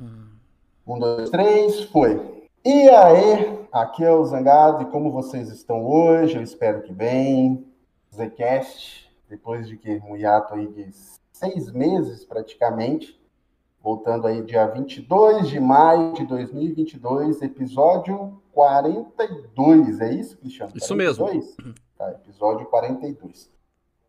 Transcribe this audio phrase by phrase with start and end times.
[0.00, 2.48] Um, dois, três, foi.
[2.64, 6.36] E aí, aqui é o Zangado, e como vocês estão hoje?
[6.36, 7.66] Eu espero que bem.
[8.14, 10.90] Zcast, depois de que um hiato aí de
[11.32, 13.20] seis meses praticamente,
[13.82, 20.72] voltando aí dia 22 de maio de 2022, episódio 42, é isso, Cristiano?
[20.74, 21.56] Isso 42?
[21.56, 21.74] mesmo.
[21.96, 23.50] Tá, episódio 42.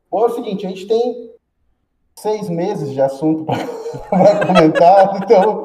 [0.09, 1.30] Bom, é o seguinte, a gente tem
[2.15, 3.45] seis meses de assunto
[4.09, 5.63] para comentar, então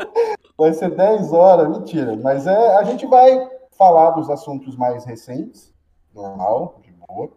[0.57, 2.17] vai ser 10 horas, mentira.
[2.17, 5.73] Mas é, a gente vai falar dos assuntos mais recentes,
[6.15, 7.31] normal, de boa.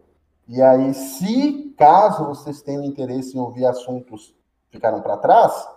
[0.48, 4.34] E aí, se caso vocês tenham interesse em ouvir assuntos
[4.70, 5.68] que ficaram para trás,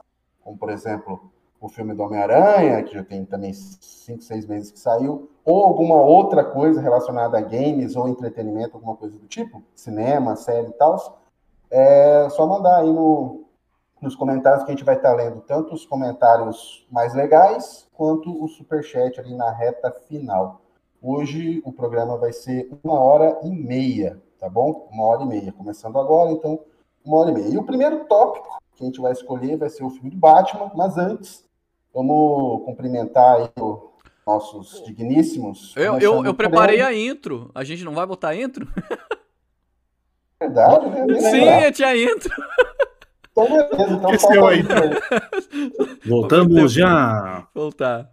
[0.44, 4.80] como por exemplo o filme do Homem-Aranha, que já tem também 5, 6 meses que
[4.80, 10.36] saiu, ou alguma outra coisa relacionada a games ou entretenimento, alguma coisa do tipo, cinema,
[10.36, 11.23] série e tal,
[11.73, 13.45] é só mandar aí no,
[14.00, 18.48] nos comentários que a gente vai estar lendo tanto os comentários mais legais quanto o
[18.48, 20.61] superchat ali na reta final.
[21.02, 24.88] Hoje o programa vai ser uma hora e meia, tá bom?
[24.92, 26.59] Uma hora e meia, começando agora, então
[27.03, 27.50] uma hora e meia.
[27.50, 30.72] E o primeiro tópico que a gente vai escolher vai ser o filme do Batman,
[30.76, 31.44] mas antes,
[31.92, 33.80] vamos cumprimentar aí os
[34.28, 35.73] nossos digníssimos.
[35.76, 38.67] Eu, eu, eu preparei a intro, a gente não vai botar a intro?
[40.44, 41.19] Verdade, né?
[41.22, 42.30] Sim, eu tinha intro.
[43.31, 43.94] Então, beleza.
[43.94, 44.63] Então, Esqueceu aí.
[46.05, 47.47] Voltamos já.
[47.55, 48.09] Voltar.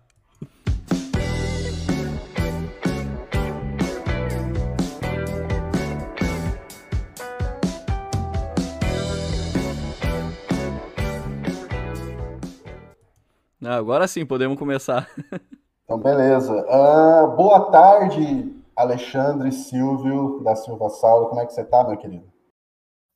[13.62, 15.08] agora sim, podemos começar.
[15.84, 16.54] Então, beleza.
[16.54, 21.28] Uh, boa tarde, Alexandre Silvio da Silva Saulo.
[21.28, 22.24] Como é que você tá, meu querido?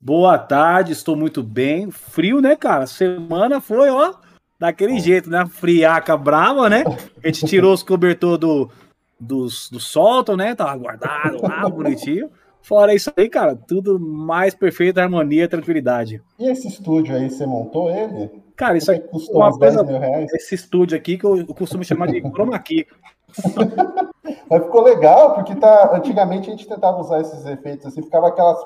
[0.01, 1.91] Boa tarde, estou muito bem.
[1.91, 2.87] Frio, né, cara?
[2.87, 4.13] Semana foi, ó,
[4.59, 5.47] daquele jeito, né?
[5.47, 6.85] Friaca brava, né?
[7.23, 8.71] A gente tirou os cobertores do,
[9.19, 10.55] dos, do sótão, né?
[10.55, 12.31] Tava guardado lá, bonitinho.
[12.61, 16.23] Fora isso aí, cara, tudo mais perfeito, harmonia, tranquilidade.
[16.39, 18.31] E esse estúdio aí, você montou ele?
[18.57, 20.33] Cara, isso aqui custou uma coisa, mil reais.
[20.35, 22.87] Esse estúdio aqui que eu, eu costumo chamar de chroma key.
[24.49, 28.59] Mas ficou legal, porque tá, antigamente a gente tentava usar esses efeitos assim, ficava aquelas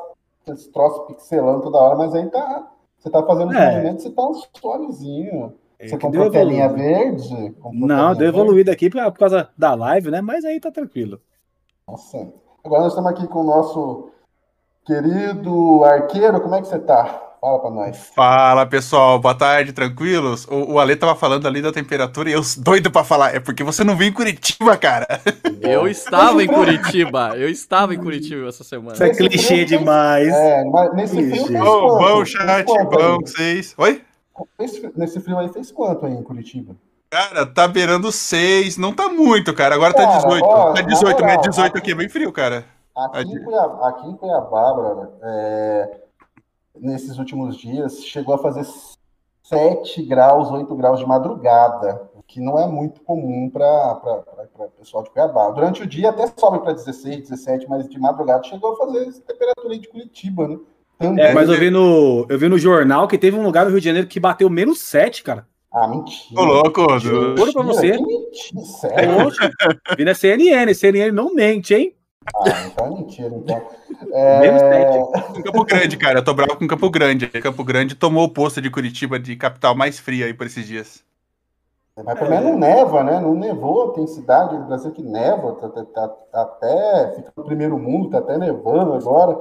[0.52, 2.70] esse troço pixelando toda hora, mas aí tá.
[2.98, 3.74] Você tá fazendo é.
[3.74, 5.54] movimento, você tá um suavezinho.
[5.78, 7.54] É você comprou telinha verde?
[7.72, 10.20] Não, deu evoluído aqui por, por causa da live, né?
[10.20, 11.20] Mas aí tá tranquilo.
[11.86, 12.32] Nossa.
[12.64, 14.10] Agora nós estamos aqui com o nosso
[14.84, 16.40] querido arqueiro.
[16.40, 17.28] Como é que você tá?
[17.41, 18.10] Fala pra nós.
[18.16, 19.19] Fala, pessoal.
[19.21, 20.44] Boa tarde, tranquilos?
[20.47, 23.34] O, o Ale tava falando ali da temperatura e eu doido pra falar.
[23.34, 25.06] É porque você não veio em Curitiba, cara.
[25.62, 27.37] Eu estava em Curitiba.
[27.37, 28.94] Eu estava em Curitiba essa semana.
[28.94, 30.28] Isso é clichê demais.
[30.28, 31.44] É, mas nesse clichê.
[31.44, 33.75] frio oh, Bom, chat, bom, vocês.
[33.76, 34.03] Oi?
[34.97, 36.75] nesse frio aí fez quanto aí em Curitiba?
[37.10, 39.75] Cara, tá beirando 6, não tá muito, cara.
[39.75, 40.44] Agora tá cara, tá 18.
[40.44, 42.65] Ó, tá 18, mas 18 aqui é bem frio, cara.
[43.12, 46.00] Aqui em Cuiabá, aqui em Cuiabá brother, é,
[46.81, 48.66] nesses últimos dias, chegou a fazer
[49.43, 54.00] 7 graus, 8 graus de madrugada, o que não é muito comum para
[54.59, 55.50] o pessoal de Cuiabá.
[55.50, 59.21] Durante o dia até sobe para 16, 17, mas de madrugada chegou a fazer essa
[59.22, 60.59] temperatura de Curitiba, né?
[60.99, 61.25] Também.
[61.25, 63.81] É, mas eu vi, no, eu vi no jornal que teve um lugar no Rio
[63.81, 65.47] de Janeiro que bateu menos 7, cara.
[65.72, 66.41] Ah, mentira.
[66.41, 66.99] Ô, louco.
[66.99, 67.93] Juro pra você.
[67.93, 69.31] Que mentira, sério?
[69.97, 71.94] vi na CNN, CNN não mente, hein?
[72.34, 73.62] Ah, então é mentira, então.
[74.12, 74.47] É...
[75.37, 76.19] Em Campo Grande, cara.
[76.19, 77.27] Eu tô bravo com Campo Grande.
[77.27, 81.03] Campo Grande tomou o posto de Curitiba de capital mais fria aí por esses dias.
[82.05, 83.19] Mas também não neva, né?
[83.21, 87.44] Não nevou, tem cidade no Brasil que neva, tá, tá, tá, tá, até fica no
[87.44, 89.37] primeiro mundo, tá até nevando agora.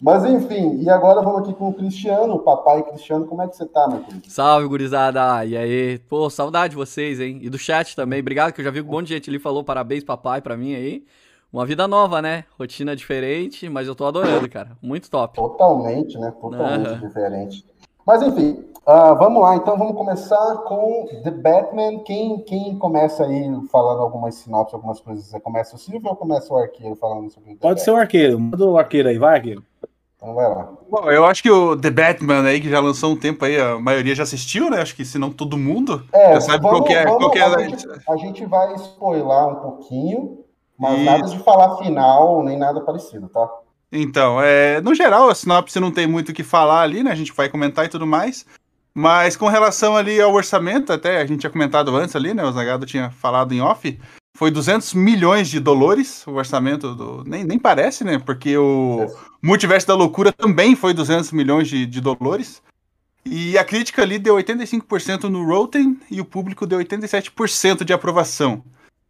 [0.00, 3.56] Mas enfim, e agora vamos aqui com o Cristiano, o papai Cristiano, como é que
[3.56, 4.28] você tá, meu querido?
[4.28, 5.44] Salve, gurizada!
[5.46, 5.98] E aí?
[6.00, 7.38] Pô, saudade de vocês, hein?
[7.40, 9.64] E do chat também, obrigado, que eu já vi um monte de gente ali falou
[9.64, 11.04] parabéns, papai, pra mim aí.
[11.54, 12.42] Uma vida nova, né?
[12.58, 14.72] Rotina diferente, mas eu tô adorando, cara.
[14.82, 15.36] Muito top.
[15.36, 16.34] Totalmente, né?
[16.40, 16.98] Totalmente uhum.
[16.98, 17.64] diferente.
[18.04, 19.54] Mas enfim, uh, vamos lá.
[19.54, 22.00] Então vamos começar com The Batman.
[22.00, 25.26] Quem, quem começa aí falando algumas sinopses, algumas coisas?
[25.26, 28.40] Você começa o Silvio ou começa o arqueiro falando sobre o Pode ser o arqueiro.
[28.40, 29.62] Manda o arqueiro aí, vai, arqueiro.
[30.16, 30.72] Então vai lá.
[30.90, 33.78] Bom, eu acho que o The Batman aí, que já lançou um tempo aí, a
[33.78, 34.80] maioria já assistiu, né?
[34.80, 36.02] Acho que se não todo mundo.
[36.12, 37.04] É, já sabe vamos, qual que é.
[37.04, 40.43] Vamos, qual que é a, gente, a gente vai spoiler um pouquinho.
[40.78, 41.04] Mas e...
[41.04, 43.48] nada de falar final, nem nada parecido, tá?
[43.90, 47.12] Então, é, no geral, a sinopse não tem muito o que falar ali, né?
[47.12, 48.44] A gente vai comentar e tudo mais.
[48.92, 52.44] Mas com relação ali ao orçamento, até a gente tinha comentado antes ali, né?
[52.44, 53.98] O Zagado tinha falado em off.
[54.36, 57.24] Foi 200 milhões de dólares o orçamento do.
[57.24, 58.18] Nem, nem parece, né?
[58.18, 59.14] Porque o é.
[59.42, 62.62] Multiverso da Loucura também foi 200 milhões de, de dólares.
[63.24, 68.62] E a crítica ali deu 85% no Rotten e o público deu 87% de aprovação.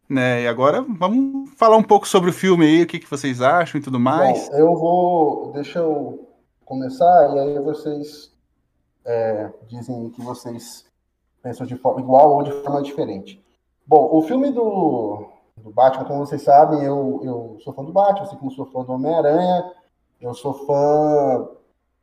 [0.07, 0.43] Né?
[0.43, 3.79] E agora vamos falar um pouco sobre o filme aí, o que, que vocês acham
[3.79, 4.49] e tudo mais.
[4.49, 5.51] Bom, eu vou.
[5.51, 6.27] Deixa eu
[6.63, 8.31] começar e aí vocês
[9.05, 10.85] é, dizem que vocês
[11.41, 13.43] pensam de forma igual ou de forma diferente.
[13.85, 18.23] Bom, o filme do, do Batman, como vocês sabem, eu, eu sou fã do Batman,
[18.23, 19.71] assim como sou fã do Homem-Aranha,
[20.19, 21.47] eu sou fã,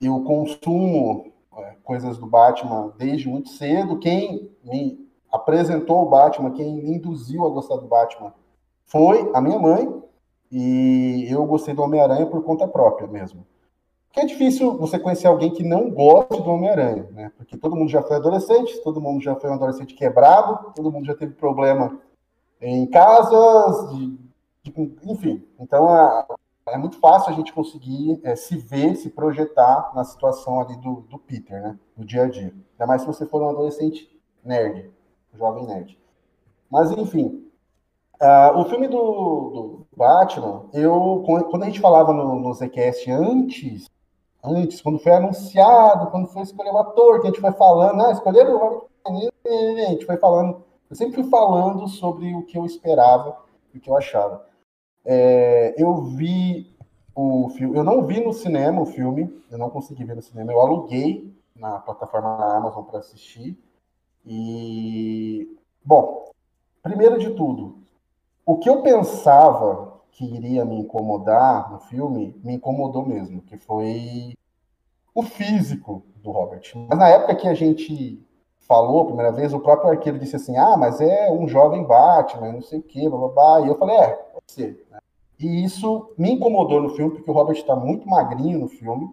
[0.01, 3.99] eu consumo é, coisas do Batman desde muito cedo.
[3.99, 8.35] Quem me apresentou o Batman, quem me induziu a gostar do Batman
[8.85, 10.03] foi a minha mãe,
[10.51, 13.47] e eu gostei do Homem-Aranha por conta própria mesmo.
[14.07, 17.33] Porque é difícil você conhecer alguém que não goste do Homem-Aranha, né?
[17.35, 21.07] Porque todo mundo já foi adolescente, todo mundo já foi um adolescente quebrado, todo mundo
[21.07, 21.99] já teve problema
[22.61, 24.19] em casas, de,
[24.63, 25.43] de, enfim.
[25.59, 26.27] Então a,
[26.69, 31.01] é muito fácil a gente conseguir é, se ver, se projetar na situação ali do,
[31.09, 31.79] do Peter, né?
[31.97, 32.55] No dia a dia.
[32.73, 34.15] Ainda mais se você for um adolescente
[34.45, 34.91] nerd,
[35.35, 35.99] jovem nerd.
[36.71, 37.47] Mas enfim,
[38.21, 43.91] uh, o filme do, do, Batman, eu quando a gente falava no, no ZCast antes
[44.43, 48.11] antes, quando foi anunciado, quando foi escolher o ator, que a gente foi falando, ah,
[48.11, 53.37] escolheram o a gente foi falando, eu sempre fui falando sobre o que eu esperava
[53.75, 54.47] e o que eu achava.
[55.05, 56.77] É, eu vi
[57.15, 60.53] o filme, eu não vi no cinema o filme, eu não consegui ver no cinema,
[60.53, 63.59] eu aluguei na plataforma da Amazon para assistir.
[64.25, 66.31] E, bom,
[66.83, 67.79] primeiro de tudo,
[68.45, 74.35] o que eu pensava que iria me incomodar no filme, me incomodou mesmo, que foi
[75.15, 76.63] o físico do Robert.
[76.89, 78.23] Mas na época que a gente
[78.61, 82.53] falou a primeira vez, o próprio arqueiro disse assim: ah, mas é um jovem Batman,
[82.53, 83.61] não sei o quê, blá blá blá.
[83.61, 84.87] E eu falei: é, pode ser.
[84.91, 84.99] Né?
[85.39, 89.13] E isso me incomodou no filme, porque o Robert está muito magrinho no filme.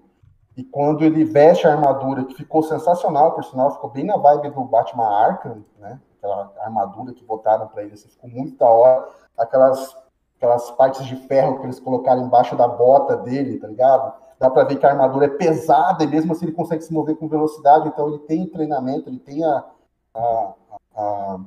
[0.59, 4.49] E quando ele veste a armadura, que ficou sensacional, por sinal, ficou bem na vibe
[4.49, 5.97] do Batman Arkham, né?
[6.17, 9.07] Aquela armadura que botaram para ele, assim, ficou muito da hora.
[9.37, 9.95] Aquelas
[10.35, 14.13] aquelas partes de ferro que eles colocaram embaixo da bota dele, tá ligado?
[14.37, 17.15] Dá para ver que a armadura é pesada e mesmo assim ele consegue se mover
[17.15, 19.65] com velocidade, então ele tem treinamento, ele tem a,
[20.13, 20.53] a,
[20.93, 21.39] a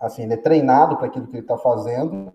[0.00, 2.32] assim, ele é treinado para aquilo que ele está fazendo.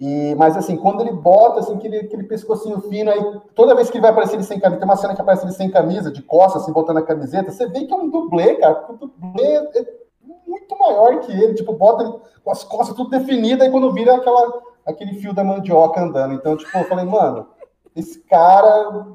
[0.00, 3.96] E, mas assim, quando ele bota assim, aquele, aquele pescocinho fino, aí toda vez que
[3.96, 6.22] ele vai aparecer ele sem camisa, tem uma cena que aparece ele sem camisa, de
[6.22, 9.54] costas, assim, botando a camiseta, você vê que é um dublê, cara, porque o dublê
[9.54, 9.86] é
[10.46, 12.12] muito maior que ele, tipo, bota ele
[12.42, 16.34] com as costas tudo definidas, e quando vira aquela aquele fio da mandioca andando.
[16.34, 17.48] Então, tipo, eu falei, mano,
[17.96, 19.06] esse cara,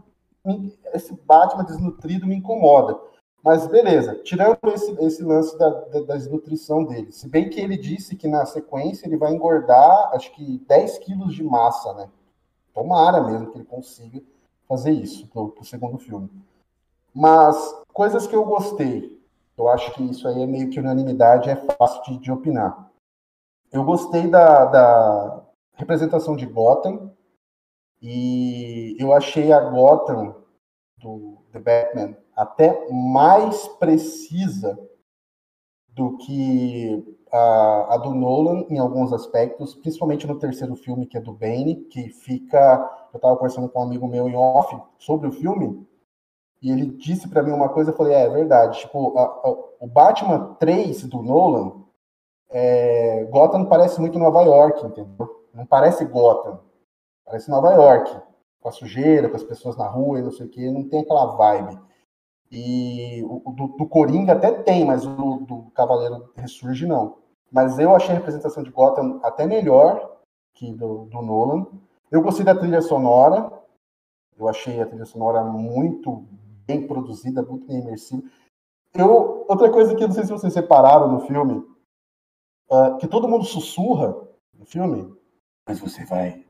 [0.93, 2.99] esse Batman desnutrido me incomoda.
[3.43, 7.11] Mas beleza, tirando esse, esse lance da, da, da, desnutrição dele.
[7.11, 11.33] Se bem que ele disse que na sequência ele vai engordar, acho que 10 quilos
[11.33, 12.09] de massa, né?
[12.73, 14.21] Tomara mesmo que ele consiga
[14.67, 16.29] fazer isso pro, pro segundo filme.
[17.13, 19.17] Mas coisas que eu gostei,
[19.57, 22.91] eu acho que isso aí é meio que unanimidade, é fácil de, de opinar.
[23.71, 25.49] Eu gostei da, da,
[25.79, 27.11] representação de Gotham.
[28.01, 30.35] E eu achei a Gotham
[30.97, 34.79] do The Batman até mais precisa
[35.89, 41.21] do que a, a, do Nolan em alguns aspectos, principalmente no terceiro filme, que é
[41.21, 42.89] do Bane, que fica.
[43.11, 45.85] Eu estava conversando com um amigo meu em off sobre o filme,
[46.61, 49.49] e ele disse para mim uma coisa, eu falei, é, é verdade, tipo, a, a,
[49.81, 51.83] o Batman 3 do Nolan,
[52.49, 55.45] é, Gotham parece muito Nova York, entendeu?
[55.53, 56.61] Não parece Gotham,
[57.25, 58.17] parece Nova York,
[58.61, 61.01] com a sujeira, com as pessoas na rua e não sei o que, não tem
[61.01, 61.88] aquela vibe.
[62.51, 67.17] E o do, do Coringa até tem, mas o do Cavaleiro Ressurge não.
[67.51, 70.17] Mas eu achei a representação de Gotham até melhor
[70.55, 71.67] que do, do Nolan.
[72.11, 73.51] Eu gostei da trilha sonora,
[74.37, 76.25] eu achei a trilha sonora muito
[76.65, 78.23] bem produzida, muito bem imersiva.
[78.93, 81.63] Eu, outra coisa que eu não sei se vocês separaram no filme,
[82.69, 84.15] uh, que todo mundo sussurra
[84.57, 85.15] no filme,
[85.67, 86.45] mas você vai.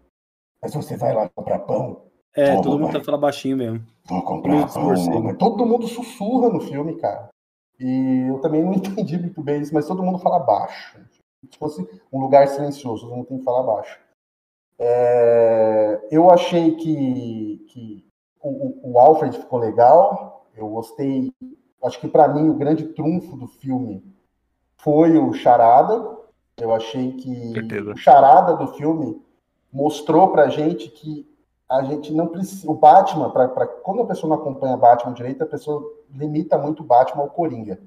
[0.62, 2.09] Mas você vai lá comprar pão.
[2.36, 3.84] É, Toma, todo mundo tá falando baixinho mesmo.
[4.06, 5.36] Vou comprar pão.
[5.38, 7.30] Todo mundo sussurra no filme, cara.
[7.80, 11.00] E eu também não entendi muito bem isso, mas todo mundo fala baixo.
[11.50, 14.00] Se fosse um lugar silencioso, todo mundo tem que falar baixo.
[14.78, 18.06] É, eu achei que, que
[18.42, 20.46] o, o, Alfred ficou legal.
[20.56, 21.34] Eu gostei.
[21.84, 24.04] Acho que para mim o grande trunfo do filme
[24.78, 26.18] foi o Charada.
[26.58, 27.92] Eu achei que Certeza.
[27.92, 29.22] o charada do filme
[29.72, 31.26] mostrou pra gente que
[31.70, 32.70] a gente não precisa.
[32.70, 36.82] O Batman, pra, pra, quando a pessoa não acompanha Batman direito, a pessoa limita muito
[36.82, 37.80] o Batman ao Coringa.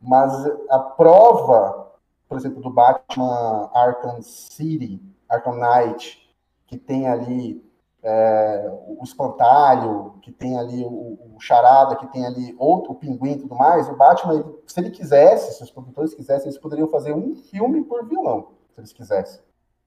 [0.00, 0.32] Mas
[0.68, 1.92] a prova,
[2.28, 6.30] por exemplo, do Batman Arkham City, Arkham Knight,
[6.66, 7.64] que tem ali
[8.02, 13.32] é, o espantalho, que tem ali o, o, charada, que tem ali outro, o pinguim
[13.32, 16.88] e tudo mais, o Batman, ele, se ele quisesse, se os produtores quisessem, eles poderiam
[16.88, 19.40] fazer um filme por vilão, se eles quisessem.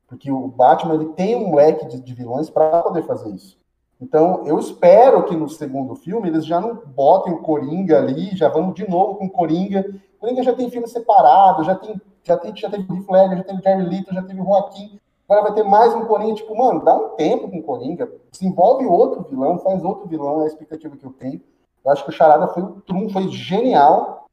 [0.10, 3.58] Porque o Batman ele tem um leque de, de vilões para poder fazer isso.
[4.02, 8.50] Então, eu espero que no segundo filme eles já não botem o Coringa ali, já
[8.50, 9.86] vamos de novo com o Coringa.
[10.18, 13.38] O Coringa já tem filme separado, já tem já, tem, já teve o Heath Ledger,
[13.38, 15.00] já teve Jerry Leto, já teve o Joaquim.
[15.28, 18.86] Agora vai ter mais um Coringa, tipo, mano, dá um tempo com o Coringa, desenvolve
[18.86, 21.42] outro vilão, faz outro vilão, é a expectativa que eu tenho.
[21.86, 24.26] Eu acho que o Charada foi o Trum, foi genial,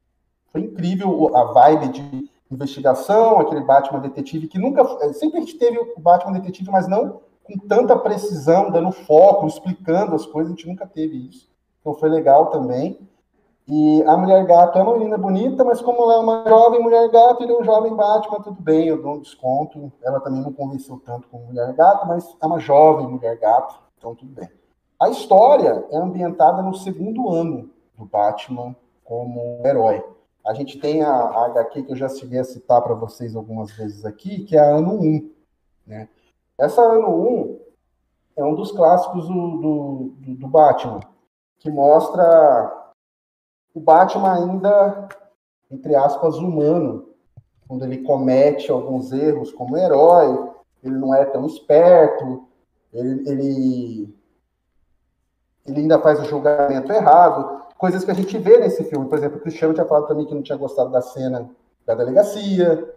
[0.51, 5.59] foi incrível a vibe de investigação, aquele Batman detetive que nunca, é, sempre a gente
[5.59, 10.57] teve o Batman detetive, mas não com tanta precisão, dando foco, explicando as coisas, a
[10.57, 11.49] gente nunca teve isso.
[11.81, 12.99] Então foi legal também.
[13.69, 17.09] E a mulher gato é uma menina bonita, mas como ela é uma jovem mulher
[17.11, 19.93] gato, ele é um jovem Batman, tudo bem, eu dou um desconto.
[20.03, 24.15] Ela também não convenceu tanto como mulher gato, mas é uma jovem mulher gato, então
[24.15, 24.49] tudo bem.
[25.01, 28.75] A história é ambientada no segundo ano do Batman
[29.05, 30.03] como herói.
[30.47, 33.73] A gente tem a, a HQ que eu já cheguei a citar para vocês algumas
[33.73, 35.31] vezes aqui, que é a ano 1.
[35.87, 36.09] Né?
[36.57, 37.61] Essa ano 1
[38.37, 41.01] é um dos clássicos do, do, do Batman,
[41.59, 42.93] que mostra
[43.75, 45.09] o Batman ainda,
[45.71, 47.09] entre aspas, humano,
[47.67, 50.51] quando ele comete alguns erros como herói,
[50.83, 52.47] ele não é tão esperto,
[52.93, 54.15] ele, ele,
[55.67, 59.09] ele ainda faz o julgamento errado, coisas que a gente vê nesse filme.
[59.09, 61.51] Por exemplo, o Cristiano tinha falado também que não tinha gostado da cena
[61.85, 62.95] da delegacia,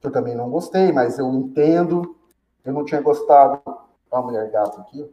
[0.00, 2.16] que eu também não gostei, mas eu entendo.
[2.64, 3.60] Eu não tinha gostado.
[3.66, 5.08] Olha a mulher gato aqui.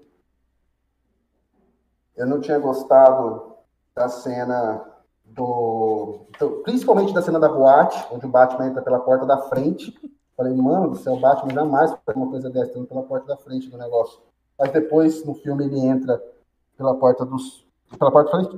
[2.16, 3.56] Eu não tinha gostado
[3.94, 4.86] da cena
[5.24, 9.94] do, do, principalmente da cena da boate, onde o Batman entra pela porta da frente.
[10.38, 13.38] Falei, mano do céu, o Batman jamais faz uma coisa dessa, entrando pela porta da
[13.38, 14.20] frente do negócio.
[14.58, 16.22] Mas depois, no filme, ele entra
[16.78, 17.66] pela porta dos.
[17.98, 18.58] Pela porta, frente,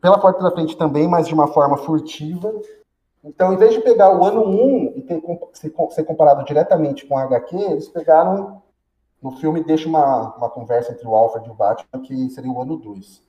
[0.00, 2.52] pela porta da frente também, mas de uma forma furtiva.
[3.24, 5.20] Então, em vez de pegar o ano 1 e ter,
[5.90, 8.62] ser comparado diretamente com a HQ, eles pegaram.
[9.20, 12.62] No filme, deixa uma, uma conversa entre o Alfred e o Batman, que seria o
[12.62, 13.20] ano 2.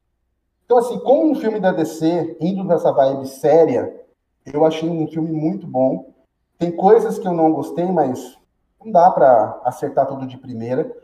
[0.63, 3.99] Então, assim, como um filme da DC, indo nessa vibe séria,
[4.45, 6.13] eu achei um filme muito bom.
[6.59, 8.37] Tem coisas que eu não gostei, mas
[8.79, 10.95] não dá para acertar tudo de primeira.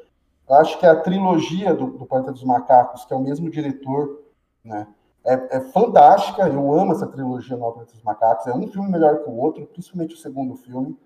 [0.49, 4.21] Acho que a trilogia do, do Planeta dos Macacos, que é o mesmo diretor,
[4.63, 4.87] né,
[5.23, 6.47] é, é fantástica.
[6.47, 8.47] Eu amo essa trilogia no Planeta dos Macacos.
[8.47, 10.97] É um filme melhor que o outro, principalmente o segundo filme.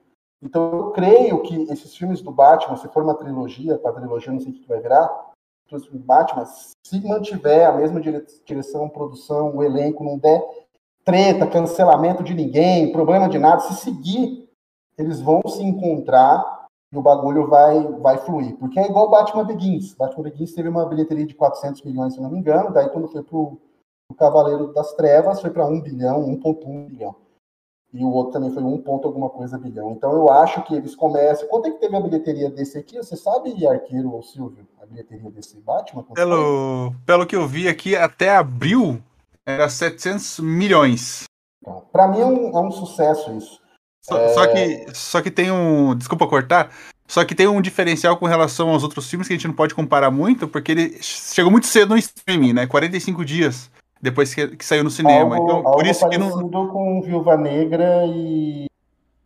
[0.42, 4.32] Então, eu creio que esses filmes do Batman, se for uma trilogia, com a trilogia
[4.32, 5.10] não sei o que vai virar,
[5.94, 8.02] Batman, se mantiver a mesma
[8.46, 10.44] direção, produção, o elenco, não der
[11.04, 14.50] treta, cancelamento de ninguém, problema de nada, se seguir,
[14.98, 16.59] eles vão se encontrar
[16.92, 18.56] e o bagulho vai, vai fluir.
[18.58, 19.94] Porque é igual Batman Begins.
[19.94, 23.24] Batman Begins teve uma bilheteria de 400 milhões, se não me engano, daí quando foi
[23.24, 23.60] pro,
[24.08, 27.16] pro Cavaleiro das Trevas, foi para 1 bilhão, 1.1 bilhão
[27.94, 29.92] e o outro também foi um ponto alguma coisa bilhão.
[29.92, 31.48] Então eu acho que eles começam.
[31.48, 32.98] Quanto é que teve a bilheteria desse aqui?
[32.98, 36.04] Você sabe, Arqueiro ou Silvio, a bilheteria desse Batman?
[36.14, 39.02] Pelo, pelo que eu vi aqui, até abril
[39.46, 41.24] era 700 milhões.
[41.62, 43.60] Então, Para mim é um, é um, sucesso isso.
[44.10, 44.34] Só, é...
[44.34, 45.96] só, que, só que tem um.
[45.96, 46.72] Desculpa cortar.
[47.08, 49.74] Só que tem um diferencial com relação aos outros filmes que a gente não pode
[49.74, 52.68] comparar muito, porque ele chegou muito cedo no streaming, né?
[52.68, 55.36] 45 dias depois que, que saiu no cinema.
[55.36, 56.50] Algo, então, por isso que não.
[56.50, 58.68] com Viúva Negra e.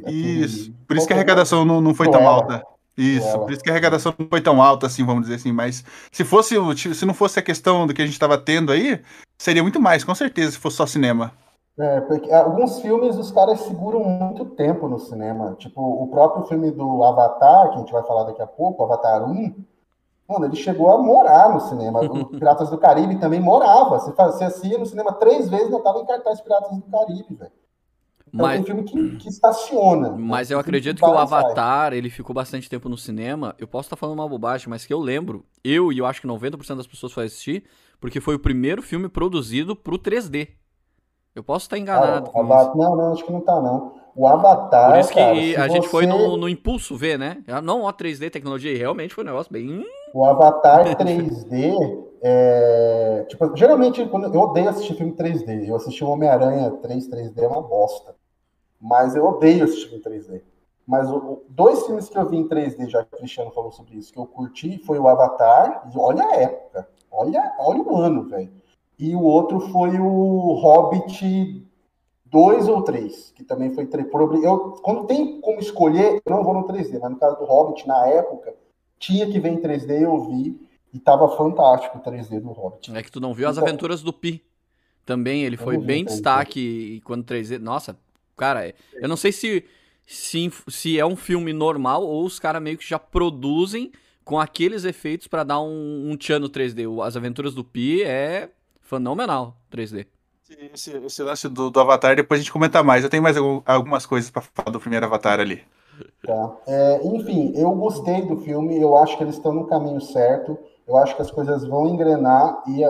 [0.06, 2.63] Isso, por isso que a arrecadação não, não foi tão alta.
[2.98, 5.52] Isso, por isso que a arrecadação não foi tão alta assim, vamos dizer assim.
[5.52, 6.56] Mas se fosse,
[6.94, 9.00] se não fosse a questão do que a gente estava tendo aí,
[9.38, 11.34] seria muito mais, com certeza, se fosse só cinema.
[11.77, 15.56] É, porque alguns filmes os caras seguram muito tempo no cinema.
[15.58, 19.27] Tipo, o próprio filme do Avatar, que a gente vai falar daqui a pouco, Avatar
[19.27, 19.53] 1,
[20.27, 22.01] Mano, ele chegou a morar no cinema.
[22.01, 24.00] O Piratas do Caribe também morava.
[24.00, 27.51] Você, fazia, ia no cinema três vezes e estava em cartaz Piratas do Caribe, velho.
[28.34, 30.12] Então, mas, é um filme que, que estaciona.
[30.12, 33.53] Mas eu acredito que, que o Avatar, ele ficou bastante tempo no cinema.
[33.60, 36.27] Eu posso estar falando uma bobagem, mas que eu lembro, eu e eu acho que
[36.27, 37.65] 90% das pessoas foram assistir,
[38.01, 40.50] porque foi o primeiro filme produzido pro 3D.
[41.36, 42.30] Eu posso estar enganado.
[42.34, 43.96] Ah, Avatar, não, não, acho que não tá, não.
[44.16, 44.92] O Avatar.
[44.92, 47.44] Por isso que cara, a gente foi no, no, impulso ver, né?
[47.63, 49.84] Não, ó, 3D, tecnologia, realmente foi um negócio bem.
[50.13, 53.25] O Avatar 3D, é...
[53.28, 55.68] tipo, geralmente quando eu odeio assistir filme 3D.
[55.68, 58.16] Eu assisti o Homem-Aranha 3 3D é uma bosta.
[58.80, 60.42] Mas eu odeio assistir filme 3D.
[60.86, 63.96] Mas o, dois filmes que eu vi em 3D, já que o Cristiano falou sobre
[63.96, 68.28] isso, que eu curti, foi o Avatar, e olha a época, olha, olha o ano,
[68.28, 68.52] velho.
[69.03, 71.62] E o outro foi o Hobbit
[72.27, 73.83] 2 ou 3, que também foi
[74.41, 77.86] eu Quando tem como escolher, eu não vou no 3D, mas no caso do Hobbit,
[77.86, 78.53] na época,
[78.98, 80.57] tinha que ver em 3D, eu vi.
[80.93, 82.95] E tava fantástico o 3D do Hobbit.
[82.95, 84.41] É que tu não viu as Então- aventuras do Pi.
[85.05, 86.13] Também ele foi vi bem 3D.
[86.13, 87.57] destaque e quando 3D.
[87.60, 87.98] Nossa,
[88.38, 89.65] cara, é- eu não sei se,
[90.07, 93.91] se, se é um filme normal ou os caras meio que já produzem
[94.24, 96.88] com aqueles efeitos pra dar um, um tchan no 3D.
[96.88, 98.50] O- As aventuras do Pi é
[98.84, 100.06] fenomenal 3D.
[100.74, 103.04] Esse, esse lance do, do Avatar, depois a gente comenta mais.
[103.04, 105.63] Eu tenho mais algum- algumas coisas pra falar do primeiro Avatar ali.
[106.25, 106.58] Tá.
[106.68, 110.98] É, enfim, eu gostei do filme, eu acho que eles estão no caminho certo, eu
[110.98, 112.82] acho que as coisas vão engrenar e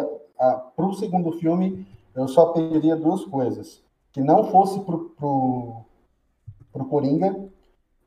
[0.76, 1.86] para o segundo filme
[2.16, 3.82] eu só pediria duas coisas.
[4.12, 5.82] Que não fosse pro, pro,
[6.72, 7.50] pro Coringa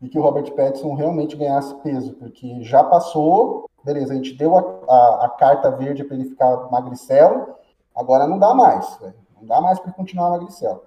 [0.00, 4.56] e que o Robert Pattinson realmente ganhasse peso, porque já passou, beleza, a gente deu
[4.56, 7.54] a, a, a carta verde para ele ficar magricelo,
[7.96, 9.14] agora não dá mais, velho.
[9.40, 10.82] não dá mais para continuar magricelo.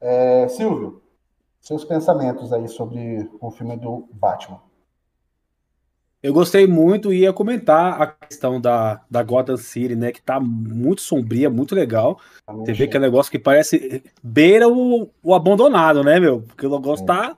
[0.00, 1.00] É, Silvio,
[1.60, 4.60] seus pensamentos aí sobre o filme do Batman.
[6.22, 10.12] Eu gostei muito e ia comentar a questão da, da Gotham City, né?
[10.12, 12.20] Que tá muito sombria, muito legal.
[12.46, 16.42] Você vê que é um negócio que parece beira o, o abandonado, né, meu?
[16.42, 17.36] Porque o negócio tá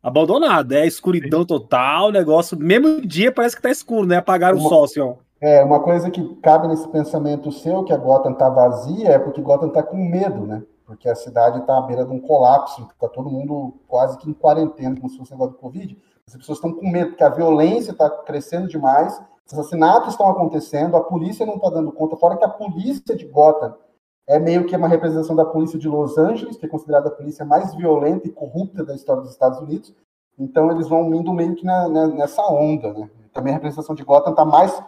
[0.00, 4.18] abandonado, é escuridão total, o negócio, mesmo dia parece que tá escuro, né?
[4.18, 5.14] Apagaram o Uma- sol, assim, ó.
[5.40, 9.40] É, uma coisa que cabe nesse pensamento seu, que a Gotham tá vazia, é porque
[9.40, 10.62] Gotham tá com medo, né?
[10.84, 14.34] Porque a cidade tá à beira de um colapso, tá todo mundo quase que em
[14.34, 15.96] quarentena, como se fosse negócio do Covid.
[16.26, 20.96] As pessoas estão com medo, porque a violência está crescendo demais, os assassinatos estão acontecendo,
[20.96, 23.74] a polícia não está dando conta, fora que a polícia de Gotham
[24.28, 27.44] é meio que uma representação da polícia de Los Angeles, que é considerada a polícia
[27.44, 29.94] mais violenta e corrupta da história dos Estados Unidos.
[30.38, 33.10] Então eles vão indo meio que na- na- nessa onda, né?
[33.32, 34.80] Também a representação de Gotham está mais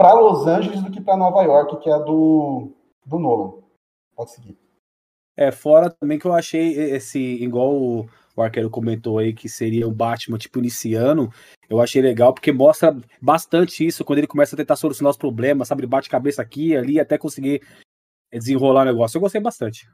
[0.00, 2.72] para Los Angeles do que para Nova York, que é a do,
[3.04, 3.62] do Nolan.
[4.16, 4.58] Pode seguir.
[5.36, 9.86] É, fora também que eu achei esse, igual o, o arqueiro comentou aí, que seria
[9.86, 11.30] o Batman, tipo, iniciando,
[11.68, 15.68] eu achei legal, porque mostra bastante isso, quando ele começa a tentar solucionar os problemas,
[15.68, 17.60] sabe, ele bate cabeça aqui e ali, até conseguir
[18.32, 19.18] desenrolar o negócio.
[19.18, 19.86] Eu gostei bastante.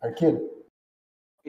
[0.00, 0.57] Arqueiro?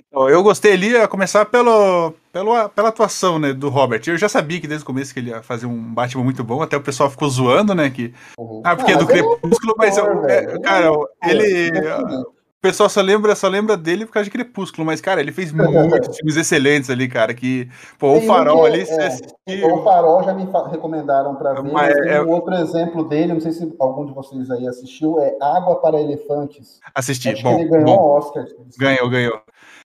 [0.08, 4.02] Então, eu gostei ali, a começar pelo, pelo, pela atuação né, do Robert.
[4.08, 6.62] Eu já sabia que desde o começo que ele ia fazer um Batman muito bom,
[6.62, 7.90] até o pessoal ficou zoando, né?
[7.90, 8.62] Que, Uhum.
[8.64, 10.62] ah, porque é do ele Crepúsculo, mas é, velho.
[10.62, 10.90] cara,
[11.28, 11.78] ele.
[11.78, 15.22] É um O pessoal só lembra, só lembra dele por causa de Crepúsculo, mas, cara,
[15.22, 15.70] ele fez muitos
[16.20, 17.34] filmes excelentes ali, cara.
[17.34, 19.74] Que, pô, o um farol que é- ali, é, assistiu.
[19.76, 23.54] O Farol já me recomendaram para ver, Mas é- um outro exemplo dele, não sei
[23.54, 26.82] se algum de vocês aí assistiu, é Água para Elefantes.
[26.94, 27.60] Assisti, Acho bom.
[27.60, 27.98] ele ganhou bom.
[27.98, 28.46] o Oscar.
[28.78, 29.42] Ganhou, ganhou.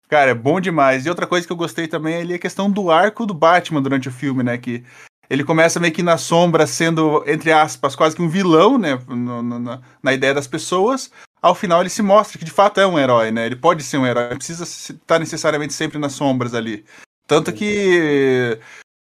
[0.09, 1.07] Cara, é bom demais.
[1.07, 3.83] E outra coisa que eu gostei também é ali a questão do arco do Batman
[3.83, 4.59] durante o filme, né?
[4.59, 4.85] Que
[5.29, 8.99] ele começa meio que na sombra, sendo, entre aspas, quase que um vilão, né?
[9.09, 11.11] no- no- na, na ideia das pessoas.
[11.41, 13.47] Ao final ele se mostra que de fato é um herói, né?
[13.47, 16.85] Ele pode ser um herói, não precisa estar necessariamente sempre nas sombras ali.
[17.27, 18.59] Tanto que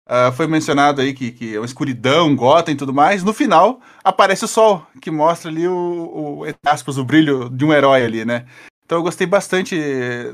[0.06, 3.22] ah, foi mencionado aí que, que é uma escuridão, Gotham e tudo mais.
[3.24, 7.72] No final aparece o sol, que mostra ali o, o aspas, o brilho de um
[7.72, 8.46] herói ali, né?
[8.92, 9.74] Então eu gostei bastante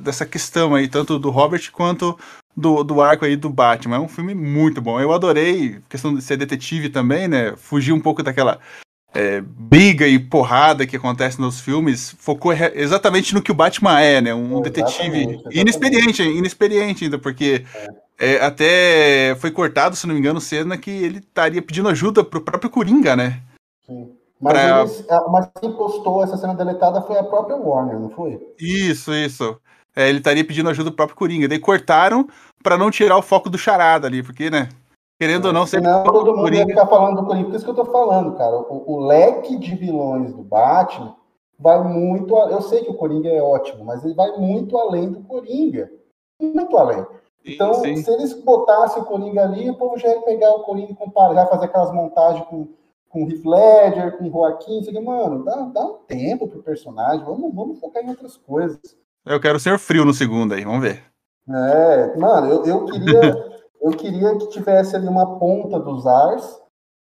[0.00, 2.18] dessa questão aí, tanto do Robert quanto
[2.56, 3.94] do, do arco aí do Batman.
[3.94, 4.98] É um filme muito bom.
[4.98, 7.54] Eu adorei a questão de ser detetive também, né?
[7.56, 8.58] Fugir um pouco daquela
[9.14, 12.16] é, briga e porrada que acontece nos filmes.
[12.18, 14.34] Focou exatamente no que o Batman é, né?
[14.34, 15.60] Um Exatamente, detetive exatamente.
[15.60, 17.64] inexperiente, inexperiente ainda, porque
[18.18, 22.40] é, até foi cortado, se não me engano, cena que ele estaria pedindo ajuda pro
[22.40, 23.40] próprio Coringa, né?
[23.86, 24.17] Sim.
[24.40, 28.10] Mas, Pra- eles, a- mas quem postou essa cena deletada foi a própria Warner, não
[28.10, 28.40] foi?
[28.58, 29.58] Isso, isso.
[29.96, 31.48] É, ele estaria pedindo ajuda do próprio Coringa.
[31.48, 32.26] Daí cortaram
[32.62, 34.68] pra não tirar o foco do charada ali, porque, né?
[35.20, 36.66] Querendo ou não, sempre Senão todo mundo ia Coringa.
[36.68, 37.46] ficar falando do Coringa.
[37.48, 38.56] Por isso que eu tô falando, cara.
[38.56, 41.16] O, o leque de vilões do Batman
[41.58, 42.36] vai muito.
[42.36, 45.90] a- Eu sei que o Coringa é ótimo, mas ele vai muito além do Coringa.
[46.40, 47.04] Muito além.
[47.44, 48.02] Então, Sim, sim.
[48.04, 51.34] se eles botassem o Coringa ali, o povo já ia pegar o Coringa e comparar,
[51.34, 52.68] já fazer aquelas montagens com,
[53.08, 57.24] com o Heath Ledger, com o Joaquim, aqui, mano, dá, dá um tempo pro personagem,
[57.24, 58.78] vamos, vamos focar em outras coisas.
[59.24, 61.02] Eu quero ser frio no segundo aí, vamos ver.
[61.48, 63.48] É, mano, eu, eu queria
[63.80, 66.60] eu queria que tivesse ali uma ponta dos ars,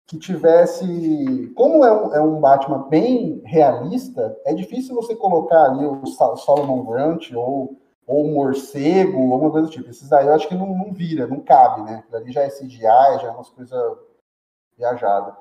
[0.07, 1.51] que tivesse.
[1.55, 6.83] Como é um, é um Batman bem realista, é difícil você colocar ali o Solomon
[6.85, 9.89] Grant ou, ou o morcego, ou alguma coisa do tipo.
[9.89, 12.03] Esses daí eu acho que não, não vira, não cabe, né?
[12.13, 13.97] Ali já é CGI, já é umas coisas
[14.77, 15.33] viajadas.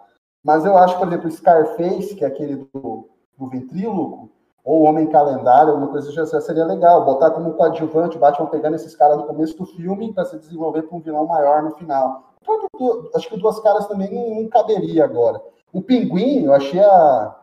[0.42, 4.30] Mas eu acho, por exemplo, Scarface, que é aquele do, do ventríloco,
[4.64, 7.04] ou Homem Calendário, alguma coisa já seria legal.
[7.04, 10.82] Botar como coadjuvante o Batman pegando esses caras no começo do filme para se desenvolver
[10.82, 12.34] para um vilão maior no final.
[12.40, 15.40] O próprio Du- acho que Duas Caras também não, não caberia agora.
[15.72, 17.36] O Pinguim, eu achei a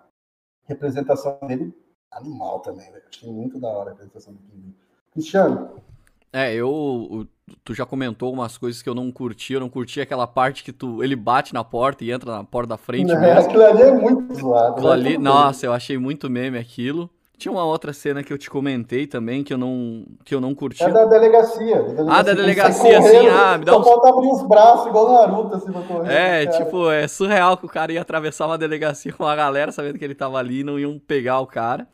[0.65, 1.73] representação dele
[2.11, 3.03] animal também, velho.
[3.09, 4.75] Achei muito da hora a representação do Pinguim.
[5.11, 5.69] Cristiano,
[6.33, 7.25] É, eu.
[7.63, 9.53] Tu já comentou umas coisas que eu não curti.
[9.53, 12.69] Eu não curti aquela parte que tu, ele bate na porta e entra na porta
[12.69, 13.39] da frente É, mesmo.
[13.39, 14.73] aquilo ali é muito zoado.
[14.73, 14.93] Aquilo né?
[14.93, 17.09] ali, Tudo nossa, eu achei muito meme aquilo.
[17.37, 20.55] Tinha uma outra cena que eu te comentei também que eu não, que eu não
[20.55, 20.83] curti.
[20.83, 21.83] É da delegacia.
[21.83, 25.13] da Ah, da delegacia, correndo, ah, me dá Só um- falta abrir os braços, igual
[25.13, 26.11] Naruto, assim, pra correr.
[26.11, 26.57] É, cara.
[26.65, 30.03] tipo, é surreal que o cara ia atravessar uma delegacia com a galera sabendo que
[30.03, 31.87] ele tava ali e não iam pegar o cara.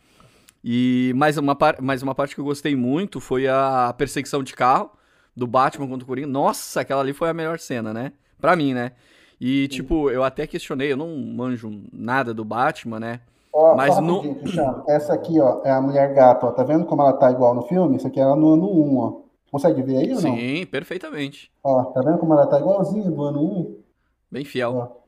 [0.63, 4.53] E mais uma, par- mais uma parte que eu gostei muito foi a perseguição de
[4.53, 4.91] carro
[5.35, 6.27] do Batman contra o Coringa.
[6.27, 8.13] Nossa, aquela ali foi a melhor cena, né?
[8.39, 8.93] Pra mim, né?
[9.39, 13.19] E, tipo, eu até questionei, eu não manjo nada do Batman, né?
[13.51, 14.23] Ó, Mas no-.
[14.87, 16.51] Essa aqui, ó, é a mulher gato, ó.
[16.51, 17.97] Tá vendo como ela tá igual no filme?
[17.97, 19.21] Isso aqui é ela no ano 1, ó.
[19.51, 20.35] Consegue ver aí ou não?
[20.37, 21.51] Sim, perfeitamente.
[21.63, 23.83] Ó, tá vendo como ela tá igualzinha do ano 1?
[24.31, 24.75] Bem fiel.
[24.75, 25.02] Ó,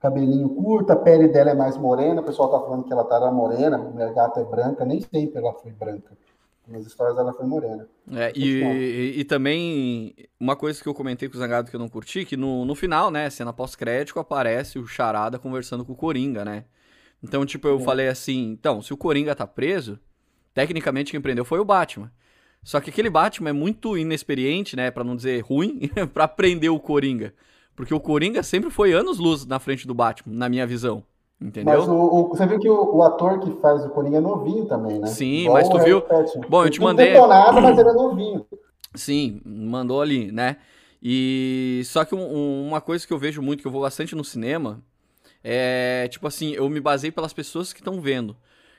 [0.00, 2.20] cabelinho curto, a pele dela é mais morena.
[2.20, 4.84] O pessoal tá falando que ela tá morena, a mulher gata é branca.
[4.84, 6.16] Nem sempre ela foi branca.
[6.66, 7.88] Nas histórias ela foi morena.
[8.12, 11.80] É, e, e, e também uma coisa que eu comentei com o Zangado que eu
[11.80, 15.96] não curti, que no, no final, né, cena pós-crédito, aparece o Charada conversando com o
[15.96, 16.64] Coringa, né?
[17.22, 17.80] Então, tipo, eu É.
[17.80, 19.98] falei assim, então, se o Coringa tá preso,
[20.54, 22.12] tecnicamente quem prendeu foi o Batman.
[22.62, 25.80] Só que aquele Batman é muito inexperiente, né, Pra não dizer ruim,
[26.14, 27.34] pra prender o Coringa.
[27.78, 31.04] Porque o Coringa sempre foi anos-luz na frente do Batman, na minha visão.
[31.40, 31.78] Entendeu?
[31.78, 34.66] Mas o, o- você viu que o, o ator que faz o Coringa é novinho
[34.66, 35.06] também, né?
[35.06, 36.02] Sim, Igual mas tu viu-.
[36.48, 38.44] Bom, eu te mandei- detonado, mas ele é novinho.
[38.96, 40.56] Sim, mandou ali, né?
[41.00, 44.24] E só que um- uma coisa que eu vejo muito, que eu vou bastante no
[44.24, 44.82] cinema,
[45.44, 48.36] é tipo assim, eu me basei pelas pessoas que estão vendo.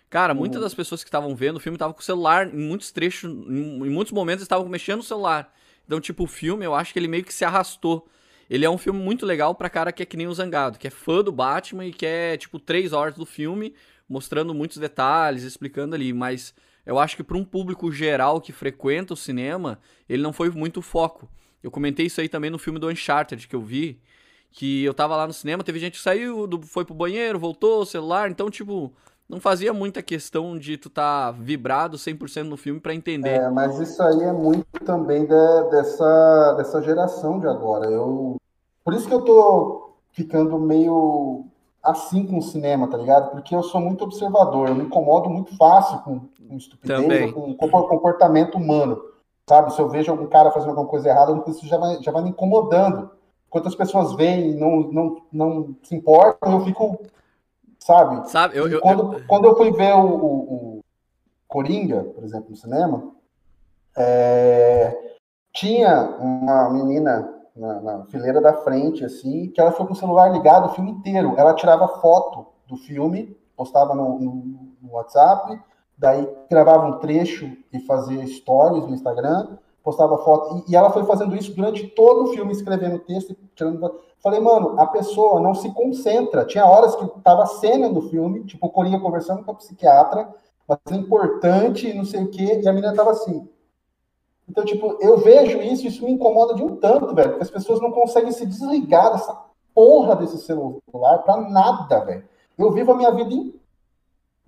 [0.10, 0.64] Cara, muitas Uhum.
[0.64, 3.78] das pessoas que estavam vendo o filme estavam com o celular, em muitos trechos, em,
[3.86, 5.54] em muitos momentos estavam mexendo no celular.
[5.86, 8.06] Então, tipo, o filme, eu acho que ele meio que se arrastou.
[8.50, 10.88] Ele é um filme muito legal pra cara que é que nem o Zangado, que
[10.88, 13.76] é fã do Batman e que é, tipo, três horas do filme,
[14.08, 16.54] mostrando muitos detalhes, explicando ali, mas
[16.86, 20.82] eu acho que para um público geral que frequenta o cinema, ele não foi muito
[20.82, 21.30] foco.
[21.62, 24.00] Eu comentei isso aí também no filme do Uncharted que eu vi,
[24.52, 28.32] que eu tava lá no cinema, teve gente que saiu, foi pro banheiro, voltou, celular,
[28.32, 28.92] então, tipo,
[29.30, 33.42] não fazia muita questão de tu tá vibrado 100% no filme pra entender.
[33.42, 37.86] É, mas isso aí é muito também da- dessa, dessa geração de agora.
[37.86, 38.38] Eu,
[38.84, 41.46] por isso que eu tô ficando meio
[41.84, 43.32] assim com o cinema, tá ligado?
[43.32, 47.88] Porque eu sou muito observador, eu me incomodo muito fácil com, com estupidez com compor-
[47.88, 49.00] comportamento humano,
[49.48, 49.74] sabe?
[49.74, 52.30] Se eu vejo algum cara fazendo alguma coisa errada, isso já vai, já vai me
[52.32, 53.12] incomodando.
[53.48, 57.00] Enquanto as pessoas veem e não, não, não se importam, eu fico,
[57.90, 58.30] sabe?
[58.30, 58.56] Sabe?
[58.58, 60.80] Eu, eu- quando, quando eu fui ver o, o- o
[61.48, 63.12] Coringa, por exemplo, no cinema,
[63.98, 64.96] é,
[65.54, 70.32] tinha uma menina na, na fileira da frente, assim, que ela foi com o celular
[70.32, 71.34] ligado o filme inteiro.
[71.36, 75.60] Ela tirava foto do filme, postava no, no- no WhatsApp,
[75.98, 80.64] daí gravava um trecho e fazia stories no Instagram, postava foto.
[80.68, 84.00] E, e ela foi fazendo isso durante todo o filme, escrevendo texto, tirando.
[84.22, 86.46] Falei, mano, a pessoa não se concentra.
[86.46, 90.30] Tinha horas que tava cena do filme, tipo o Coringa conversando com a psiquiatra,
[90.68, 93.48] mas é importante, não sei o quê, e a menina tava assim.
[94.48, 97.80] Então, tipo, eu vejo isso, isso me incomoda de um tanto, velho, porque as pessoas
[97.80, 99.38] não conseguem se desligar dessa
[99.76, 102.24] porra desse celular pra nada, velho.
[102.58, 103.54] Eu vivo a minha vida em-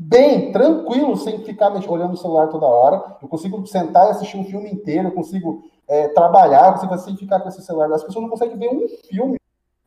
[0.01, 3.17] bem, tranquilo, sem ficar olhando o celular toda hora.
[3.21, 7.15] Eu consigo sentar e assistir um filme inteiro, eu consigo é, trabalhar, eu consigo assim
[7.15, 7.91] ficar com esse celular.
[7.91, 9.37] As pessoas não conseguem ver um filme.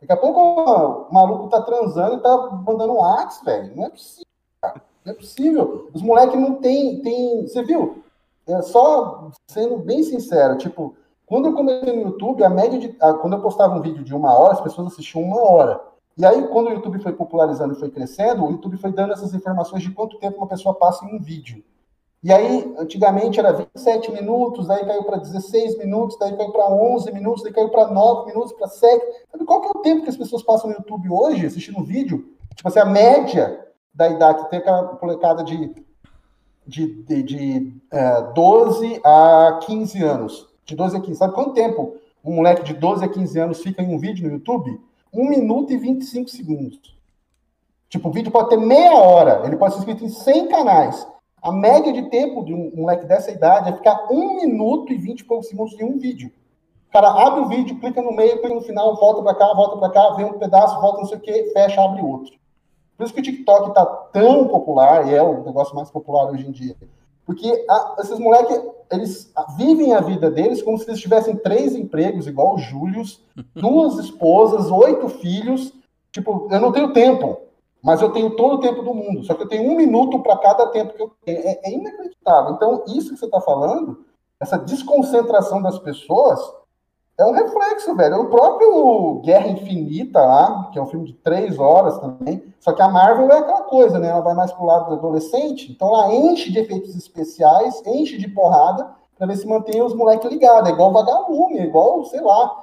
[0.00, 3.74] Daqui a pouco o maluco tá transando e tá mandando um ax, velho.
[3.74, 4.26] Não é possível,
[4.60, 4.82] cara.
[5.04, 5.88] Não é possível.
[5.92, 7.42] Os moleques não tem, tem.
[7.46, 8.02] Você viu?
[8.46, 10.94] É só sendo bem sincero, tipo,
[11.26, 12.94] quando eu comecei no YouTube, a média de.
[13.00, 15.80] a- quando eu postava um vídeo de uma hora, as pessoas assistiam uma hora.
[16.16, 19.34] E aí, quando o YouTube foi popularizando e foi crescendo, o YouTube foi dando essas
[19.34, 21.62] informações de quanto tempo uma pessoa passa em um vídeo.
[22.22, 27.12] E aí, antigamente era 27 minutos, daí caiu para 16 minutos, daí caiu para 11
[27.12, 29.04] minutos, daí caiu para 9 minutos, para 7.
[29.30, 31.84] Sabe qual que é o tempo que as pessoas passam no YouTube hoje assistindo um
[31.84, 32.32] vídeo?
[32.54, 33.60] Tipo assim, a média
[33.92, 35.74] da idade, tem aquela molecada de,
[36.66, 40.48] de, de, de é, 12 a 15 anos.
[40.64, 41.18] De 12 a 15.
[41.18, 44.32] Sabe quanto tempo um moleque de 12 a 15 anos fica em um vídeo no
[44.32, 44.80] YouTube?
[45.14, 46.94] 1 minuto e 25 segundos.
[47.88, 51.06] Tipo, o vídeo pode ter meia hora, ele pode ser inscrito em 100 canais.
[51.40, 55.20] A média de tempo de um moleque dessa idade é ficar 1 minuto e 20
[55.20, 56.32] e poucos segundos em um vídeo.
[56.88, 59.76] O cara abre o vídeo, clica no meio, clica no final, volta para cá, volta
[59.76, 62.32] para cá, vê um pedaço, volta não sei o que, fecha, abre outro.
[62.96, 66.46] Por isso que o TikTok está tão popular, e é o negócio mais popular hoje
[66.46, 66.76] em dia.
[67.26, 68.60] Porque a, esses moleques,
[68.90, 73.02] eles vivem a vida deles como se eles tivessem três empregos, igual o Júlio,
[73.54, 75.72] duas esposas, oito filhos.
[76.12, 77.38] Tipo, eu não tenho tempo,
[77.82, 79.24] mas eu tenho todo o tempo do mundo.
[79.24, 81.38] Só que eu tenho um minuto para cada tempo que eu tenho.
[81.38, 82.54] É, é inacreditável.
[82.54, 84.04] Então, isso que você está falando
[84.40, 86.40] essa desconcentração das pessoas
[87.16, 88.22] é um reflexo, velho.
[88.22, 92.82] O próprio Guerra Infinita lá, que é um filme de três horas também, só que
[92.82, 94.08] a Marvel é aquela coisa, né?
[94.08, 98.28] Ela vai mais pro lado do adolescente, então ela enche de efeitos especiais, enche de
[98.28, 100.68] porrada, pra ver se mantém os moleques ligados.
[100.68, 102.62] É igual vagalume, é igual, sei lá.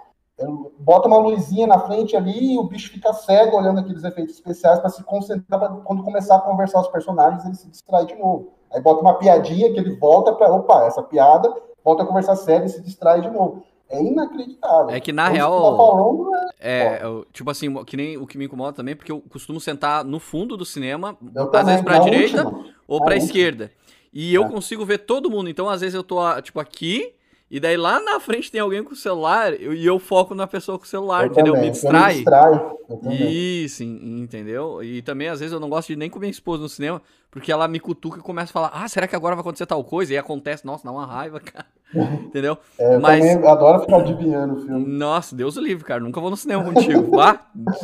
[0.80, 4.80] Bota uma luzinha na frente ali e o bicho fica cego olhando aqueles efeitos especiais
[4.80, 8.50] para se concentrar pra quando começar a conversar os personagens, ele se distrai de novo.
[8.74, 12.66] Aí bota uma piadinha que ele volta para, opa, essa piada, volta a conversar sério
[12.66, 13.64] e se distrai de novo.
[13.92, 14.90] É inacreditável.
[14.90, 15.52] É que na real.
[15.72, 19.12] tá falando é- É, eu- tipo assim, que nem o que me incomoda também, porque
[19.12, 22.66] eu costumo sentar no fundo do cinema, Eu às também, vezes pra direita última.
[22.88, 23.72] ou pra esquerda.
[24.14, 24.50] E eu É.
[24.50, 25.50] consigo ver todo mundo.
[25.50, 27.14] Então, às vezes, eu tô, tipo, aqui,
[27.52, 30.48] e daí lá na frente tem alguém com o celular, eu- e eu foco na
[30.48, 31.54] pessoa com o celular, Eu entendeu?
[31.54, 32.24] também, Me distrai.
[32.90, 33.32] eu também.
[33.64, 34.82] Isso, en- entendeu?
[34.82, 37.52] E também, às vezes, eu não gosto de nem com minha esposa no cinema, porque
[37.52, 40.14] ela me cutuca e começa a falar, ah, será que agora vai acontecer tal coisa?
[40.14, 41.66] E acontece, nossa, dá uma raiva, cara.
[41.94, 42.58] Entendeu?
[42.80, 44.86] É, eu Mas- também adoro ficar adivinhando o filme.
[44.88, 46.00] Nossa, Deus o livre, cara.
[46.00, 47.12] Nunca vou no cinema contigo.
[47.12, 47.42] Vá,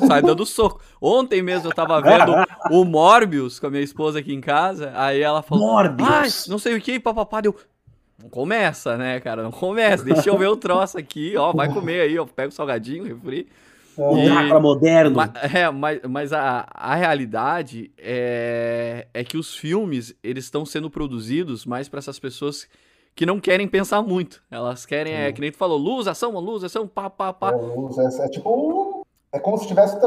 [0.08, 0.80] sai dando soco.
[1.02, 2.34] Ontem mesmo eu tava vendo
[2.72, 4.94] o Morbius com a minha esposa aqui em casa.
[4.96, 6.48] Aí ela falou: Morbius.
[6.48, 7.42] não sei o que, papapá.
[7.42, 7.54] Deu.
[8.22, 9.44] Não começa, né, cara?
[9.44, 10.04] Não começa.
[10.04, 11.54] Deixa eu ver o troço aqui, ó.
[11.54, 12.26] Vai comer aí, ó.
[12.26, 13.48] Pega o salgadinho, refri.
[13.96, 15.20] O E- Drácula moderno.
[15.54, 21.66] É, mas, mas a, a realidade é, é que os filmes, eles estão sendo produzidos
[21.66, 22.68] mais pra essas pessoas
[23.16, 24.44] que não querem pensar muito.
[24.52, 27.52] Elas querem, é, que nem tu falou, luz, ação, luz, ação, pá, pá, pá.
[27.52, 29.07] É, luz, é, é tipo.
[29.32, 29.98] É como se estivesse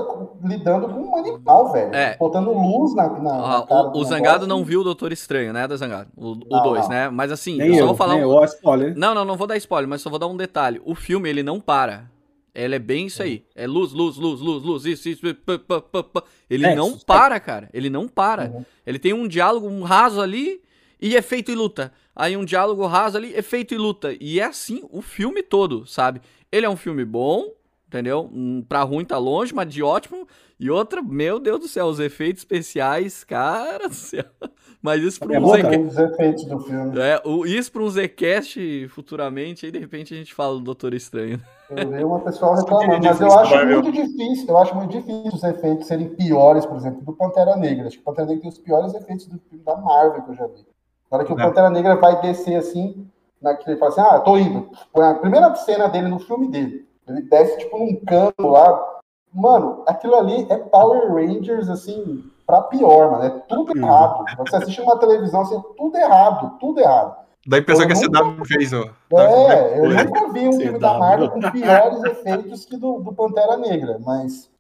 [0.43, 1.95] lidando com um animal, velho.
[1.95, 2.17] É.
[2.17, 4.05] Botando luz na, na, Ah, na cara o, do o negócio.
[4.09, 6.09] Zangado não viu o Doutor Estranho, né, da Zangado?
[6.17, 6.89] O 2, Não, não.
[6.89, 7.11] né?
[7.11, 8.39] Mas assim, Nem eu só eu, vou falar nem um...
[8.39, 8.97] eu, spoiler.
[8.97, 10.81] Não, não, não vou dar spoiler, mas só vou dar um detalhe.
[10.85, 12.11] O filme, ele não para.
[12.55, 13.45] Ele é bem isso aí.
[13.55, 16.23] É luz, luz, luz, luz, luz, isso, isso, pá, pá, pá, pá.
[16.49, 17.05] Ele É, não suspense.
[17.07, 17.69] para, cara.
[17.73, 18.47] Ele não para.
[18.47, 18.65] Uhum.
[18.87, 20.61] Ele tem um diálogo, um raso ali
[21.01, 21.93] e efeito e luta.
[22.17, 24.17] Aí um diálogo raso ali, efeito e luta.
[24.21, 26.21] E é assim o filme todo, sabe?
[26.51, 27.51] Ele é um filme bom,
[27.91, 28.31] entendeu?
[28.33, 30.27] Hum, Pra ruim tá longe, mas de ótimo.
[30.59, 34.25] E outra, meu Deus do céu, os efeitos especiais, cara do céu.
[34.83, 35.75] Mas isso pra É um bom, Zca- cara.
[35.77, 36.99] Tem os efeitos do filme.
[36.99, 40.95] é, o- isso pra um Zcast futuramente, aí de repente a gente fala do Doutor
[40.95, 41.39] Estranho.
[41.69, 45.43] Eu vi uma pessoa reclamando, mas eu acho muito difícil, eu acho muito difícil os
[45.45, 47.89] efeitos serem piores, por exemplo, do Pantera Negra.
[47.89, 50.35] Acho que o Pantera Negra tem os piores efeitos do filme da Marvel que eu
[50.37, 50.65] já vi.
[51.11, 51.43] Na hora que o É.
[51.45, 53.07] Pantera Negra vai descer assim,
[53.41, 54.71] naquele, ele fala assim, ah, tô indo.
[54.95, 56.87] Foi a primeira cena dele no filme dele.
[57.11, 58.99] Ele desce tipo num campo lá.
[59.33, 63.25] Mano, aquilo ali é Power Rangers, assim, pra pior, mano.
[63.25, 63.83] É tudo Hum.
[63.83, 64.25] errado.
[64.39, 67.17] Você assiste uma televisão, assim, é tudo errado, tudo errado.
[67.47, 68.85] Impressão Eu que a CW fez, ó.
[69.17, 70.05] É, eu É.
[70.05, 74.51] nunca vi um filme da Marvel com piores efeitos que do, do Pantera Negra, mas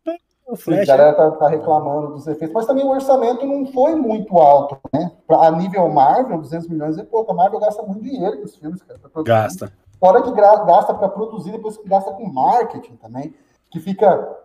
[0.48, 2.52] O a galera tá, tá reclamando dos efeitos.
[2.54, 5.12] Mas também o orçamento não foi muito alto, né?
[5.26, 7.30] Pra, a nível Marvel, 200 milhões é pouco.
[7.30, 8.98] A Marvel gasta muito dinheiro com os filmes, cara.
[9.24, 9.70] gasta.
[10.00, 13.34] Fora que gasta para produzir, depois que gasta com marketing também,
[13.70, 14.38] que fica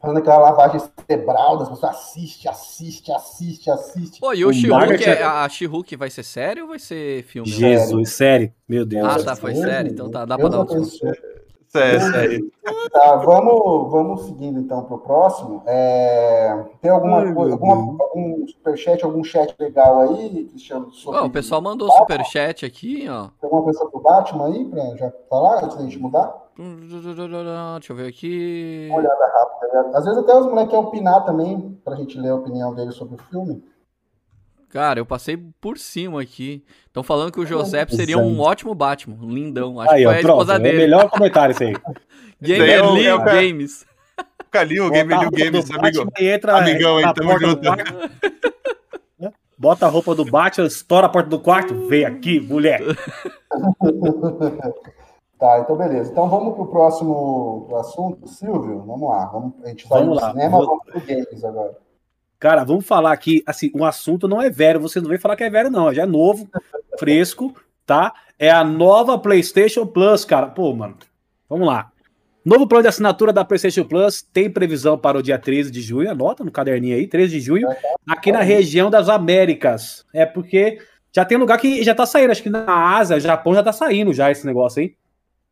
[0.00, 1.94] fazendo aquela lavagem cerebral das pessoas.
[1.94, 4.20] Assiste, assiste, assiste, assiste.
[4.20, 6.78] Pô, e o O She-Hulk, marketing é- é- a She-Hulk vai ser sério ou vai
[6.78, 7.50] ser filme?
[7.50, 8.52] Jesus, sério.
[8.66, 9.06] Meu Deus.
[9.06, 10.64] Ah, tá, foi sério, então tá, dá pra dar um.
[11.74, 12.50] É, sério.
[12.92, 15.62] Tá, vamos, vamos seguindo então para o próximo.
[15.66, 20.92] É, tem alguma Ai, coisa, alguma, algum superchat, algum chat legal aí, Cristiano?
[20.92, 23.24] sobre- Ó, o pessoal mandou superchat aqui, ó.
[23.40, 26.42] Tem alguma coisa pro Batman aí para já falar antes da gente mudar?
[26.56, 28.86] Deixa eu ver aqui.
[28.90, 29.82] Uma olhada rápida.
[29.82, 29.90] né?
[29.94, 32.94] Às vezes até os moleques querem opinar também, para a gente ler a opinião deles
[32.94, 33.62] sobre o filme.
[34.74, 36.64] Cara, eu passei por cima aqui.
[36.88, 39.78] Estão falando que o José seria um ótimo Batman, um lindão.
[39.78, 40.32] Acho Aí, que ó, foi a pronto.
[40.40, 40.78] esposa É o dele.
[40.78, 41.76] melhor comentário isso aí.
[42.42, 43.86] Gamer Lee é Games.
[44.50, 46.10] Calinho, o Bota Game a New roupa Games, amigo.
[46.18, 47.60] Entra Amigão aí, tamo junto.
[47.62, 47.84] quarto.
[49.56, 52.82] Bota a roupa do Batman, estoura a porta do quarto, vem aqui, mulher.
[55.38, 56.10] Tá, então beleza.
[56.10, 58.82] Então vamos pro próximo assunto, Silvio.
[58.86, 59.26] Vamos lá.
[59.26, 60.30] Vamos, a gente do lá.
[60.30, 61.76] cinema, vamos pro games agora.
[62.38, 65.44] Cara, vamos falar aqui, assim, um assunto não é velho, você não vem falar que
[65.44, 66.48] é velho, não, já é novo,
[66.98, 67.54] fresco,
[67.86, 68.12] tá?
[68.38, 70.48] É a nova PlayStation Plus, cara.
[70.48, 70.96] Pô, mano,
[71.48, 71.90] vamos lá.
[72.44, 76.10] Novo plano de assinatura da PlayStation Plus tem previsão para o dia 13 de junho,
[76.10, 77.68] anota no caderninho aí, 13 de junho,
[78.06, 80.04] aqui na região das Américas.
[80.12, 80.78] É porque
[81.10, 84.12] já tem lugar que já tá saindo, acho que na Ásia, Japão já tá saindo
[84.12, 84.94] já esse negócio aí.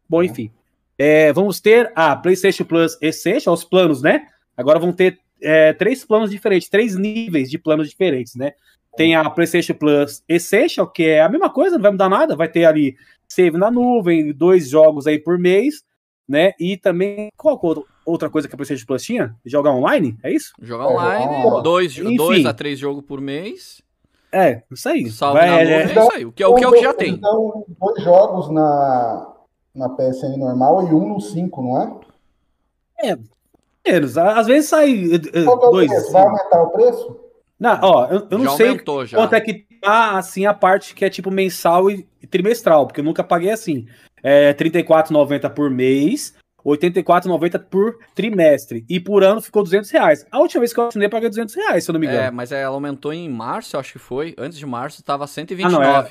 [0.06, 0.50] Bom, enfim.
[0.98, 4.26] É, vamos ter a PlayStation Plus Essential, os planos, né?
[4.54, 8.52] Agora vão ter é, três planos diferentes, três níveis de planos diferentes, né?
[8.96, 12.48] Tem a PlayStation Plus Essential, que é a mesma coisa, não vai mudar nada, vai
[12.48, 15.82] ter ali save na nuvem, dois jogos aí por mês,
[16.28, 16.52] né?
[16.60, 19.34] E também, qual é outra coisa que a PlayStation Plus tinha?
[19.44, 20.16] Jogar online?
[20.22, 20.52] É isso?
[20.60, 21.62] Jogar É, online, online.
[21.62, 22.16] dois, Enfim.
[22.16, 23.80] dois a três jogos por mês.
[24.30, 25.10] É, isso aí.
[25.10, 26.24] Salve Vai, na é, nuvem, é, é isso aí.
[26.24, 27.12] O que, o que é o que já tem.
[27.14, 29.34] Então, dois jogos na,
[29.74, 31.82] na PSN normal e um no 5, não
[33.02, 33.08] é?
[33.86, 34.16] Menos.
[34.18, 34.90] Às vezes sai
[35.32, 35.90] eh, Qual que é dois.
[35.90, 36.12] preço?
[36.12, 37.20] Vai aumentar o preço?
[37.58, 39.16] Não, ó, eu, eu não já sei aumentou já.
[39.18, 43.00] quanto é que tá assim a parte que é tipo mensal e, e trimestral, porque
[43.00, 43.86] eu nunca paguei assim.
[44.22, 48.84] É R$ 34,90 por mês, R$ 84,90 por trimestre.
[48.88, 50.26] E por ano ficou 200 reais.
[50.30, 52.22] A última vez que eu assinei, eu paguei 200 reais, se eu não me engano.
[52.22, 54.34] É, mas ela aumentou em março, eu acho que foi.
[54.38, 55.72] Antes de março tava Ah, 129.
[55.76, 56.08] não, é.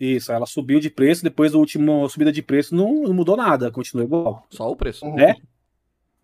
[0.00, 3.70] Isso, ela subiu de preço, depois da última subida de preço não, não mudou nada,
[3.70, 4.44] continua igual.
[4.50, 5.04] Só o preço.
[5.06, 5.16] Uhum.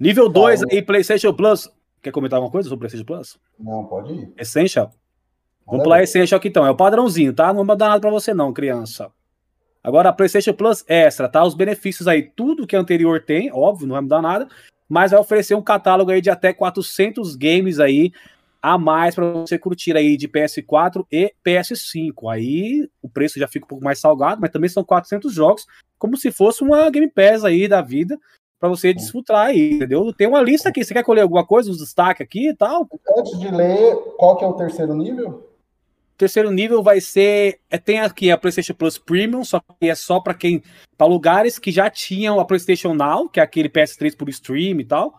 [0.01, 0.03] É?
[0.03, 1.71] Nível 2 Tá, aí, PlayStation Plus.
[2.03, 3.39] Quer comentar alguma coisa sobre PlayStation Plus?
[3.59, 4.33] Não, pode ir.
[4.39, 4.93] Essential?
[5.67, 6.03] Vamos pular.
[6.03, 6.67] Essential aqui então.
[6.67, 7.49] É o padrãozinho, tá?
[7.49, 9.11] Não vou mandar nada pra você, não, criança.
[9.83, 11.45] Agora, a PlayStation Plus Extra, tá?
[11.45, 14.49] Os benefícios aí, tudo que anterior tem, óbvio, não vai mudar nada,
[14.89, 18.13] mas vai oferecer um catálogo aí de até 400 games aí
[18.61, 22.33] a mais pra você curtir aí de PS4 e PS5.
[22.33, 25.67] Aí o preço já fica um pouco mais salgado, mas também são 400 jogos,
[25.99, 28.19] como se fosse uma Game Pass aí da vida
[28.59, 30.13] pra você desfrutar aí, entendeu?
[30.13, 32.89] Tem uma lista aqui, você quer colher alguma coisa, uns destaques aqui e tal?
[33.17, 35.49] Antes de ler, qual que é o terceiro nível?
[36.19, 37.61] terceiro nível vai ser.
[37.71, 40.63] É, tem aqui a PlayStation Plus Premium, só que é só para quem.
[40.97, 44.85] para lugares que já tinham a PlayStation Now, que é aquele PS3 por stream e
[44.85, 45.15] tal.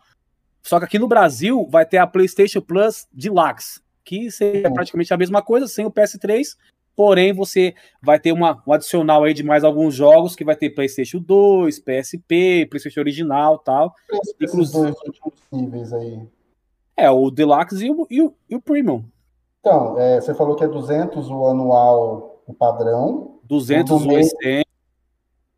[0.62, 5.18] Só que aqui no Brasil vai ter a PlayStation Plus Deluxe, que seria praticamente a
[5.18, 6.58] mesma coisa, sem o PS3.
[7.00, 10.72] Porém, você vai ter uma, um adicional aí de mais alguns jogos, que vai ter
[10.72, 13.96] PlayStation 2, PSP, PlayStation Original e tal.
[14.42, 14.94] Inclusive-
[15.50, 16.20] níveis aí.
[16.98, 19.06] É, o Deluxe e o, e o, e o Premium.
[19.62, 23.40] Então, é, você falou que é 200 o anual, o padrão.
[23.46, 24.20] 200 O o do meio.
[24.20, 24.64] extra.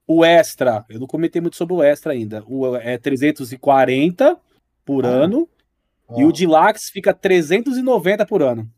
[0.06, 2.44] O extra, eu não comentei muito sobre o extra ainda.
[2.48, 4.38] O é 340
[4.86, 5.10] por Ah.
[5.10, 5.50] ano
[6.16, 6.28] e Ah.
[6.28, 8.70] o Deluxe fica 390 por ano.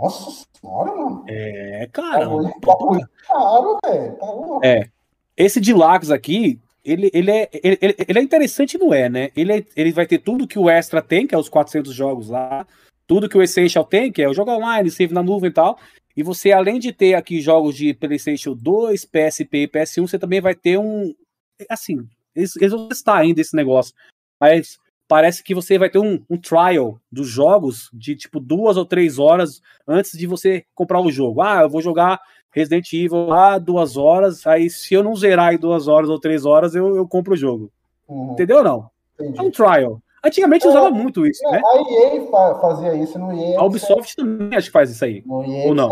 [0.00, 1.24] Nossa senhora, mano.
[1.28, 2.28] É, Tá cara.
[2.28, 4.16] muito, tá muito caro, velho.
[4.16, 4.60] Tá louco.
[4.64, 4.88] É.
[5.36, 9.30] Esse Deluxe aqui, ele, ele, é, ele, ele- é interessante, não é, né?
[9.36, 12.28] Ele, é- ele vai ter tudo que o Extra tem, que é os 400 jogos
[12.28, 12.66] lá,
[13.06, 15.78] tudo que o Essential tem, que é o jogo online, save na nuvem e tal.
[16.16, 20.40] E você, além de ter aqui jogos de PlayStation 2, PSP e PS1, você também
[20.40, 21.14] vai ter um.
[21.68, 23.94] Assim, eles, eles vão testar ainda esse negócio.
[24.40, 28.84] Mas parece que você vai ter um, um trial dos jogos de tipo duas ou
[28.84, 31.40] três horas antes de você comprar o jogo.
[31.40, 32.20] Ah, eu vou jogar
[32.52, 36.44] Resident Evil lá duas horas, aí se eu não zerar em duas horas ou três
[36.44, 37.70] horas, eu, eu compro o jogo.
[38.06, 38.90] Uhum, Entendeu ou não?
[39.18, 39.38] entendi.
[39.38, 40.00] É um trial.
[40.24, 41.62] Antigamente É, usava muito isso, É, né?
[41.64, 41.76] A
[42.16, 43.58] EA fa- fazia isso no EA.
[43.60, 45.22] A Ubisoft também acho que faz isso aí.
[45.24, 45.88] No EA Ou não?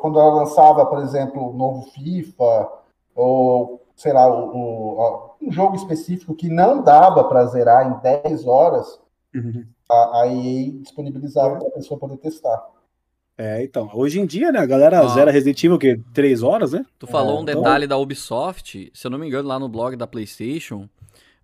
[0.00, 2.68] Quando ela lançava, por exemplo, o novo FIFA,
[3.14, 8.46] ou sei lá, o, o- um jogo específico que não dava para zerar em 10
[8.46, 8.98] horas,
[9.90, 12.64] a, a EA disponibilizava para a pessoa poder testar.
[13.36, 13.88] É, então.
[13.92, 15.08] Hoje em dia, né, a galera Ah.
[15.08, 16.00] zera Resident Evil, o quê?
[16.14, 16.84] Três horas, né?
[16.98, 19.68] Tu falou É, um então- detalhe da Ubisoft, se eu não me engano, lá no
[19.68, 20.88] blog da PlayStation,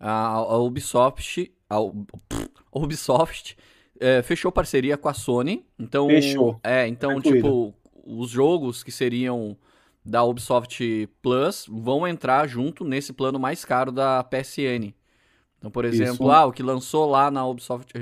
[0.00, 1.80] a, a Ubisoft, a, a
[2.72, 3.56] Ubisoft
[4.00, 5.64] é, fechou parceria com a Sony.
[5.78, 6.58] Então, Fechou.
[6.64, 7.36] É, então, incluído.
[7.48, 7.74] tipo,
[8.06, 9.56] os jogos que seriam
[10.04, 14.94] da Ubisoft Plus vão entrar junto nesse plano mais caro da PSN.
[15.58, 16.02] Então, por Isso.
[16.02, 17.92] exemplo, ah, o que lançou lá na Ubisoft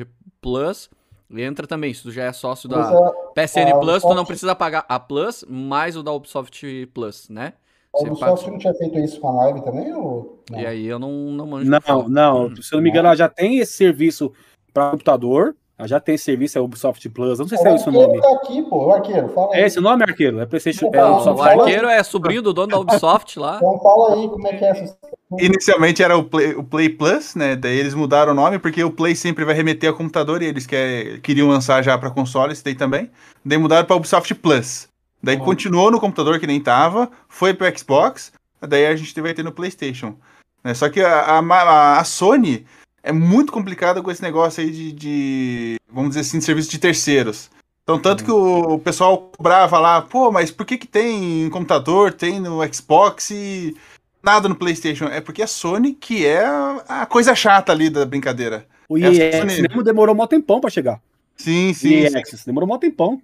[0.40, 0.90] Plus
[1.30, 1.94] entra também.
[1.94, 4.98] Se tu já é sócio da a, PSN a Plus, tu não precisa pagar a
[4.98, 7.54] Plus mais o da Ubisoft Plus, né?
[7.94, 9.92] a Ubisoft paga- não tinha feito isso com a live também?
[9.94, 10.42] Ou...
[10.50, 10.60] não?
[10.60, 11.70] E aí eu não, não manjo.
[11.70, 12.56] Não, não.
[12.56, 14.32] Se eu não me engano, ela já tem esse serviço
[14.72, 15.54] para computador.
[15.78, 17.38] Ela já tem serviço, é Ubisoft Plus.
[17.38, 18.20] Eu não sei se é o esse o arqueiro nome.
[18.22, 18.87] tá aqui, pô.
[18.87, 19.61] O arqueiro, fala aí.
[19.62, 20.38] É esse o nome, arqueiro?
[20.38, 20.90] É PlayStation.
[20.92, 23.56] É O arqueiro é sobrinho do dono da Ubisoft lá.
[23.56, 24.96] Então fala aí como é que é essa.
[25.40, 27.56] Inicialmente era o Play, o Play Plus, né?
[27.56, 30.66] Daí eles mudaram o nome porque o Play sempre vai remeter a computador e eles
[30.66, 33.11] quer, queriam lançar já para console, esse daí também.
[33.44, 34.88] Daí mudaram para Ubisoft Plus.
[35.22, 35.44] Daí Uhum.
[35.44, 39.52] continuou no computador que nem tava, foi pro Xbox, daí a gente vai ter no
[39.52, 40.14] PlayStation.
[40.62, 40.74] né?
[40.74, 42.66] Só que a, a, a Sony
[43.02, 46.78] é muito complicada com esse negócio aí de, de, vamos dizer assim, de serviço de
[46.78, 47.50] terceiros.
[47.82, 51.50] Então, tanto que o, o pessoal cobrava lá, pô, mas por que que tem no
[51.50, 53.76] computador, tem no Xbox e
[54.22, 55.06] nada no PlayStation?
[55.06, 58.66] É porque a Sony que é a, coisa chata ali da brincadeira.
[58.88, 61.00] O Sony- mesmo demorou um tempão para chegar.
[61.36, 62.08] Sim, O sim.
[62.08, 62.16] Sim.
[62.16, 63.20] Access demorou um tempão.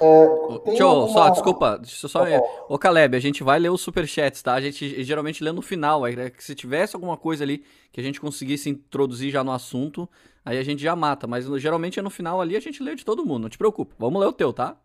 [0.00, 2.24] Tem Deixa eu só, alguma- desculpa, deixa eu só.
[2.24, 4.54] Tá Ô Caleb, a gente vai ler os superchats, tá?
[4.54, 6.04] A gente geralmente lê no final.
[6.04, 9.52] aí, né, que se tivesse alguma coisa ali que a gente conseguisse introduzir já no
[9.52, 10.08] assunto,
[10.44, 11.26] aí a gente já mata.
[11.26, 13.94] Mas geralmente é no final ali a gente lê de todo mundo, não te preocupa.
[13.98, 14.76] Vamos ler o teu, tá?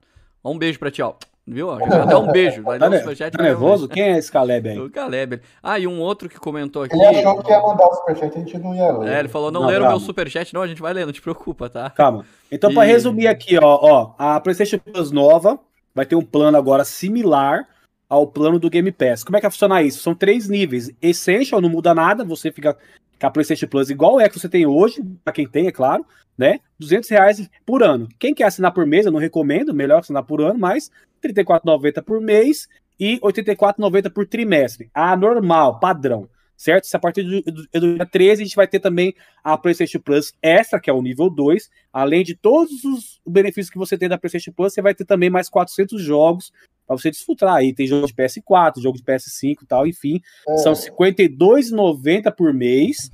[0.44, 1.14] Um beijo pra ti, ó.
[1.48, 1.68] Viu?
[1.68, 1.80] ó?
[1.80, 2.64] Já Até um beijo.
[2.64, 3.38] Vai Tá, ler o ne- superchat.
[3.38, 3.88] tá um nervoso?
[3.88, 4.80] Quem é esse Caleb aí?
[4.80, 5.42] O Caleb.
[5.62, 6.96] Ah, e um outro que comentou aqui.
[6.96, 9.14] Ele achou que ia mandar o superchat, a gente não ia ler.
[9.14, 10.54] É, ele falou, não, Não, leram o meu superchat.
[10.54, 11.90] Não, a gente vai ler, não te preocupa, tá?
[11.92, 12.26] Calma.
[12.52, 15.60] Então, para E- resumir aqui, ó, ó, a PlayStation Plus nova
[15.94, 17.68] vai ter um plano agora similar
[18.10, 19.24] ao plano do Game Pass.
[19.24, 20.02] Como é que vai funcionar isso?
[20.02, 20.90] São três níveis.
[21.02, 22.76] Essential não muda nada, você fica
[23.20, 26.06] com a PlayStation Plus igual é que você tem hoje, para quem tem, é claro,
[26.38, 26.60] né?
[26.80, 28.08] 200 reais por ano.
[28.20, 30.92] Quem quer assinar por mês, eu não recomendo, melhor assinar por ano, mas
[31.28, 32.68] 34,90 por mês
[33.00, 34.90] e R$ 84,90 por trimestre.
[34.94, 36.86] A normal, padrão, certo?
[36.86, 39.14] Se a partir do, do, do dia 13 a gente vai ter também
[39.44, 43.78] a PlayStation Plus Extra, que é o nível 2, além de todos os benefícios que
[43.78, 46.52] você tem da PlayStation Plus, você vai ter também mais 400 jogos
[46.88, 47.74] para você desfrutar aí.
[47.74, 50.22] Tem jogo de PS4, jogo de PS5 e tal, enfim.
[50.48, 50.58] É.
[50.58, 53.12] São R$ 52,90 por mês,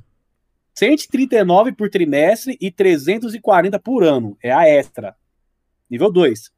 [0.74, 4.36] 139 por trimestre e 340 por ano.
[4.42, 5.16] É a extra.
[5.90, 6.50] Nível 2.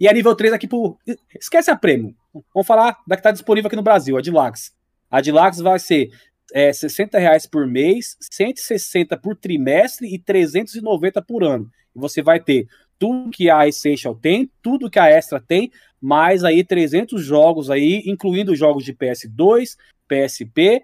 [0.00, 0.96] E a nível 3 aqui por.
[1.38, 2.14] Esquece a prêmio.
[2.54, 4.72] Vamos falar da que está disponível aqui no Brasil, a Dilax.
[5.10, 6.10] A Dilax vai ser
[6.52, 11.70] é, 60 reais por mês, 160 por trimestre e 390 por ano.
[11.94, 12.68] Você vai ter
[12.98, 15.70] tudo que a Essential tem, tudo que a Extra tem,
[16.00, 19.76] mais aí 300 jogos aí, incluindo jogos de PS2,
[20.06, 20.82] PSP,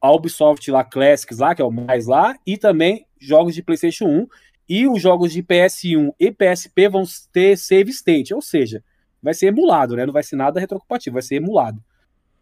[0.00, 4.06] a Ubisoft lá Classics lá, que é o mais lá, e também jogos de PlayStation
[4.06, 4.26] 1,
[4.68, 8.84] e os jogos de PS1 e PSP vão ter save state, ou seja,
[9.22, 10.04] vai ser emulado, né?
[10.04, 11.82] Não vai ser nada retrocompatível, vai ser emulado.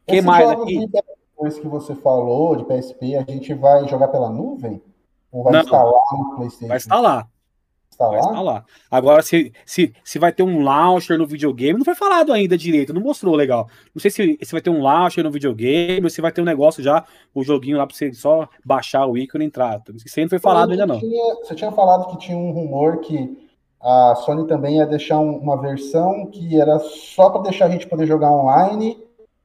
[0.06, 0.86] que mais aqui?
[0.86, 4.82] Depois que você falou de PSP, a gente vai jogar pela nuvem?
[5.30, 6.68] Ou vai Não, instalar no PlayStation?
[6.68, 7.28] Vai instalar.
[7.98, 8.20] Vai lá?
[8.20, 8.64] estar lá.
[8.90, 12.92] Agora, se, se, se vai ter um launcher no videogame, não foi falado ainda direito,
[12.92, 13.68] não mostrou legal.
[13.94, 16.44] Não sei se, se vai ter um launcher no videogame ou se vai ter um
[16.44, 19.82] negócio já, o joguinho lá pra você só baixar o ícone e entrar.
[20.04, 20.98] Isso aí não foi falado ainda não.
[20.98, 23.44] Tinha- você tinha falado que tinha um rumor que
[23.80, 27.86] a Sony também ia deixar um- uma versão que era só para deixar a gente
[27.86, 28.98] poder jogar online,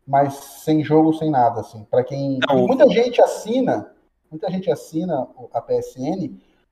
[0.08, 1.86] mas sem jogo, sem nada, assim.
[1.90, 2.40] Para quem.
[2.50, 2.66] Não.
[2.68, 3.92] muita gente assina,
[4.32, 6.32] muita gente assina a PSN,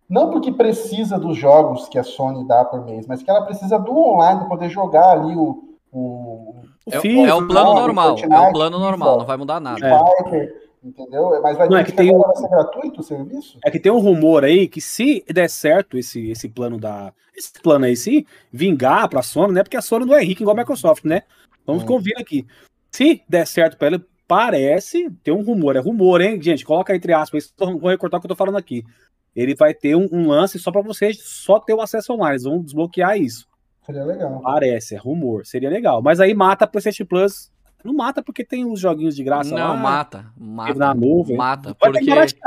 [0.10, 3.78] não porque precisa dos jogos que a Sony dá por mês, mas que ela precisa
[3.78, 5.64] do online para poder jogar ali o.
[5.91, 6.55] o
[6.86, 7.82] O É, FIFA, é o plano né?
[7.82, 9.80] normal, é o plano normal, não vai mudar nada.
[9.88, 10.60] É.
[10.82, 11.39] Entendeu?
[11.43, 13.60] Mas vai Não, ter é que que tem agora um- vai ser gratuito o serviço?
[13.66, 17.14] É que tem um rumor aí que se der certo esse, esse plano da.
[17.36, 19.62] Esse plano aí, se vingar pra Sony, né?
[19.64, 21.24] Porque a Sony não é rica igual a Microsoft, né?
[21.68, 21.86] Vamos Hum.
[21.86, 22.47] convir aqui.
[22.91, 25.10] Se der certo pra ela, parece.
[25.24, 26.64] Tem um rumor, é rumor, hein, gente?
[26.64, 28.84] Coloca entre aspas, isso, vou recortar o que eu tô falando aqui.
[29.36, 32.34] Ele vai ter um, um lance só pra vocês só ter o acesso online.
[32.34, 33.48] Eles vão desbloquear isso.
[33.84, 34.40] Seria legal.
[34.42, 35.46] Parece, é rumor.
[35.46, 36.02] Seria legal.
[36.02, 37.52] Mas aí mata a PlayStation Plus.
[37.84, 39.76] Não mata porque tem os joguinhos de graça Não, lá.
[39.76, 40.74] mata, mata.
[40.76, 41.36] na nuvem.
[41.36, 42.38] Mata, Vai ter porque,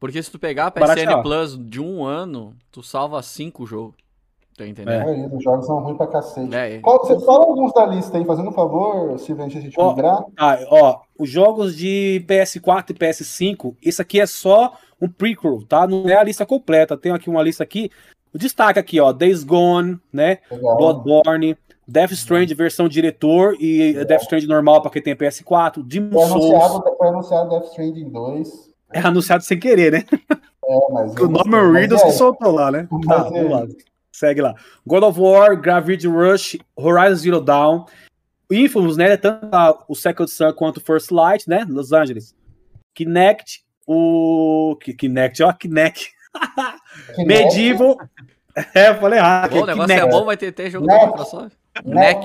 [0.00, 1.14] porque se tu pegar a Baratear.
[1.14, 3.94] PSN Plus de um ano, tu salva cinco jogos.
[4.56, 4.98] Tá A entendendo?
[5.00, 6.54] maioria dos jogos são ruins pra cacete.
[6.54, 6.78] É.
[6.78, 9.74] Qual, você fala alguns da lista aí, fazendo um favor, Silvio, antes de a gente
[9.80, 10.24] Ó, migrar.
[10.38, 15.86] Ah, ó, os jogos de PS4 e PS5, isso aqui é só um prequel, tá?
[15.86, 16.96] Não é a lista completa.
[16.96, 17.90] Tem aqui uma lista aqui.
[18.32, 20.38] O destaque aqui, ó, Days Gone, né?
[20.50, 20.76] Legal.
[20.76, 26.28] Bloodborne, Death Stranding versão diretor e Death Stranding normal pra quem tem PS4, Demon Foi
[26.28, 26.54] Souls.
[26.54, 28.70] anunciado, foi anunciado Death Stranding 2.
[28.92, 30.04] É anunciado sem querer, né?
[30.66, 31.28] É, mas O.
[31.28, 32.86] Norman Reedus é, que soltou lá, né?
[32.90, 33.66] Mas Tá, é vamos lá.
[34.14, 34.54] Segue lá.
[34.86, 37.84] God of War, Gravity Rush, Horizon Zero Dawn,
[38.48, 39.16] Infamous, né?
[39.16, 39.48] Tanto
[39.88, 41.66] o Second Sun quanto o First Light, né?
[41.68, 42.32] Los Angeles.
[42.94, 44.76] Kinect, o.
[44.80, 46.12] Ki- Kinect, ó, Kinect.
[47.16, 47.98] Kinect, Medieval.
[48.72, 49.52] É, eu falei errado.
[49.52, 50.10] O negócio é Kinect.
[50.12, 51.56] bom, vai ter, ter jogo da Microsoft.
[51.84, 52.24] Neck.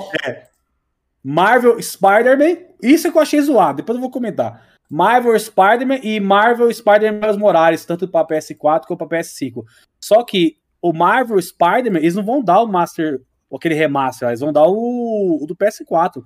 [1.24, 2.56] Marvel Spider-Man.
[2.80, 4.64] Isso é que eu achei zoado, depois eu vou comentar.
[4.88, 9.64] Marvel Spider-Man e Marvel Spider-Man Morales, tanto para PS4 quanto para PS5.
[10.00, 13.20] Só que o Marvel Spider-Man, eles não vão dar o Master,
[13.54, 16.22] aquele remaster, eles vão dar o, o do PS4.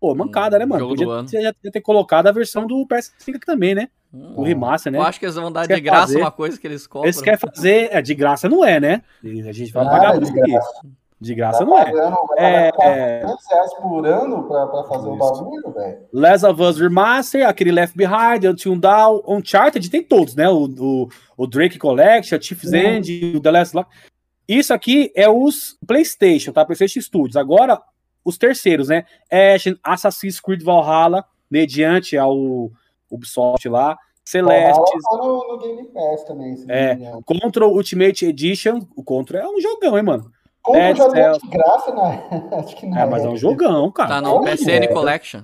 [0.00, 0.80] Pô, mancada, né, mano?
[0.80, 1.28] jogo do Podia, ano.
[1.28, 3.88] você já podia ter colocado a versão do PS5 aqui também, né?
[4.14, 4.98] Hum, O remaster, né?
[4.98, 6.18] Eu acho que eles vão dar Quer de graça fazer?
[6.18, 7.06] uma coisa que eles compram.
[7.06, 9.02] Eles querem fazer, é, de graça não é, né?
[9.24, 10.32] A gente vai Ah, pagar é isso.
[11.20, 11.84] De graça Tá não é.
[11.84, 13.20] pagando, É, é.
[13.22, 15.18] 400 reais por ano pra fazer o Isso.
[15.18, 15.98] bagulho, velho.
[16.12, 20.48] Last of Us Remaster, aquele Left Behind, Until Dawn, Uncharted, tem todos, né?
[20.48, 22.78] O, o, o Drake Collection, Chief's Uhum.
[22.78, 23.90] End, o The Last Lock.
[24.46, 26.64] Isso aqui é os PlayStation, tá?
[26.64, 27.36] PlayStation Studios.
[27.36, 27.80] Agora,
[28.24, 29.04] os terceiros, né?
[29.30, 32.70] Ashen, Assassin's Creed Valhalla, mediante ao
[33.10, 36.54] Ubisoft lá, Celeste, Tá no, no Game Pass também.
[36.68, 36.96] É.
[37.24, 38.80] Control Ultimate Edition.
[38.94, 40.30] O Control é um jogão, hein, mano?
[40.68, 41.40] Contra Dead já deu Cells.
[41.40, 42.22] de graça, né?
[42.58, 42.98] Acho que não.
[42.98, 44.08] É, mas é um jogão, cara.
[44.08, 44.86] Tá no PSN é.
[44.88, 45.40] Collection.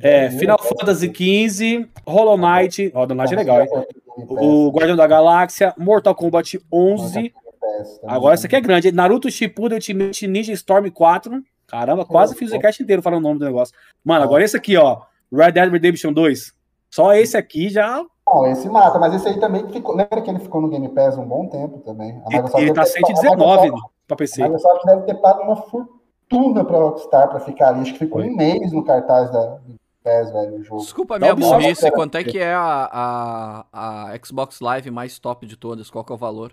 [0.00, 3.68] É, Final Fantasy XV, Hollow Knight, Hollow Knight é legal, hein?
[4.16, 7.32] O Guardião da Galáxia, Mortal Kombat 11.
[8.06, 8.90] Agora esse aqui é grande.
[8.90, 11.42] Naruto Shippuden Ultimate Ninja Storm 4.
[11.66, 13.74] Caramba, quase fiz o cast inteiro falando o nome do negócio.
[14.04, 15.02] Mano, agora esse aqui, ó.
[15.32, 16.52] Red Dead Redemption 2.
[16.90, 18.04] Só esse aqui já.
[18.34, 19.94] Não, esse mata, mas esse aí também ficou.
[19.94, 22.20] Lembra que ele ficou no Game Pass um bom tempo também.
[22.24, 24.42] A Microsoft Ele tá ter- a 119 Microsoft- pra PC.
[24.42, 27.80] A Microsoft deve ter pago uma fortuna pra Rockstar pra ficar ali.
[27.82, 28.30] Acho que ficou Foi.
[28.30, 29.58] um mês no cartaz da
[30.02, 30.80] PES, velho, o jogo.
[30.82, 32.88] Desculpa a minha burrice, quanto é que é a,
[33.72, 35.90] a, a Xbox Live mais top de todas?
[35.90, 36.52] Qual que é o valor?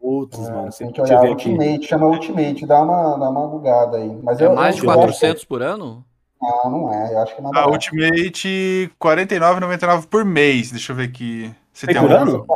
[0.00, 0.68] Putz, É, mano.
[0.70, 1.50] tem que olhar ver aqui.
[1.50, 4.16] Ultimate, chama Ultimate, dá uma, dá uma bugada aí.
[4.22, 6.04] Mas É eu, mais de eu acho que- 400 por ano?
[6.40, 7.12] Não, não é.
[7.14, 7.72] Eu acho que não é A barato.
[7.72, 10.70] Ultimate, R$ 49,99 por mês.
[10.70, 11.50] Deixa eu ver aqui.
[11.72, 12.46] Se Tem tem por um- ano?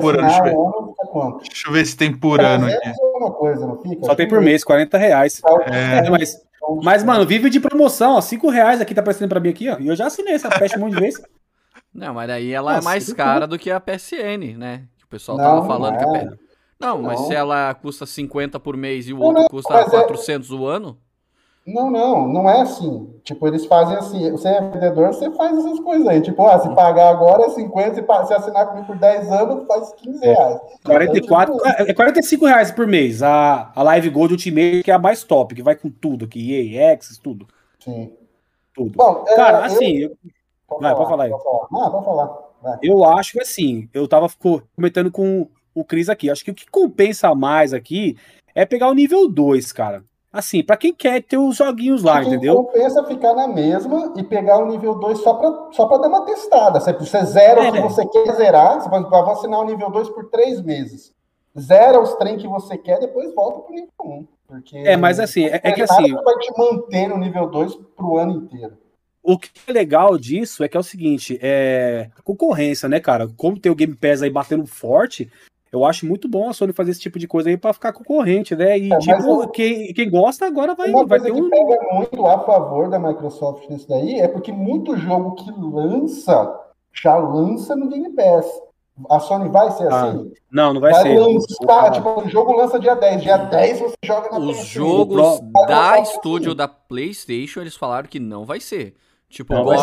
[0.00, 1.38] Por ano, deixa eu o ano, fica quanto?
[1.44, 2.76] Deixa eu ver se tem por ano aqui.
[2.80, 4.04] 300 é uma coisa, não fica?
[4.06, 5.40] Só tem por mês, 40 reais.
[5.40, 6.36] tá o- É, mas,
[6.82, 8.20] mas, mano, vive de promoção, ó.
[8.20, 9.76] 5 reais aqui tá aparecendo pra mim aqui, ó.
[9.78, 11.20] E eu já assinei essa peste um monte de vezes.
[11.92, 14.82] Não, mas daí ela é Nossa, mais que cara do que a PSN, né?
[14.98, 16.26] Que o pessoal Não, tava não falando que a é.
[16.26, 16.36] P...
[16.80, 17.26] Não, mas Não.
[17.26, 20.50] se ela custa 50 por mês e o Não, outro não, custa mas é- 400
[20.52, 20.96] o ano,
[21.72, 23.08] Não, não, não é assim.
[23.22, 24.30] Tipo, eles fazem assim.
[24.30, 26.20] Você é vendedor, você faz essas coisas aí.
[26.20, 29.92] Tipo, ah, se pagar agora é 50, se se assinar comigo por 10 anos, faz
[29.94, 30.60] 15 reais.
[30.84, 31.56] 44,
[31.86, 33.22] é 45 reais por mês.
[33.22, 36.74] A, a Live Gold Ultimate, que é a mais top, que vai com tudo aqui,
[36.76, 37.46] EA, Access, tudo.
[37.78, 38.12] Sim.
[38.74, 38.92] Tudo.
[38.96, 40.16] Bom, é, Cara, eu- assim, eu,
[40.70, 41.30] Pode Vai, pode falar aí.
[41.30, 41.66] Pode falar.
[41.72, 42.50] Não, pode falar.
[42.62, 42.78] Vai.
[42.82, 44.28] eu acho que assim, eu tava
[44.76, 46.30] comentando com o Cris aqui.
[46.30, 48.16] Acho que o que compensa mais aqui
[48.54, 50.04] é pegar o nível 2, cara.
[50.32, 52.62] Assim, pra quem quer ter os joguinhos lá, Quem entendeu?
[52.62, 56.24] compensa ficar na mesma e pegar o nível 2 só pra, só pra dar uma
[56.24, 56.78] testada.
[56.78, 57.82] Você, você zera o que É.
[57.82, 59.02] você quer zerar, você vai,
[59.32, 61.12] assinar o nível 2 por 3 meses.
[61.58, 64.26] Zera os trem que você quer, depois volta pro nível 1.
[64.46, 68.16] Porque É, mas assim, é, é que assim, vai te manter no nível 2 pro
[68.18, 68.74] ano inteiro.
[69.22, 73.28] O que é legal disso é que é o seguinte, é concorrência, né, cara?
[73.36, 75.30] Como tem o Game Pass aí batendo forte,
[75.72, 78.56] eu acho muito bom a Sony fazer esse tipo de coisa aí pra ficar concorrente,
[78.56, 78.78] né?
[78.78, 81.50] E, É, tipo, eu- quem, quem gosta agora vai, Uma vai coisa ter que um.
[81.50, 86.58] pega muito a favor da Microsoft nisso daí é porque muito jogo que lança
[86.92, 88.46] já lança no Game Pass.
[89.08, 90.30] A Sony vai ser Ah, assim?
[90.52, 91.18] Não, não vai, Vai ser.
[91.18, 93.22] lançar, tipo, o jogo lança dia 10.
[93.22, 94.64] Dia 10 você joga na os PS5.
[94.74, 98.94] jogos Pro- da estúdio da PlayStation, eles falaram que não vai ser.
[99.30, 99.78] Tipo, Não vai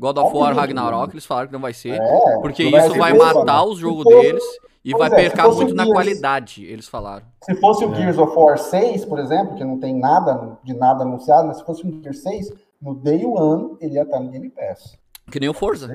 [0.00, 2.00] God, of War Ragnarok, eles falaram que não vai ser.
[2.00, 3.70] É, Porque não isso vai mesmo, matar né?
[3.70, 4.42] os jogos deles
[4.84, 7.24] e vai é, percar muito o na Gears- qualidade, eles falaram.
[7.42, 7.94] Se fosse o É.
[7.96, 11.64] Gears of War 6, por exemplo, que não tem nada de nada anunciado, mas se
[11.64, 14.96] fosse um Gears 6, no Day One ele ia estar no Game Pass.
[15.30, 15.86] Que nem o Forza.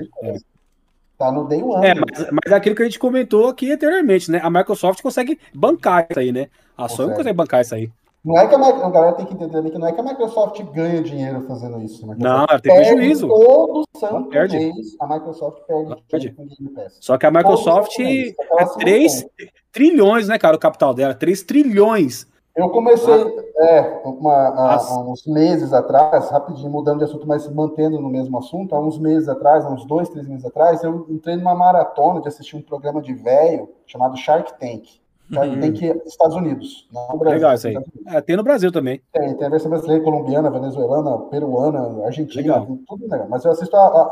[1.18, 1.84] Tá no Day One.
[1.86, 4.38] É, mas, mas é aquilo que a gente comentou aqui anteriormente, né?
[4.42, 6.48] A Microsoft consegue bancar isso aí, né?
[6.76, 7.90] A Sony consegue bancar isso aí.
[8.26, 10.60] Não é que a, a galera tem que entender que não é que a Microsoft
[10.72, 12.04] ganha dinheiro fazendo isso.
[12.04, 13.28] A Microsoft Não, ela tem perde prejuízo.
[13.28, 14.56] Todo santo perde.
[14.58, 16.32] mês a Microsoft perde perde.
[16.32, 16.98] com o Game Pass.
[17.00, 19.50] Só que a Microsoft mês, é se 3 mantém.
[19.70, 20.56] trilhões, né, cara?
[20.56, 22.26] O capital dela, 3 trilhões.
[22.56, 23.14] Eu comecei
[23.58, 28.74] é, uma- há uns meses atrás, rapidinho, mudando de assunto, mas mantendo no mesmo assunto,
[28.74, 32.28] há uns meses atrás, há uns dois, três meses atrás, eu entrei numa maratona de
[32.28, 34.88] assistir um programa de velho chamado Shark Tank.
[35.32, 35.60] Shark Uhum.
[35.60, 37.34] Tank é Estados Unidos, não no Brasil.
[37.36, 37.76] Legal isso aí.
[38.06, 39.02] É, tem no Brasil também.
[39.12, 42.66] Tem, tem a versão brasileira, colombiana, venezuelana, peruana, argentina, Legal.
[42.66, 43.26] tem tudo legal.
[43.28, 44.02] Mas eu assisto a, a,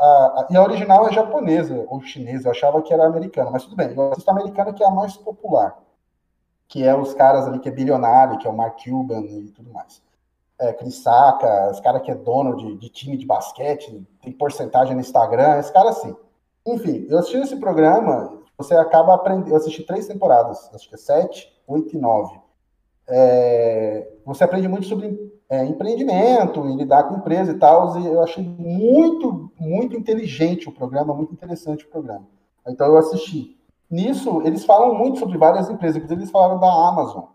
[0.41, 3.75] a- E a original é japonesa ou chinesa, eu achava que era americana, mas tudo
[3.77, 3.93] bem.
[3.95, 5.77] Eu assisto a americana que é a mais popular.
[6.67, 9.71] Que é os caras ali que é bilionário, que é o Mark Cuban e tudo
[9.71, 10.01] mais.
[10.59, 14.95] É, Chris Saka, os caras que é dono de, de time de basquete, tem porcentagem
[14.95, 16.15] no Instagram, esse cara assim.
[16.65, 19.49] Enfim, eu assisti esse programa, você acaba aprendendo.
[19.49, 22.39] Eu assisti três temporadas, acho que é sete, oito e nove.
[23.07, 27.97] É, você aprende muito sobre é, empreendimento e lidar com empresa e tal.
[27.99, 32.27] E eu achei muito, muito inteligente o programa, muito interessante o programa.
[32.67, 33.55] Então eu assisti.
[33.89, 37.25] Nisso, eles falam muito sobre várias empresas, inclusive eles falaram da Amazon,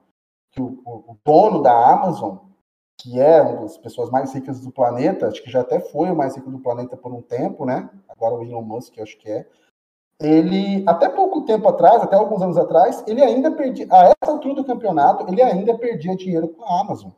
[0.50, 2.36] que o, o- o dono da Amazon,
[2.98, 6.16] que é uma das pessoas mais ricas do planeta, acho que já até foi o
[6.16, 7.88] mais rico do planeta por um tempo, né?
[8.08, 9.46] Agora o Elon Musk, acho que é.
[10.20, 14.54] Ele, até pouco tempo atrás, até alguns anos atrás, ele ainda perdia, a essa altura
[14.54, 17.10] do campeonato, ele ainda perdia dinheiro com a Amazon,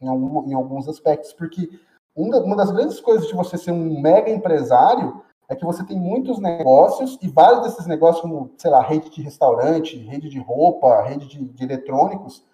[0.00, 1.68] em, algum- em alguns aspectos, porque
[2.16, 5.98] um uma das grandes coisas de você ser um mega empresário é que você tem
[5.98, 11.02] muitos negócios e vários desses negócios, como, sei lá, rede de restaurante, rede de roupa,
[11.02, 12.44] rede de, de eletrônicos,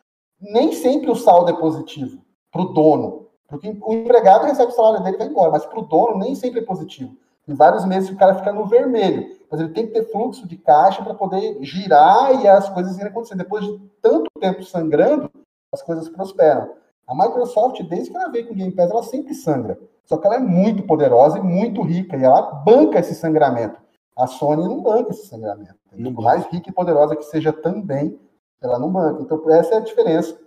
[0.40, 3.26] nem sempre o saldo é positivo para o dono.
[3.46, 6.34] Porque o empregado recebe o salário dele e vai embora, mas para o dono nem
[6.34, 7.14] sempre é positivo.
[7.44, 10.56] Tem vários meses o cara fica no vermelho, mas ele tem que ter fluxo de
[10.56, 13.38] caixa para poder girar e as coisas irem acontecendo.
[13.38, 15.28] Depois de tanto tempo sangrando,
[15.72, 16.72] as coisas prosperam.
[17.06, 19.76] A Microsoft, desde que ela veio com o Game Pass, ela sempre sangra.
[20.04, 23.80] Só que ela é muito poderosa e muito rica, e ela banca esse sangramento.
[24.16, 25.74] A Sony não banca esse sangramento.
[25.92, 28.16] Não Por mais rica e poderosa que seja também,
[28.60, 29.22] ela não banca.
[29.22, 30.38] Então, essa é a diferença.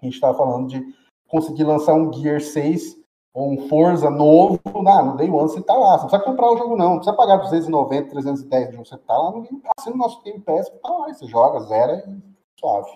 [0.00, 0.84] A gente estava falando de
[1.26, 2.97] conseguir lançar um Gear 6
[3.38, 5.96] ou um Forza novo, não, no Day One você tá lá.
[5.96, 6.90] Você não precisa comprar o jogo, não.
[6.90, 8.76] Não precisa pagar 290, 310 de.
[8.76, 11.14] Você tá lá no Game Pass, assina o nosso Game Pass, que tá lá.
[11.14, 12.16] Você joga, zera e
[12.58, 12.90] suave.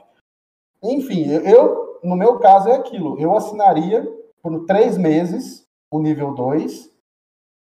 [0.82, 3.16] Enfim, eu, no meu caso é aquilo.
[3.20, 4.04] Eu assinaria
[4.42, 6.90] por três meses o nível 2,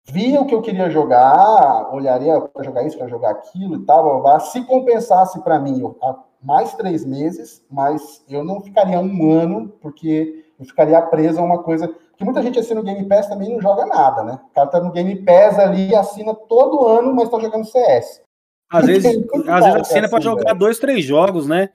[0.05, 4.05] via o que eu queria jogar, olharia para jogar isso, para jogar aquilo e tal,
[4.05, 4.41] blá, blá.
[4.41, 5.83] se compensasse para mim
[6.41, 11.62] mais três meses, mas eu não ficaria um ano, porque eu ficaria preso a uma
[11.62, 14.41] coisa que muita gente assina o Game Pass também não joga nada, né?
[14.51, 18.21] O cara tá no Game Pass ali, assina todo ano, mas tá jogando CS.
[18.69, 20.59] Às vezes, às vezes assina para jogar velho.
[20.59, 21.71] dois, três jogos, né?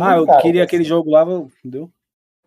[0.00, 1.90] Ah, eu queria aquele jogo lá, entendeu?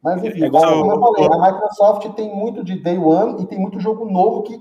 [0.02, 3.46] Mas enfim, é igual, como eu falei, a Microsoft tem muito de Day One e
[3.46, 4.56] tem muito jogo novo que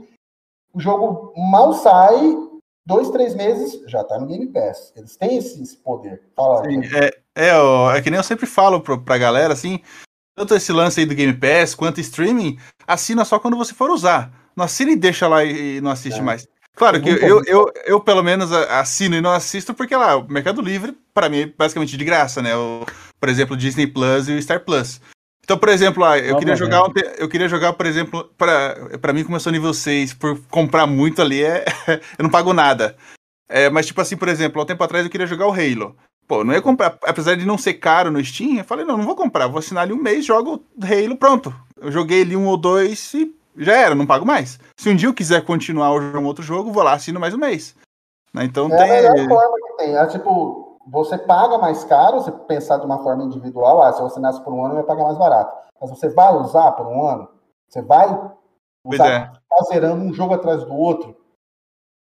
[0.74, 2.36] o jogo mal sai,
[2.86, 4.92] dois, três meses, já tá no Game Pass.
[4.94, 6.22] Eles têm esse, esse poder.
[6.36, 9.80] Fala, Sim, é, é, é, que nem eu sempre falo pra, pra galera, assim,
[10.34, 14.32] tanto esse lance aí do Game Pass quanto streaming, assina só quando você for usar.
[14.56, 16.22] Não assina e deixa lá e, não assiste é.
[16.22, 16.46] mais.
[16.76, 20.28] Claro que eu, eu, eu, eu, pelo menos assino e não assisto porque lá, o
[20.28, 22.56] Mercado Livre, para mim, é basicamente de graça, né?
[22.56, 22.84] O,
[23.20, 25.00] por exemplo, o Disney Plus e o Star Plus.
[25.44, 26.82] Então, por exemplo, lá, eu, queria jogar,
[27.18, 31.64] eu queria jogar, por exemplo, para mim começou nível 6, por comprar muito ali, é,
[32.18, 32.96] eu não pago nada.
[33.48, 35.94] É, mas, tipo assim, por exemplo, há um tempo atrás eu queria jogar o Halo.
[36.26, 39.04] Pô, não ia comprar, apesar de não ser caro no Steam, eu falei, não, não
[39.04, 41.54] vou comprar, vou assinar ali um mês, jogo Halo, pronto.
[41.78, 44.58] Eu joguei ali um ou dois e já era, não pago mais.
[44.76, 47.76] Se um dia eu quiser continuar um outro jogo, vou lá, assino mais um mês.
[48.32, 48.44] Né?
[48.44, 48.90] Então é tem.
[48.90, 49.96] É a melhor forma que tem.
[49.96, 54.18] É tipo, você paga mais caro, se pensar de uma forma individual, ah, se você
[54.18, 55.54] nasce por um ano, vai pagar mais barato.
[55.80, 57.28] Mas você vai usar por um ano?
[57.68, 58.06] Você vai
[58.84, 59.20] usar, é.
[59.26, 61.16] tá zerando um jogo atrás do outro?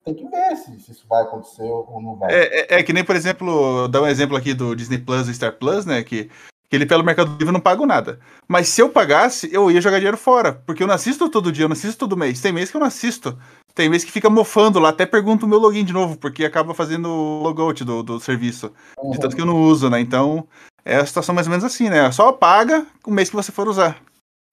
[0.05, 2.33] Tem que ver se, se, isso vai acontecer ou não vai.
[2.33, 5.35] É, é, é, que nem, por exemplo, dar um exemplo aqui do Disney Plus e
[5.35, 6.03] Star Plus, né?
[6.03, 6.31] Que,
[6.69, 8.21] que ele pelo Mercado Livre não paga nada.
[8.47, 10.53] Mas se eu pagasse, eu ia jogar dinheiro fora.
[10.67, 12.41] Porque eu não assisto todo dia, eu não assisto todo mês.
[12.41, 13.39] Tem mês que eu não assisto.
[13.75, 16.75] Tem mês que fica mofando lá, até pergunto o meu login de novo, porque acaba
[16.75, 18.73] fazendo o logout do, do serviço.
[18.99, 19.11] Uhum.
[19.11, 20.01] De tanto que eu não uso, né?
[20.01, 20.47] Então,
[20.85, 22.11] é a situação mais ou menos assim, né?
[22.13, 24.01] Só paga o mês que você for usar.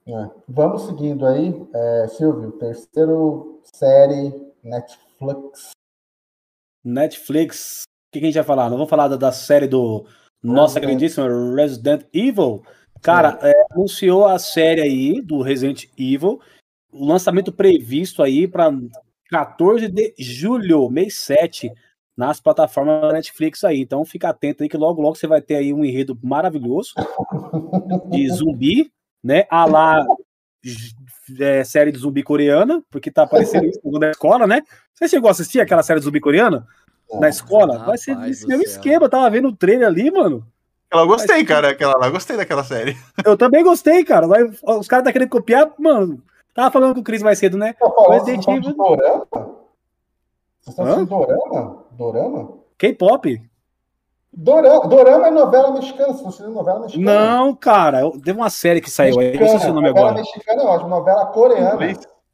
[0.08, 0.30] É.
[0.48, 4.34] Vamos seguindo aí, é, Silvio, terceiro série
[4.64, 5.72] Netflix Netflix.
[6.84, 7.84] Netflix.
[7.84, 8.70] O que, que a gente vai falar?
[8.70, 10.06] Não vamos falar da, da série do
[10.44, 12.64] nossa queridíssima Resident Evil.
[13.02, 16.40] Cara, é, anunciou a série aí do Resident Evil.
[16.92, 18.72] O lançamento previsto aí para
[19.30, 21.72] 14 de julho, mês 7,
[22.18, 23.82] nas plataformas da Netflix aí.
[23.82, 26.94] Então fica atento aí que logo logo você vai ter aí um enredo maravilhoso
[28.10, 28.92] de zumbi,
[29.24, 29.46] né?
[29.50, 30.06] A lá
[31.40, 34.62] é, série de zumbi coreana, porque tá aparecendo isso na escola, né?
[34.94, 36.68] Você chegou a assistir aquela série de zumbi coreana?
[37.20, 37.80] na escola?
[37.80, 40.46] Vai ser esse mesmo esquema, eu tava vendo o trailer ali, mano.
[40.92, 42.98] Eu gostei, cara, aquela lá, gostei daquela série.
[43.26, 44.28] Eu também gostei, cara.
[44.28, 46.22] Os caras tá querendo copiar, mano.
[46.54, 47.74] Tava falando com o Cris mais cedo, né?
[48.10, 48.74] Resident Evil.
[48.74, 49.26] Dorama?
[49.32, 51.86] Vocês estão assistindo Dorama?
[51.92, 52.50] Dorama?
[52.78, 53.42] K-pop.
[54.34, 57.36] Dorama, Dorama é novela mexicana, se você novela mexicana.
[57.36, 60.22] Não, cara, teve uma série que saiu aí, não sei se o nome novela agora.
[60.22, 61.86] mexicana é ótimo, novela coreana.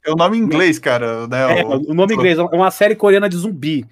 [0.06, 1.28] É o nome em inglês, cara.
[1.28, 1.62] Né?
[1.62, 3.86] É, o nome em inglês, é uma série coreana de zumbi.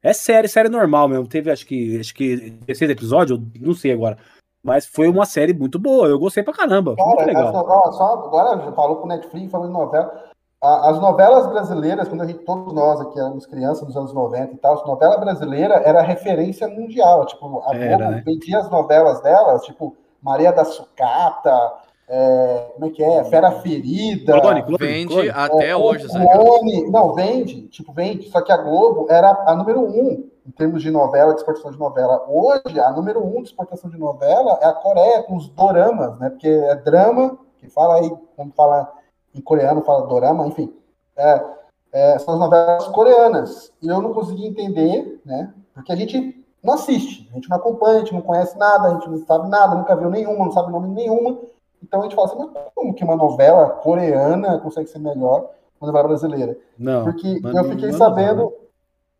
[0.00, 1.26] É série, série normal mesmo.
[1.26, 4.16] Teve acho que acho que 16 episódios, não sei agora.
[4.62, 6.94] Mas foi uma série muito boa, eu gostei pra caramba.
[6.94, 7.48] Cara, muito legal.
[7.48, 10.28] Essa, ó, só agora já falou com o Netflix, falou em novela
[10.60, 14.56] as novelas brasileiras, quando a gente, todos nós aqui éramos crianças nos anos 90 e
[14.56, 17.26] tal, a novela brasileira era referência mundial.
[17.26, 18.22] Tipo, a era, Globo né?
[18.26, 21.74] vendia as novelas delas, tipo, Maria da Sucata,
[22.08, 23.22] é, como é que é?
[23.24, 24.40] Fera Ferida.
[24.40, 25.30] Clone, clone, vende clone.
[25.30, 28.28] até é, hoje, clone, Não, vende, tipo, vende.
[28.30, 31.78] Só que a Globo era a número um em termos de novela, de exportação de
[31.78, 32.24] novela.
[32.26, 36.30] Hoje, a número um de exportação de novela é a Coreia, com os doramas, né?
[36.30, 38.90] Porque é drama, que fala aí, como fala
[39.38, 40.72] em coreano fala dorama, enfim.
[41.16, 41.44] É,
[41.92, 43.72] é, são as novelas coreanas.
[43.80, 45.52] E eu não consegui entender, né?
[45.74, 48.94] Porque a gente não assiste, a gente não acompanha, a gente não conhece nada, a
[48.94, 51.38] gente não sabe nada, nunca viu nenhuma, não sabe o nome nenhuma.
[51.82, 55.80] Então a gente fala assim, mas como que uma novela coreana consegue ser melhor que
[55.80, 56.58] uma novela brasileira?
[56.76, 57.04] Não.
[57.04, 58.52] Porque eu fiquei sabendo,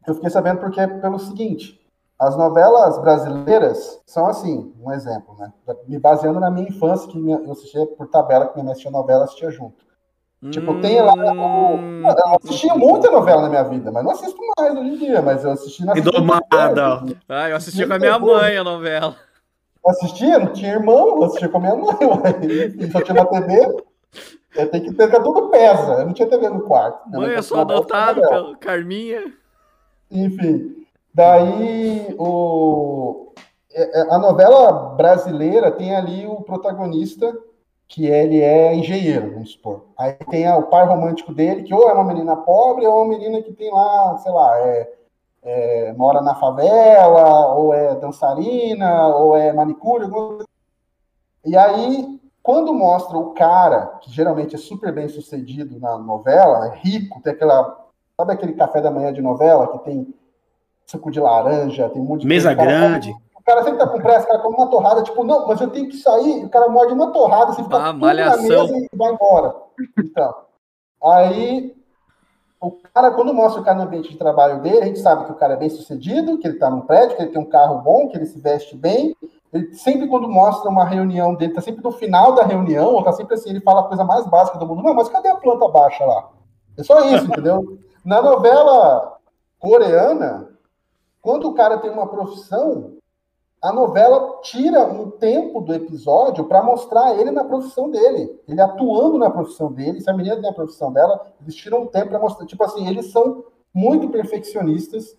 [0.07, 1.81] eu fiquei sabendo porque é pelo seguinte,
[2.19, 5.53] as novelas brasileiras são assim, um exemplo, né?
[5.87, 9.25] Me baseando na minha infância, que eu assistia por tabela, que minha mãe assistia novela,
[9.25, 9.87] assistia junto.
[10.51, 10.81] Tipo, hum...
[10.81, 11.15] tem lá.
[11.15, 11.79] O...
[12.07, 15.21] Eu assisti muita novela na minha vida, mas não assisto mais hoje em dia.
[15.21, 15.99] Mas eu assisti na.
[15.99, 17.05] Indomada.
[17.29, 19.17] Ah, eu assisti com a minha mãe a novela.
[19.85, 21.95] Eu assistia, não tinha irmão, eu assistia com a minha mãe.
[22.67, 23.85] Enfim, só tinha uma TV.
[24.55, 25.93] Eu tenho que ter, tudo pesa.
[25.93, 27.09] Eu não tinha TV no quarto.
[27.11, 29.33] Mãe, eu sou adotado pelo Carminha.
[30.11, 33.33] Enfim, daí o.
[33.73, 37.37] É, é, a novela brasileira tem ali o protagonista
[37.89, 39.87] que ele é engenheiro, vamos supor.
[39.97, 43.09] Aí tem o pai romântico dele, que ou é uma menina pobre, ou é uma
[43.09, 44.93] menina que tem lá, sei lá, é,
[45.43, 50.07] é, mora na favela, ou é dançarina, ou é manicure.
[51.47, 56.77] E aí, quando mostra o cara, que geralmente é super bem sucedido na novela, é
[56.77, 57.87] rico, tem aquela.
[58.21, 60.13] Sabe aquele café da manhã de novela que tem
[60.85, 63.13] suco de laranja, tem um monte de Mesa cara- grande.
[63.13, 65.71] O cara sempre tá com pressa, o cara come uma torrada, tipo, não, mas eu
[65.71, 68.43] tenho que sair, o cara morde uma torrada, assim, fica Ah, tudo malhação.
[68.43, 69.55] na mesa e vai embora.
[69.99, 70.35] Então,
[71.03, 71.75] aí,
[72.61, 75.33] o cara, quando mostra o cara no ambiente de trabalho dele, a gente sabe que
[75.33, 77.79] o cara é bem sucedido, que ele tá num prédio, que ele tem um carro
[77.81, 79.17] bom, que ele se veste bem.
[79.53, 83.13] Ele, sempre quando mostra uma reunião dele, tá sempre no final da reunião, ou tá
[83.13, 84.83] sempre assim, ele fala a coisa mais básica do mundo.
[84.83, 86.29] Não, mas cadê a planta baixa lá?
[86.77, 87.79] É só isso, entendeu?
[88.05, 89.17] Na novela
[89.59, 90.49] coreana,
[91.23, 92.98] quando o cara tem uma profissão,
[93.61, 99.19] a novela tira um tempo do episódio para mostrar ele na profissão dele, ele atuando
[99.19, 100.01] na profissão dele.
[100.01, 102.47] Se a menina tem a profissão dela, eles tiram um tempo para mostrar.
[102.47, 103.45] Tipo assim, eles são
[103.75, 105.17] muito perfeccionistas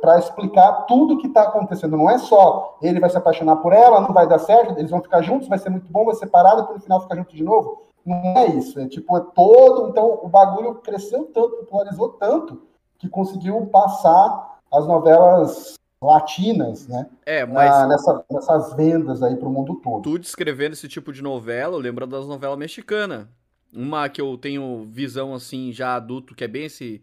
[0.00, 1.96] para explicar tudo que está acontecendo.
[1.96, 5.02] Não é só ele vai se apaixonar por ela, não vai dar certo, eles vão
[5.02, 7.82] ficar juntos, vai ser muito bom, vai separar, depois no final ficar junto de novo.
[8.04, 8.78] Não é isso.
[8.80, 9.88] É tipo, é todo.
[9.88, 12.62] Então, o bagulho cresceu tanto, popularizou tanto,
[12.98, 17.06] que conseguiu passar as novelas latinas, né?
[17.24, 20.02] É, mas Ah, nessa- nessas vendas aí pro mundo todo.
[20.02, 23.26] tu descrevendo esse tipo de novela, eu lembro das novelas mexicanas.
[23.74, 27.02] Uma que eu tenho visão assim, já adulto, que é bem esse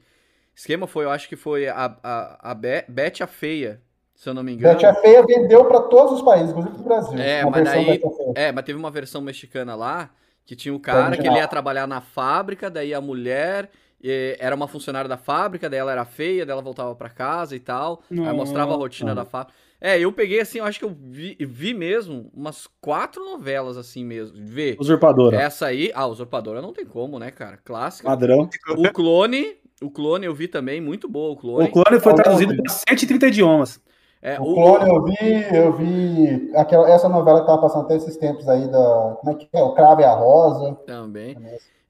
[0.55, 3.81] esquema, foi, eu acho que foi a, a, a Be Bete a Feia,
[4.15, 4.73] se eu não me engano.
[4.75, 7.19] Betty a Feia vendeu para todos os países, inclusive pro Brasil.
[7.19, 8.01] É, mas daí-.
[8.35, 10.09] É, mas teve uma versão mexicana lá
[10.45, 13.69] que tinha o cara que ele ia trabalhar na fábrica, daí a mulher
[14.39, 17.59] era uma funcionária da fábrica, daí ela era feia, daí ela voltava pra casa e
[17.59, 18.01] tal.
[18.11, 19.57] Aí mostrava a rotina da fábrica.
[19.85, 24.05] É, eu peguei assim, eu acho que eu vi, vi mesmo umas quatro novelas assim
[24.05, 24.37] mesmo.
[24.39, 24.77] Vê.
[24.79, 25.35] Usurpadora.
[25.35, 27.57] Essa aí, ah, Usurpadora não tem como, né, cara?
[27.57, 28.07] Clássica.
[28.07, 28.49] Padrão.
[28.77, 31.67] O Clone, o Clone eu vi também, muito boa o Clone.
[31.67, 33.81] O clone foi traduzido para 130 idiomas.
[34.21, 38.15] É, O Clone eu vi, eu vi aquela, essa novela que tava passando até esses
[38.15, 39.17] tempos aí da.
[39.19, 39.61] Como é que é?
[39.61, 40.75] O Cravo e a Rosa.
[40.87, 41.35] Também.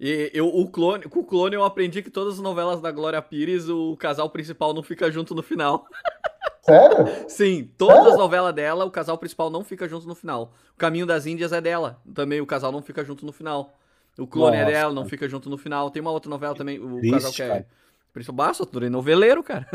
[0.05, 3.21] E eu, o clone, com o clone eu aprendi que todas as novelas da Glória
[3.21, 5.87] Pires, o casal principal não fica junto no final.
[6.61, 7.07] Sério?
[7.29, 8.11] Sim, todas Sério?
[8.11, 10.53] as novelas dela, o casal principal não fica junto no final.
[10.75, 12.01] O Caminho das Índias é dela.
[12.13, 13.79] Também o casal não fica junto no final.
[14.17, 15.09] O clone é Nossa, dela, não cara.
[15.09, 15.89] fica junto no final.
[15.89, 17.65] Tem uma outra novela também, o Triste, casal que é.
[18.11, 19.65] Principal Basta, eu noveleiro, cara.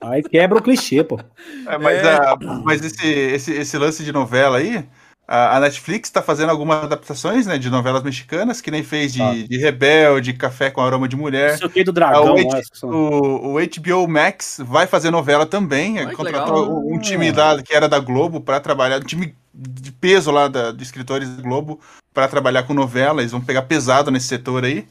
[0.00, 1.20] Aí quebra o clichê, pô.
[1.68, 2.14] É, mas É.
[2.14, 4.88] a- mas esse, esse, esse lance de novela aí,
[5.34, 9.22] a, a Netflix tá fazendo algumas adaptações, né, de novelas mexicanas, que nem fez de,
[9.22, 9.32] Ah.
[9.32, 11.52] de Rebelde, Café com Aroma de Mulher.
[11.52, 12.34] Não sei o que do dragão.
[12.36, 15.98] Ah, o O, o HBO Max vai fazer novela também.
[15.98, 16.78] Ai, contratou legal.
[16.86, 20.70] um time lá que era da Globo para trabalhar, um time de peso lá da,
[20.72, 21.80] de escritores da Globo
[22.12, 23.22] para trabalhar com novela.
[23.22, 24.86] Eles vão pegar pesado nesse setor aí.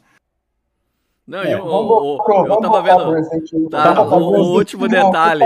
[1.28, 3.70] Não, É, eu, Vamos eu, eu vamos tava vendo.
[3.70, 5.44] Tá, o- o último não, detalhe.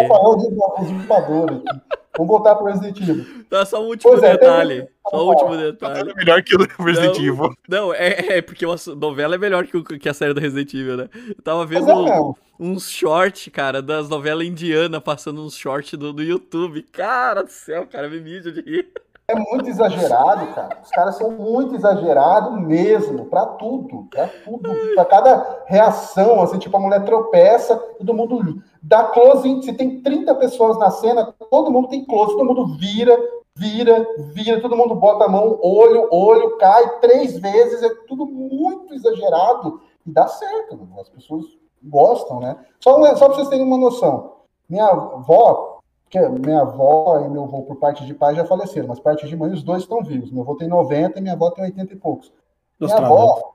[2.18, 3.26] Vamos voltar pro Resident Evil.
[3.50, 4.82] Tá, só o último Pois é, detalhe.
[4.84, 6.12] tem- Só o último detalhe.
[6.12, 7.24] É melhor que o Resident Não.
[7.26, 7.54] Evil.
[7.68, 10.74] Não, é, é porque uma novela é melhor que, o- que a série do Resident
[10.74, 11.10] Evil, né?
[11.30, 16.24] Eu tava vendo é uns shorts, cara, das novelas indianas, passando uns shorts do, do
[16.24, 16.84] YouTube.
[16.92, 18.88] Cara do céu, cara, me mídia de rir.
[19.28, 20.78] É muito exagerado, cara.
[20.84, 24.70] Os caras são muito exagerados mesmo, pra tudo, pra tudo.
[24.94, 29.64] Pra cada reação, assim, tipo, a mulher tropeça, todo mundo dá close.
[29.64, 33.18] Se tem 30 pessoas na cena, todo mundo tem close, todo mundo vira,
[33.56, 38.94] vira, vira, todo mundo bota a mão, olho, olho, cai três vezes, é tudo muito
[38.94, 41.46] exagerado e dá certo, as pessoas
[41.82, 42.58] gostam, né?
[42.80, 44.34] Só, só pra vocês terem uma noção.
[44.70, 45.75] Minha avó,
[46.16, 49.36] porque minha avó e meu avô, por parte de pai, já faleceram, mas parte de
[49.36, 50.32] mãe, os dois estão vivos.
[50.32, 52.32] Meu avô tem 90 e minha avó tem 80 e poucos.
[52.80, 53.54] Minha avó,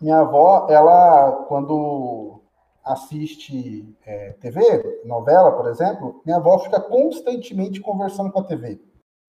[0.00, 2.40] minha avó, ela, quando
[2.84, 8.80] assiste é, TV, novela, por exemplo, minha avó fica constantemente conversando com a TV.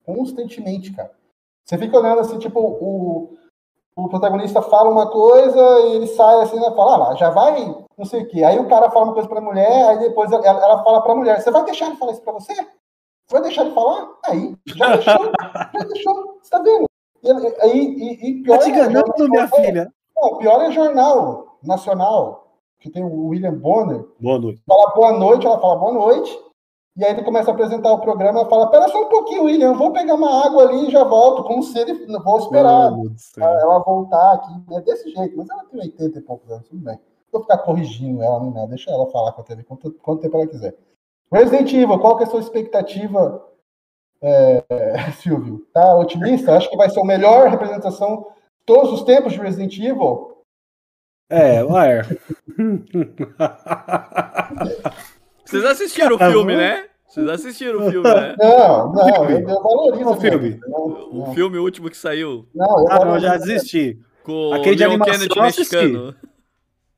[0.06, 1.12] Constantemente, cara.
[1.64, 3.38] Você fica olhando assim, tipo, o,
[3.96, 7.66] o protagonista fala uma coisa e ele sai assim e fala, ah lá, já vai,
[7.98, 8.44] não sei o quê.
[8.44, 11.40] Aí o cara fala uma coisa pra mulher, aí depois ela, ela fala pra mulher,
[11.42, 12.54] você vai deixar ele falar isso pra você?
[12.54, 14.10] Você vai deixar ele falar?
[14.26, 15.32] Aí, já deixou,
[15.74, 16.86] já deixou, você tá vendo?
[17.24, 17.32] E,
[17.62, 19.94] aí, e, e pior Tá te é- enganando, minha filha.
[20.18, 22.48] não, o pior é jornal nacional,
[22.82, 24.06] que tem o William Bonner.
[24.20, 24.62] Boa noite.
[24.68, 26.38] Fala boa noite, ela fala boa noite.
[26.96, 29.70] E aí ele começa a apresentar o programa e fala: Pera só um pouquinho, William,
[29.70, 31.44] eu vou pegar uma água ali e já volto.
[31.44, 32.06] Como se ele.
[32.06, 33.44] Não vou esperar céu.
[33.44, 34.76] ela voltar aqui.
[34.76, 36.96] É desse jeito, mas ela tem 80 e poucos anos, tudo bem.
[36.96, 40.22] Não vou ficar corrigindo ela nem nada, deixa ela falar com a TV quanto, quanto
[40.22, 40.76] tempo ela quiser.
[41.32, 43.44] Resident Evil, qual que é a sua expectativa,
[44.22, 44.64] é,
[45.20, 45.66] Silvio?
[45.74, 46.56] Tá otimista?
[46.56, 48.26] Acho que vai ser a melhor representação de
[48.68, 50.44] todos os tempos de Resident Evil?
[51.28, 52.04] É, ué.
[55.62, 56.86] Vocês assistiram o filme, né?
[57.08, 58.36] Vocês assistiram o filme, né?
[58.42, 59.44] Não, não, filme?
[59.44, 60.60] eu, eu valorizo Qual filme?
[60.68, 64.00] Não, O não, filme último que saiu não, eu Ah, não, valorizo- já desisti.
[64.24, 65.76] com Aquele o de animação Kennedy eu assisti.
[65.76, 66.16] mexicano.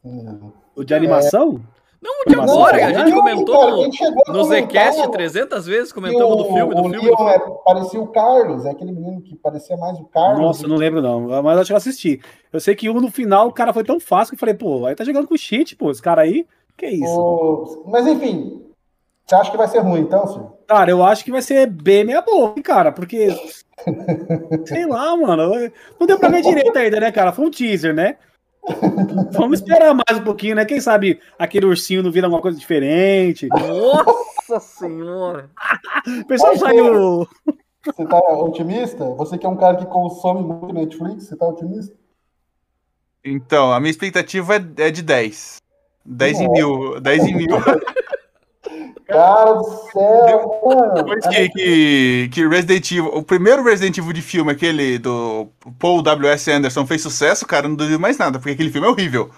[0.03, 0.53] Não.
[0.75, 1.61] O de animação?
[2.01, 3.83] Não, o de Não, agora, não, a gente Não, cara, comentou a no,
[4.27, 6.97] a no Zcast 300 vezes, comentamos que do filme, do o filme.
[6.97, 7.31] do Leon filme.
[7.31, 10.39] é, parecia o Carlos, é aquele menino que parecia mais o Carlos.
[10.39, 12.21] Nossa, eu não lembro não, mas acho que eu assisti.
[12.53, 14.85] Eu sei que um no final o cara foi tão fácil que eu falei, pô,
[14.85, 16.45] aí tá jogando com cheat, pô, esse cara aí,
[16.77, 17.19] que isso?
[17.19, 18.63] O- Mas enfim,
[19.25, 20.53] você acha que vai ser ruim então, Silvio?
[20.67, 23.27] Cara, eu acho que vai ser bem meia boca, hein, cara, porque.
[24.65, 25.71] sei lá, mano.
[25.99, 27.31] Não deu pra ver direito ainda, né, cara?
[27.31, 28.17] Foi um teaser, né?
[29.33, 30.65] Vamos esperar mais um pouquinho, né?
[30.65, 33.47] Quem sabe aquele ursinho não vira alguma coisa diferente.
[33.47, 35.51] Nossa senhora!
[36.21, 37.27] O pessoal saiu.
[37.85, 39.05] Você tá otimista?
[39.11, 41.95] Você que é um cara que consome muito Netflix, você tá otimista?
[43.23, 45.57] Então, a minha expectativa é, é de 10.
[46.05, 46.99] 10 em mil.
[46.99, 47.57] 10 em mil.
[49.07, 50.93] Cara do céu, mano.
[50.95, 53.11] Depois que, que, que Resident Evil.
[53.13, 55.47] O primeiro Resident Evil de filme, aquele do
[55.77, 56.51] Paul W.S.
[56.51, 59.29] Anderson, fez sucesso, cara, não duvido mais nada, porque aquele filme é horrível.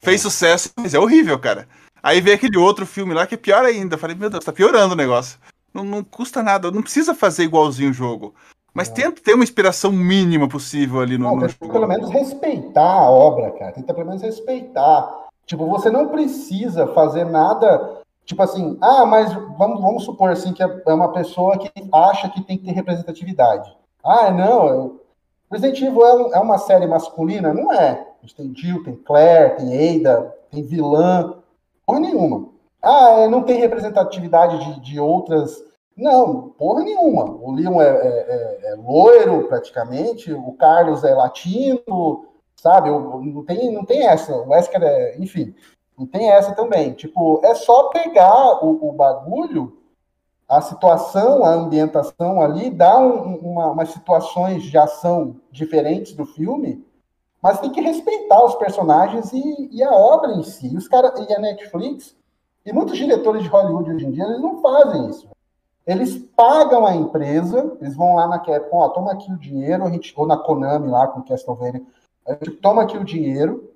[0.00, 1.68] Fez sucesso, mas é horrível, cara.
[2.02, 3.98] Aí veio aquele outro filme lá que é pior ainda.
[3.98, 5.38] Falei, meu Deus, tá piorando o negócio.
[5.72, 8.34] Não, não custa nada, não precisa fazer igualzinho o jogo.
[8.72, 13.10] Mas tenta ter uma inspiração mínima possível ali no, Não, no pelo menos respeitar a
[13.10, 13.72] obra, cara.
[13.72, 15.28] Tenta pelo menos respeitar.
[15.50, 18.02] Tipo, você não precisa fazer nada.
[18.24, 22.40] Tipo assim, ah, mas vamos, vamos supor assim que é uma pessoa que acha que
[22.40, 23.76] tem que ter representatividade.
[24.04, 24.68] Ah, não.
[24.68, 25.00] eu-
[25.50, 27.52] Resident Evil é, um- é uma série masculina?
[27.52, 28.06] Não é.
[28.22, 31.34] A gente tem Jill, tem Claire, tem Ada, tem vilã.
[31.84, 32.46] Porra nenhuma.
[32.80, 35.64] Ah, é, não tem representatividade de, de outras.
[35.96, 37.24] Não, porra nenhuma.
[37.24, 37.90] O Leon é, é-
[38.68, 40.32] é- é loiro, praticamente.
[40.32, 42.26] O Carlos é latino,
[42.60, 42.90] sabe?
[42.90, 44.34] O- Não tem, não tem essa.
[44.36, 45.16] O Wesker é.
[45.18, 45.54] Enfim,
[45.98, 46.92] não tem essa também.
[46.92, 49.76] Tipo, é só pegar o, o bagulho,
[50.48, 56.24] a situação, a ambientação ali, dar um- um- uma, umas situações de ação diferentes do
[56.26, 56.84] filme,
[57.42, 60.76] mas tem que respeitar os personagens e, e a obra em si.
[60.76, 62.14] Os cara, e a Netflix,
[62.66, 65.28] e muitos diretores de Hollywood hoje em dia, eles não fazem isso.
[65.86, 70.12] Eles pagam a empresa, eles vão lá na Capcom, ó, toma aqui o dinheiro, gente,
[70.16, 71.82] ou na Konami lá com Castlevania,
[72.30, 73.72] a gente toma aqui o dinheiro,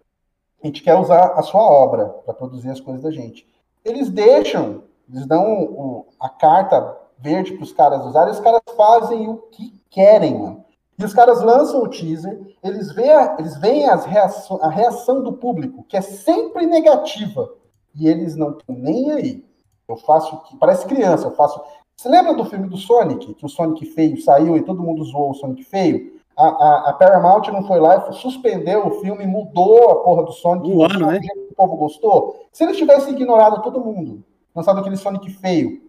[0.62, 3.46] a gente quer usar a sua obra para produzir as coisas da gente.
[3.84, 9.28] Eles deixam, eles dão a carta verde para os caras usarem, e os caras fazem
[9.28, 10.64] o que querem, mano.
[10.98, 15.22] E os caras lançam o teaser, eles veem, a, eles veem as reaço- a reação
[15.22, 17.52] do público, que é sempre negativa,
[17.94, 19.44] e eles não estão nem aí.
[19.88, 20.40] Eu faço.
[20.58, 21.60] Parece criança, eu faço.
[21.96, 23.34] Você lembra do filme do Sonic?
[23.34, 26.13] Que o Sonic feio saiu e todo mundo zoou o Sonic feio?
[26.36, 30.32] A, a, a Paramount não foi lá e suspendeu o filme, mudou a porra do
[30.32, 30.68] Sonic.
[30.70, 31.18] Um ano, né?
[31.50, 32.46] O povo gostou.
[32.52, 34.24] Se eles tivessem ignorado todo mundo,
[34.54, 35.80] lançado aquele Sonic feio, ia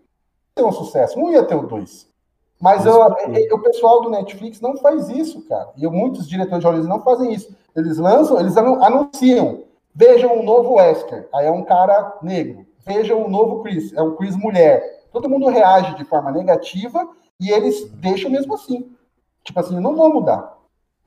[0.56, 2.08] ter um sucesso, não ia ter o 2.
[2.62, 5.70] Mas eu- e- e- o pessoal do Netflix não faz isso, cara.
[5.76, 7.54] E muitos diretores de Hollywood não fazem isso.
[7.76, 9.64] Eles lançam, eles anu- anunciam.
[9.94, 12.66] Vejam o novo Wesker, aí é um cara negro.
[12.86, 15.04] Vejam o novo Chris, é um Chris mulher.
[15.12, 17.08] Todo mundo reage de forma negativa
[17.40, 18.90] e eles deixam mesmo assim.
[19.46, 20.58] Tipo assim, não vou mudar.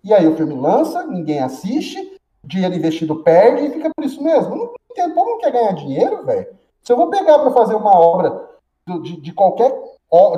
[0.02, 4.54] E aí o filme lança, ninguém assiste, dinheiro investido perde e fica por isso mesmo.
[4.54, 6.46] Não entendo, o povo não quer ganhar dinheiro, velho.
[6.82, 8.48] Se eu vou pegar para fazer uma obra
[9.02, 9.70] de, de qualquer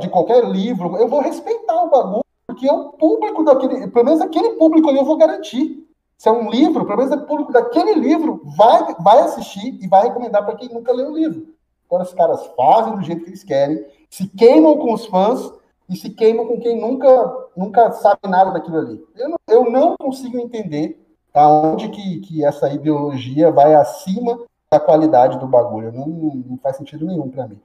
[0.00, 4.20] de qualquer livro, eu vou respeitar o bagulho, porque é o público daquele, pelo menos
[4.20, 5.86] aquele público ali eu vou garantir.
[6.18, 10.08] Se é um livro, pelo menos o público daquele livro vai, vai assistir e vai
[10.08, 11.54] recomendar para quem nunca leu o livro.
[11.86, 15.52] Agora os caras fazem do jeito que eles querem, se queimam com os fãs
[15.90, 17.08] e se queimam com quem nunca,
[17.56, 19.04] nunca sabe nada daquilo ali.
[19.16, 20.98] Eu não, eu não consigo entender
[21.34, 24.38] aonde que, que essa ideologia vai acima
[24.72, 25.92] da qualidade do bagulho.
[25.92, 27.58] Não, não faz sentido nenhum para mim.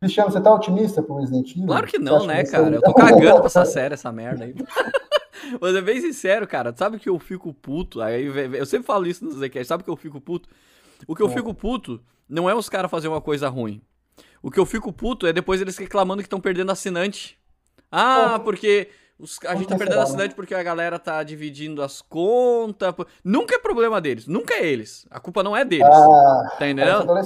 [0.00, 1.66] Cristiano, você tá otimista pro Resident Evil?
[1.66, 2.74] Claro que Você não, né, ser- cara?
[2.76, 4.54] Eu tô cagando pra essa série, essa merda aí.
[5.60, 6.72] Vou ser bem sincero, cara.
[6.76, 8.00] Sabe que eu fico puto?
[8.00, 8.24] Aí
[8.56, 9.66] eu sempre falo isso no Zcast.
[9.66, 10.48] Sabe que eu fico puto?
[11.06, 11.30] O que eu É.
[11.30, 13.80] fico puto não é os caras fazer uma coisa ruim.
[14.42, 17.36] O que eu fico puto é depois eles reclamando que estão perdendo assinante.
[17.92, 18.88] Ah, porque
[19.18, 22.94] os- a gente tá perdendo será, assinante porque a galera tá dividindo as contas.
[23.22, 24.26] Nunca é problema deles.
[24.26, 25.06] Nunca é eles.
[25.10, 25.86] A culpa não é deles.
[25.86, 27.14] Ah, tá entendendo?
[27.14, 27.22] né?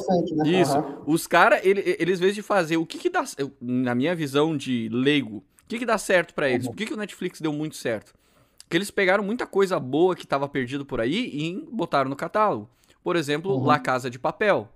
[0.61, 0.77] Isso.
[0.77, 1.03] Aham.
[1.07, 3.25] Os caras, ele, eles, vezes de fazer o que que dá.
[3.61, 6.67] Na minha visão de leigo, o que que dá certo pra eles?
[6.67, 6.73] Uhum.
[6.73, 8.13] Por que, que o Netflix deu muito certo?
[8.59, 12.69] Porque eles pegaram muita coisa boa que tava perdido por aí e botaram no catálogo.
[13.03, 13.65] Por exemplo, Uhum.
[13.65, 14.69] La Casa de Papel.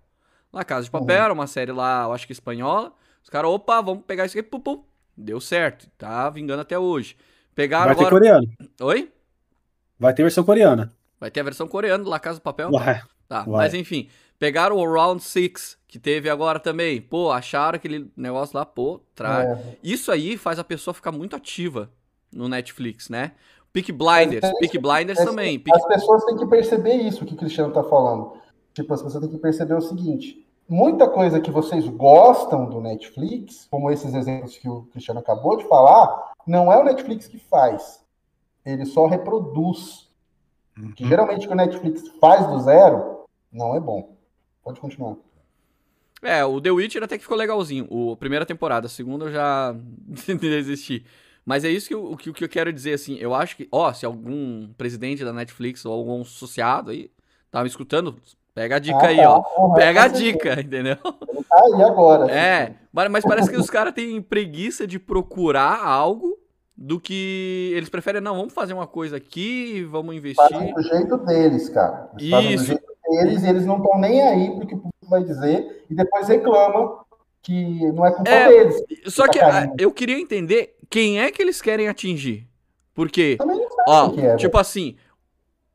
[0.53, 1.24] La Casa de Papel Uhum.
[1.24, 2.93] era uma série lá, eu acho que espanhola.
[3.22, 4.49] Os caras, opa, vamos pegar isso aqui.
[4.49, 4.84] Pum, pum.
[5.21, 5.89] Deu certo.
[5.99, 7.16] Tá vingando até hoje.
[7.55, 8.16] Pegaram Vai ter agora.
[8.16, 8.49] coreano.
[8.83, 9.12] Oi?
[9.99, 10.93] Vai ter versão coreana.
[11.18, 12.71] Vai ter a versão coreana do La Casa de Papel?
[12.71, 13.03] Vai.
[13.29, 13.64] Tá, Vai.
[13.64, 14.09] mas enfim.
[14.39, 17.01] Pegaram o Round Six que teve agora também.
[17.01, 19.47] Pô, acharam aquele negócio lá, pô, traz.
[19.59, 19.77] É.
[19.83, 21.91] Isso aí faz a pessoa ficar muito ativa
[22.33, 23.33] no Netflix, né?
[23.73, 25.62] Peak Blinders, é Peak Blinders É, também.
[25.73, 28.33] As pessoas têm que perceber isso que o Cristiano tá falando.
[28.73, 33.66] Tipo, as pessoas têm que perceber o seguinte: muita coisa que vocês gostam do Netflix,
[33.68, 38.05] como esses exemplos que o Cristiano acabou de falar, não é o Netflix que faz.
[38.64, 40.09] Ele só reproduz.
[40.95, 44.14] Que geralmente o que o Netflix faz do zero não é bom.
[44.62, 45.16] Pode continuar.
[46.23, 47.87] É, o The Witcher até que ficou legalzinho.
[47.91, 49.75] O, a primeira temporada, a segunda eu já
[50.41, 51.05] desisti.
[51.45, 53.16] Mas é isso que eu, que, que eu quero dizer, assim.
[53.16, 57.11] Eu acho que, ó, se algum presidente da Netflix ou algum associado aí
[57.51, 58.16] tá me escutando,
[58.55, 59.30] pega a dica Ah, aí, tá.
[59.30, 59.40] ó.
[59.42, 60.24] Porra, Pega a certeza.
[60.24, 60.96] dica, entendeu?
[61.53, 62.30] Ah, e agora?
[62.30, 66.38] É, mas, mas parece que os caras têm preguiça de procurar algo
[66.76, 70.74] do que eles preferem, não, vamos fazer uma coisa aqui, vamos Fazem investir.
[70.74, 72.11] do jeito deles, cara.
[72.18, 72.64] Eles fazem do Isso.
[72.66, 75.94] jeito deles e eles não estão nem aí pro que o público vai dizer e
[75.94, 77.01] depois reclamam
[77.42, 78.82] que não é culpa É, deles.
[79.09, 82.46] Só que ah, eu queria entender quem é que eles querem atingir.
[82.94, 83.36] Porque,
[83.88, 84.96] ó, que é, tipo assim,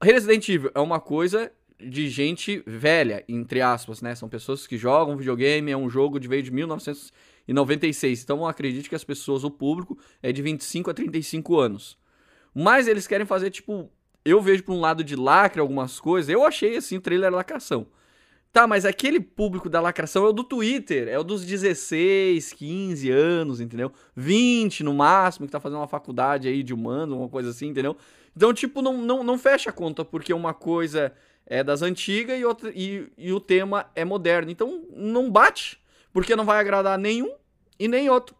[0.01, 4.15] Resident Evil é uma coisa de gente velha, entre aspas, né?
[4.15, 8.23] São pessoas que jogam videogame, é um jogo de veio de 1996.
[8.23, 11.97] Então eu acredito que as pessoas, o público, é de 25 a 35 anos.
[12.53, 13.89] Mas eles querem fazer, tipo,
[14.23, 16.29] eu vejo por um lado de lacre algumas coisas.
[16.29, 17.87] Eu achei assim o trailer lacração.
[18.55, 23.11] Tá, mas aquele público da lacração é o do Twitter, é o dos 16, 15
[23.11, 23.91] anos, entendeu?
[24.15, 27.97] 20 no máximo, que tá fazendo uma faculdade aí de humanos, alguma coisa assim, entendeu?
[28.33, 31.11] Então, tipo, não, não, não fecha a conta, porque uma coisa
[31.45, 34.49] é das antigas e, outra, e, e o tema é moderno.
[34.51, 35.79] Então, não bate,
[36.11, 37.33] porque não vai agradar nenhum
[37.79, 38.35] e nem outro.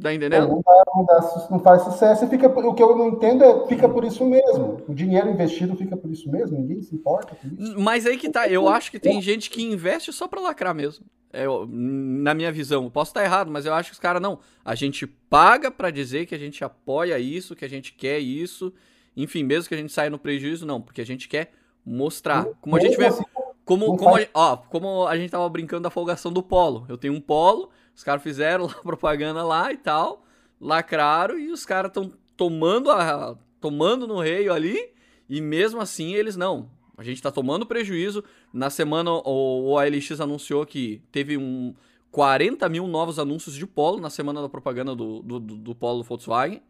[0.00, 0.48] Tá entendendo?
[0.48, 3.66] Não, dá- não dá su- não faz sucesso fica o que eu não entendo é
[3.68, 4.82] fica por isso mesmo.
[4.88, 7.36] O dinheiro investido fica por isso mesmo, ninguém se importa.
[7.78, 11.04] Mas aí que tá, eu acho que tem gente que investe só pra lacrar mesmo.
[11.32, 14.40] É, eu- na minha visão, posso estar errado, mas eu acho que os caras não.
[14.64, 18.72] A gente paga pra dizer que a gente apoia isso, que a gente quer isso.
[19.16, 21.52] Enfim, mesmo que a gente saia no prejuízo, não, porque a gente quer
[21.84, 22.46] mostrar.
[22.60, 23.24] Como a gente vê, assim,
[23.64, 26.84] como, como, a, ó, como a gente tava brincando da folgação do polo.
[26.88, 30.24] Eu tenho um polo, os caras fizeram lá propaganda lá e tal,
[30.60, 34.90] lacraram e os caras estão tomando a tomando no reio ali
[35.28, 36.68] e mesmo assim eles não.
[36.96, 38.22] A gente tá tomando prejuízo.
[38.52, 41.74] Na semana o, o OLX anunciou que teve um
[42.10, 46.02] 40 mil novos anúncios de polo na semana da propaganda do, do, do, do polo
[46.02, 46.62] Volkswagen.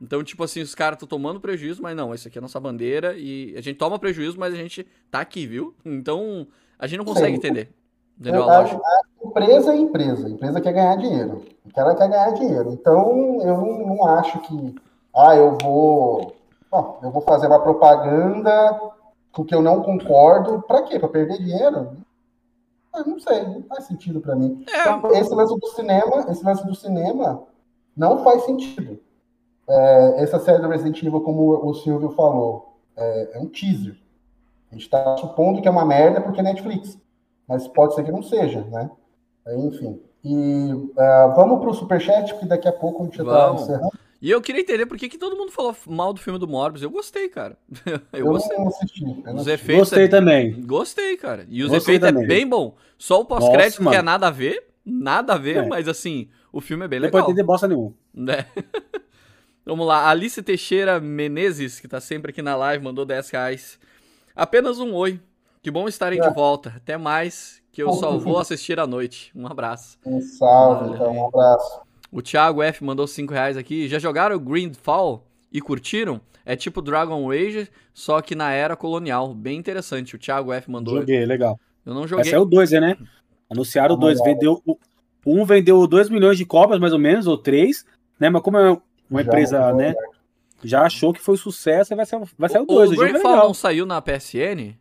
[0.00, 2.60] Então, tipo assim, os caras estão tomando prejuízo, mas não, essa aqui é a nossa
[2.60, 5.74] bandeira e a gente toma prejuízo, mas a gente tá aqui, viu?
[5.84, 6.46] Então,
[6.78, 7.34] a gente não consegue Sim.
[7.38, 7.72] entender.
[8.20, 8.88] Entendeu eu a acho- lógica?
[8.88, 11.42] a empresa é empresa, a empresa quer ganhar dinheiro.
[11.64, 12.70] O cara quer ganhar dinheiro.
[12.72, 14.74] Então, eu não, não acho que,
[15.16, 16.34] ah, eu vou,
[16.70, 18.80] bom, eu vou fazer uma propaganda
[19.32, 20.62] com que eu não concordo.
[20.62, 20.98] Pra quê?
[20.98, 21.96] Pra perder dinheiro?
[22.94, 24.64] Eu não sei, não faz sentido pra mim.
[24.72, 27.42] É, Então, esse lance do cinema, esse lance do cinema
[27.96, 28.98] não faz sentido.
[29.68, 33.96] É, essa série do Resident Evil, como o Silvio falou, é, é um teaser.
[34.70, 36.98] A gente está supondo que é uma merda porque é Netflix,
[37.46, 38.90] mas pode ser que não seja, né?
[39.46, 40.00] É, Enfim.
[40.24, 43.92] E ah, vamos para o superchat, porque daqui a pouco a gente já está encerrando.
[44.20, 46.82] E eu queria entender por que, que todo mundo falou mal do filme do Morbius.
[46.82, 47.56] Eu gostei, cara.
[48.12, 48.58] Eu, Eu, gostei.
[48.58, 49.04] não assisti.
[49.04, 49.90] eu não Os efeitos.
[49.90, 50.60] Gostei é- também.
[50.66, 51.46] Gostei, cara.
[51.48, 52.26] E os Gostei efeitos é também.
[52.26, 52.74] bem bom.
[52.98, 54.66] Só o pós-crédito que é nada a ver.
[54.84, 55.66] Nada a ver, É.
[55.68, 57.26] mas assim, o filme é bem Depois legal.
[57.28, 57.92] tem de bosta nenhuma.
[58.12, 58.44] né?
[59.68, 63.78] Vamos lá, Alice Teixeira Menezes, que tá sempre aqui na live, mandou 10 reais.
[64.34, 65.20] Apenas um oi.
[65.62, 66.32] Que bom estarem de É.
[66.32, 66.72] volta.
[66.74, 69.30] Até mais, que eu só vou assistir à noite.
[69.36, 69.98] Um abraço.
[70.06, 71.80] Um salve, então, um abraço.
[72.10, 73.86] O Thiago F mandou 5 reais aqui.
[73.88, 76.18] Já jogaram Greenfall e curtiram?
[76.46, 79.34] É tipo Dragon Age, só que na era colonial.
[79.34, 80.16] Bem interessante.
[80.16, 80.96] O Thiago F mandou.
[81.00, 81.60] Joguei, legal.
[81.84, 82.24] Eu não joguei.
[82.24, 82.96] sair o 2, né?
[83.50, 84.18] Anunciaram o Ah, 2.
[84.18, 84.34] legal.
[84.34, 84.62] Vendeu.
[84.64, 84.78] o-
[85.26, 87.84] Um vendeu 2 milhões de cópias, mais ou menos, ou 3.
[88.18, 88.30] Né?
[88.30, 88.78] Mas como é
[89.10, 89.94] uma Já empresa, mandou, né?
[90.64, 92.90] Já achou que foi sucesso e vai sair, vai sair o o 2.
[92.90, 93.46] O, é Greenfall legal.
[93.46, 94.74] não saiu na PSN?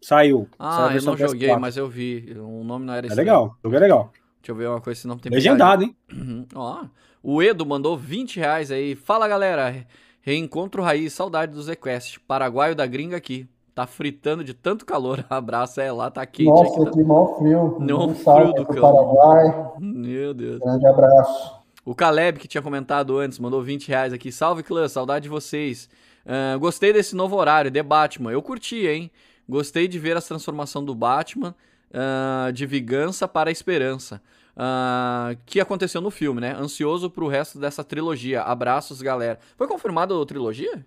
[0.00, 0.46] Saiu.
[0.48, 1.58] Saiu Ah, eu versão não joguei, PS4.
[1.60, 2.36] mas eu vi.
[2.38, 3.16] O nome não era É esse.
[3.16, 3.56] legal.
[3.62, 4.10] O jogo é legal.
[4.42, 5.96] Deixa eu ver uma coisa, se não tem Legendado, hein?
[6.12, 6.46] Uhum.
[6.54, 6.84] Ó,
[7.22, 8.94] o Edo mandou 20 reais aí.
[8.94, 9.86] Fala galera,
[10.20, 12.18] reencontro raiz, saudade do Zequest.
[12.28, 13.48] Paraguaio da gringa aqui.
[13.74, 15.24] Tá fritando de tanto calor.
[15.30, 16.84] Abraço, é lá, tá quente Nossa, aqui.
[16.84, 16.90] Tá...
[16.90, 17.76] que mal frio.
[17.80, 18.82] Não, frio do cão.
[18.82, 19.72] Paraguai.
[19.80, 20.58] Meu Deus.
[20.60, 21.63] Grande abraço.
[21.84, 24.32] O Caleb, que tinha comentado antes, mandou 20 reais aqui.
[24.32, 25.88] Salve, clã, saudade de vocês.
[26.24, 28.32] Ah, gostei desse novo horário, The Batman.
[28.32, 29.10] Eu curti, hein?
[29.48, 31.54] Gostei de ver a transformação do Batman
[31.92, 34.22] ah, de vingança para a esperança.
[34.56, 36.54] ah, que aconteceu no filme, né?
[36.54, 38.42] Ansioso pro resto dessa trilogia.
[38.42, 39.38] Abraços, galera.
[39.56, 40.84] Foi confirmado a trilogia?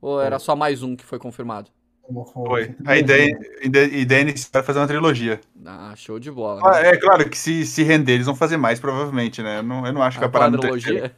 [0.00, 1.70] Ou era só mais um que foi confirmado?
[2.08, 2.74] Como Foi.
[2.86, 5.38] A ideia, ideia inicial era fazer uma trilogia.
[5.62, 6.62] Ah, show de bola.
[6.64, 9.58] Ah, é claro que se, se render, eles vão fazer mais, provavelmente, né?
[9.58, 11.14] Eu não, eu não acho que a vai parar no quadrilogia.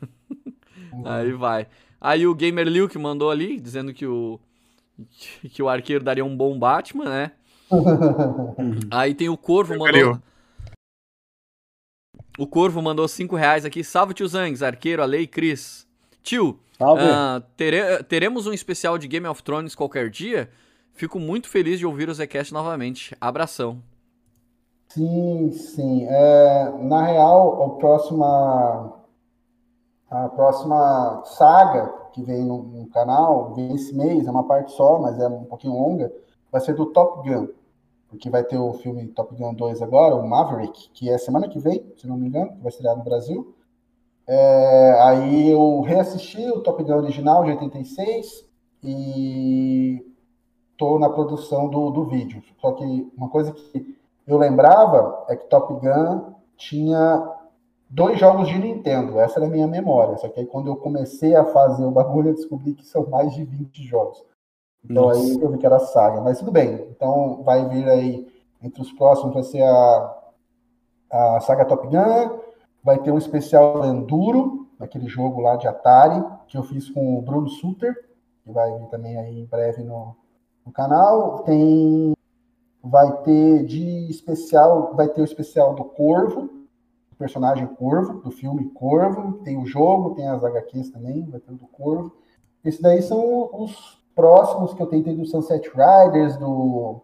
[1.06, 1.68] Aí vai.
[2.00, 4.40] Aí o Gamer Liu que mandou ali, dizendo que o
[5.52, 7.32] que o arqueiro daria um bom Batman, né?
[8.90, 10.20] Aí tem o Corvo mandou.
[12.36, 13.84] O Corvo mandou 5 reais aqui.
[13.84, 15.86] Salve, tio Zangs, arqueiro, Ale e Cris.
[16.20, 20.50] Tio, uh, tere teremos um especial de Game of Thrones qualquer dia?
[20.92, 23.16] Fico muito feliz de ouvir o Zcast novamente.
[23.20, 23.82] Abração.
[24.90, 26.06] Sim, sim.
[26.08, 29.02] É, na real, a próxima,
[30.10, 34.98] a próxima saga que vem no, no, canal, vem esse mês, é uma parte só,
[34.98, 36.12] mas é um pouquinho longa,
[36.50, 37.48] vai ser do Top Gun.
[38.08, 41.60] Porque vai ter o filme Top Gun 2 agora, o Maverick, que é semana que
[41.60, 43.54] vem, se não me engano, que vai estrear no Brasil.
[44.26, 48.44] É, aí eu reassisti o Top Gun original de 86
[48.82, 50.04] e
[50.80, 52.42] tô na produção do, do vídeo.
[52.58, 57.30] Só que uma coisa que eu lembrava é que Top Gun tinha
[57.90, 59.20] dois jogos de Nintendo.
[59.20, 60.16] Essa era a minha memória.
[60.16, 63.34] Só que aí quando eu comecei a fazer o bagulho, eu descobri que são mais
[63.34, 64.24] de 20 jogos.
[64.82, 65.20] Então Nossa.
[65.20, 66.22] aí eu vi que era saga.
[66.22, 66.86] Mas tudo bem.
[66.90, 68.26] Então vai vir aí,
[68.62, 70.18] entre os próximos, vai ser a,
[71.10, 72.38] a saga Top Gun.
[72.82, 77.20] Vai ter um especial Enduro, aquele jogo lá de Atari, que eu fiz com o
[77.20, 77.94] Bruno Suter,
[78.42, 80.16] que vai vir também aí em breve no,
[80.70, 81.40] no canal.
[81.40, 82.14] Tem
[82.82, 86.48] vai ter de especial, vai ter o especial do Corvo,
[87.12, 91.52] o personagem Corvo, do filme Corvo, tem o jogo, tem as HQs também, vai ter
[91.52, 92.12] o do Corvo.
[92.64, 97.02] Esses daí são os próximos que eu tentei do Sunset Riders, do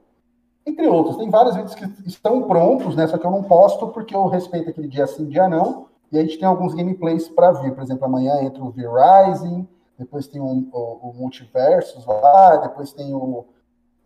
[0.65, 1.17] entre outros.
[1.17, 3.07] Tem vários vídeos que estão prontos, né?
[3.07, 5.87] Só que eu não posto porque eu respeito aquele dia sim, dia não.
[6.11, 7.75] E a gente tem alguns gameplays para vir.
[7.75, 13.15] Por exemplo, amanhã entra o V-Rising, depois tem o, o, o Multiversus lá, depois tem
[13.15, 13.45] o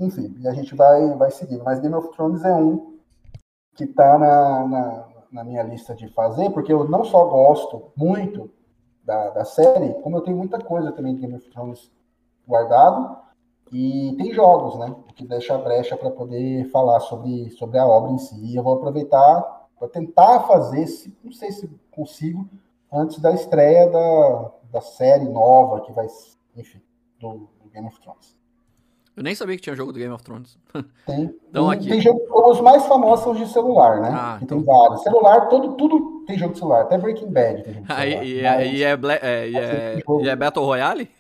[0.01, 1.63] enfim, e a gente vai, vai seguindo.
[1.63, 2.99] Mas Game of Thrones é um
[3.77, 8.51] que está na, na, na, minha lista de fazer, porque eu não só gosto muito
[9.05, 11.91] da, da série, como eu tenho muita coisa também de Game of Thrones
[12.49, 13.19] guardado,
[13.73, 14.87] e tem jogos, né?
[15.09, 18.35] O que deixa a brecha para poder falar sobre, sobre a obra em si.
[18.45, 22.49] E eu vou aproveitar para tentar fazer, se, não sei se consigo,
[22.93, 26.07] antes da estreia da, da série nova que vai,
[26.57, 26.83] enfim,
[27.21, 28.40] do, do Game of Thrones.
[29.17, 30.57] Eu nem sabia que tinha jogo do Game of Thrones.
[31.07, 31.35] Tem.
[31.49, 31.89] então, aqui...
[31.89, 34.11] tem jogo, os mais famosos são de celular, né?
[34.13, 34.59] Ah, então...
[34.59, 35.03] Tem vários.
[35.03, 36.83] Celular, todo, tudo tem jogo de celular.
[36.83, 38.25] Até Breaking Bad tem jogo de celular.
[38.25, 39.15] e, é, e, é, Bla...
[39.15, 41.11] é, e, é, e é Battle Royale?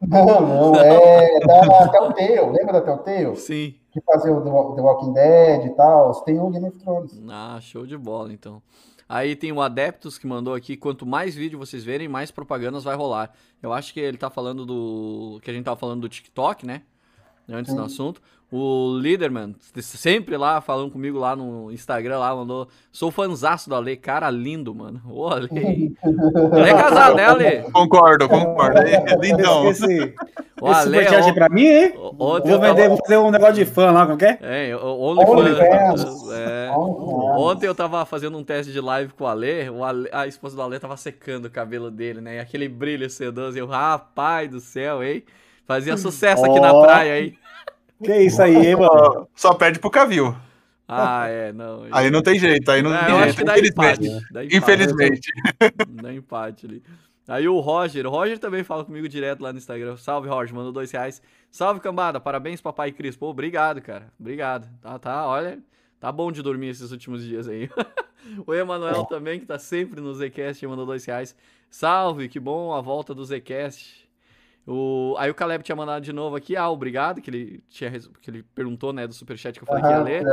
[0.00, 0.74] Não, não.
[0.80, 2.50] É da Telltale.
[2.52, 3.36] Lembra da Telltale?
[3.36, 3.74] Sim.
[3.92, 6.12] Que fazia o The Walking Dead e tal.
[6.22, 7.20] Tem o Game of Thrones.
[7.28, 8.62] Ah, show de bola, então.
[9.08, 12.94] Aí tem o Adeptus que mandou aqui, quanto mais vídeo vocês verem, mais propagandas vai
[12.94, 13.32] rolar.
[13.60, 15.40] Eu acho que ele tá falando do...
[15.42, 16.82] que a gente tava falando do TikTok, né?
[17.48, 18.20] Antes do assunto.
[18.52, 22.66] O Liderman, sempre lá falando comigo lá no Instagram, lá, mandou.
[22.90, 25.00] Sou fanzaço do Ale, cara lindo, mano.
[25.08, 25.48] Ô, Ale.
[26.52, 27.62] Ale é casado, né, Ale?
[27.70, 28.80] Concordo, concordo.
[29.20, 29.70] Lindão.
[29.70, 30.14] Esse,
[30.60, 31.94] o Ale, esse pra mim, hein?
[32.18, 32.88] Ontem vou, vender, tava...
[32.88, 34.38] vou fazer um negócio de fã lá, como que é?
[34.42, 36.04] É, OnlyFans.
[36.32, 36.70] É.
[36.72, 40.56] Ontem eu tava fazendo um teste de live com o Ale, o Ale, a esposa
[40.56, 42.36] do Ale tava secando o cabelo dele, né?
[42.36, 43.56] E aquele brilho sedoso.
[43.56, 45.22] Eu, rapaz do céu, hein?
[45.70, 46.60] Fazia sucesso aqui oh.
[46.60, 47.38] na praia aí.
[48.02, 49.28] Que isso aí, hein, mano?
[49.36, 50.34] Só perde pro Cavil.
[50.88, 51.86] Ah, é, não.
[51.92, 53.44] Aí não tem jeito, aí não, é, tem jeito.
[53.44, 54.00] Dá empate,
[54.32, 55.32] dá empate, Infelizmente.
[56.02, 56.82] Dá empate ali.
[57.28, 59.96] Aí o Roger, o Roger também fala comigo direto lá no Instagram.
[59.96, 61.22] Salve, Roger, mandou dois reais.
[61.52, 63.16] Salve, cambada, parabéns, papai e Cris.
[63.16, 64.12] Pô, obrigado, cara.
[64.18, 64.68] Obrigado.
[64.80, 65.60] Tá, tá, olha,
[66.00, 67.70] tá bom de dormir esses últimos dias aí.
[68.44, 71.36] o Emanuel também, que tá sempre no Zcast, mandou dois reais.
[71.70, 74.09] Salve, que bom a volta do Zcast.
[74.66, 78.30] O, aí o Caleb tinha mandado de novo aqui, ah, obrigado, que ele, tinha, que
[78.30, 80.24] ele perguntou, né, do superchat que eu falei uhum, que ia ler.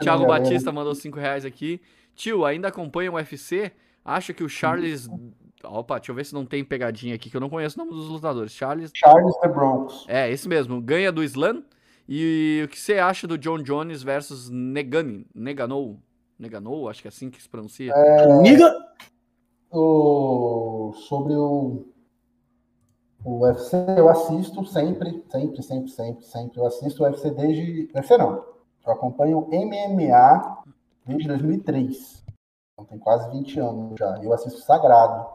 [0.00, 1.80] Thiago Batista mandou 5 reais aqui.
[2.14, 3.72] Tio, ainda acompanha o UFC?
[4.04, 5.08] Acha que o Charles...
[5.62, 7.96] Opa, deixa eu ver se não tem pegadinha aqui, que eu não conheço o nome
[7.96, 8.52] dos lutadores.
[8.52, 8.90] Charles...
[8.94, 10.04] Charles The Bronx.
[10.08, 10.80] É, esse mesmo.
[10.80, 11.62] Ganha do Slam.
[12.08, 15.26] E o que você acha do John Jones versus Negani?
[15.34, 16.00] Neganou?
[16.38, 17.92] Neganou, acho que é assim que se pronuncia.
[17.92, 18.42] É...
[18.42, 18.72] Niga...
[19.70, 20.92] O...
[21.08, 21.86] Sobre o
[23.26, 26.60] o UFC eu assisto sempre, sempre, sempre, sempre, sempre.
[26.60, 27.90] Eu assisto o UFC desde.
[27.92, 28.44] UFC não.
[28.86, 30.62] Eu acompanho MMA
[31.04, 32.24] desde 2003.
[32.72, 34.16] Então tem quase 20 anos já.
[34.22, 35.26] Eu assisto Sagrado.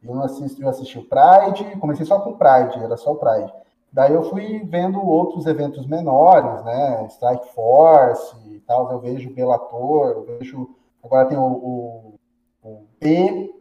[0.00, 3.16] Eu não assisto, eu assisti o Pride, comecei só com o Pride, era só o
[3.16, 3.52] Pride.
[3.92, 7.04] Daí eu fui vendo outros eventos menores, né?
[7.08, 8.92] Strike Force e tal.
[8.92, 10.70] Eu vejo Bellator, eu vejo.
[11.02, 12.14] Agora tem o, o,
[12.62, 13.52] o B,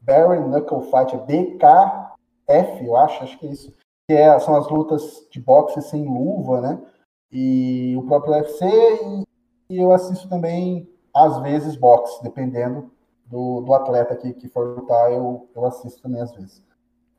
[0.00, 2.09] Barry Knuckle Fight, BK
[2.50, 3.74] F, eu acho, acho que é isso.
[4.08, 6.82] Que é, são as lutas de boxe sem luva, né?
[7.32, 12.90] e o próprio UFC, e, e eu assisto também, às vezes, boxe, dependendo
[13.26, 16.62] do, do atleta que, que for lutar, eu, eu assisto também às vezes.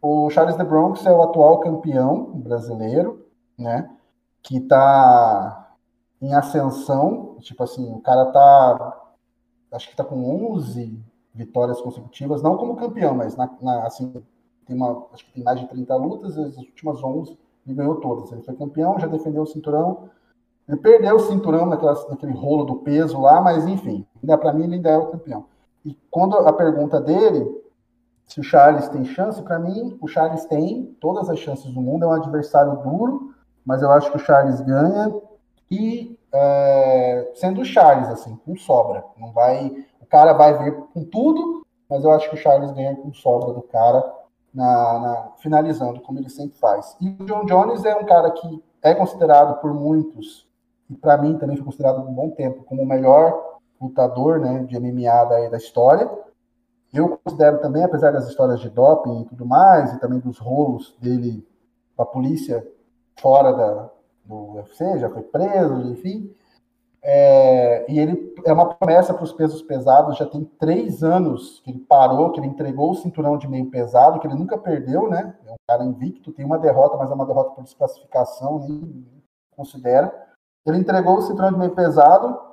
[0.01, 3.25] O Charles de Bronx é o atual campeão brasileiro,
[3.57, 3.89] né?
[4.41, 5.75] Que está
[6.21, 9.13] em ascensão, tipo assim, o cara tá,
[9.71, 10.99] acho que tá com 11
[11.33, 14.11] vitórias consecutivas, não como campeão, mas na, na, assim,
[14.71, 17.37] tem uma, acho que tem mais de 30 lutas, as últimas 11
[17.67, 18.31] ele ganhou todas.
[18.31, 20.09] Ele foi campeão, já defendeu o cinturão.
[20.67, 24.63] Ele perdeu o cinturão naquela, naquele rolo do peso lá, mas enfim, ainda para mim
[24.63, 25.45] ele ainda é o campeão.
[25.83, 27.45] E quando a pergunta dele,
[28.25, 32.05] se o Charles tem chance, para mim o Charles tem todas as chances do mundo,
[32.05, 33.33] é um adversário duro,
[33.65, 35.13] mas eu acho que o Charles ganha
[35.69, 41.03] e é, sendo o Charles assim, com sobra, não vai, o cara vai vir com
[41.03, 44.20] tudo, mas eu acho que o Charles ganha com sobra do cara
[44.53, 46.95] na, na finalizando como ele sempre faz.
[46.99, 50.47] E o John Jones é um cara que é considerado por muitos
[50.89, 54.63] e para mim também foi considerado por um bom tempo como o melhor lutador né,
[54.65, 56.09] de MMA da, da história.
[56.93, 60.93] Eu considero também, apesar das histórias de doping e tudo mais, e também dos rolos
[60.99, 61.47] dele
[61.95, 62.67] com a polícia
[63.17, 63.89] fora da,
[64.25, 66.35] do UFC, já foi preso, enfim.
[67.03, 71.71] É, e ele é uma promessa para os pesos pesados, já tem três anos que
[71.71, 75.35] ele parou, que ele entregou o cinturão de meio pesado, que ele nunca perdeu, né?
[75.47, 79.05] É um cara invicto, tem uma derrota, mas é uma derrota por desclassificação, nem
[79.55, 80.13] considera.
[80.65, 82.51] Ele entregou o cinturão de meio pesado,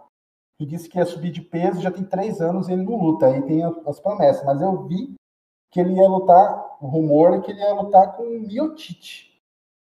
[0.60, 3.26] e disse que ia subir de peso, já tem três anos e ele não luta.
[3.26, 5.14] Aí tem as promessas, mas eu vi
[5.70, 9.27] que ele ia lutar, o rumor é que ele ia lutar com o Miotite.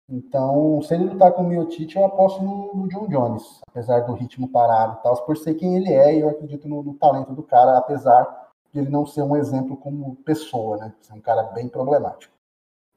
[0.09, 4.13] Então, se ele lutar com o Miotite, eu aposto no, no, John Jones, apesar do
[4.13, 7.31] ritmo parado e tal, por ser quem ele é, e eu acredito no, no, talento
[7.33, 10.93] do cara, apesar de ele não ser um exemplo como pessoa, né?
[11.01, 12.33] Ser um cara bem problemático.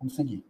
[0.01, 0.45] Vamos seguir.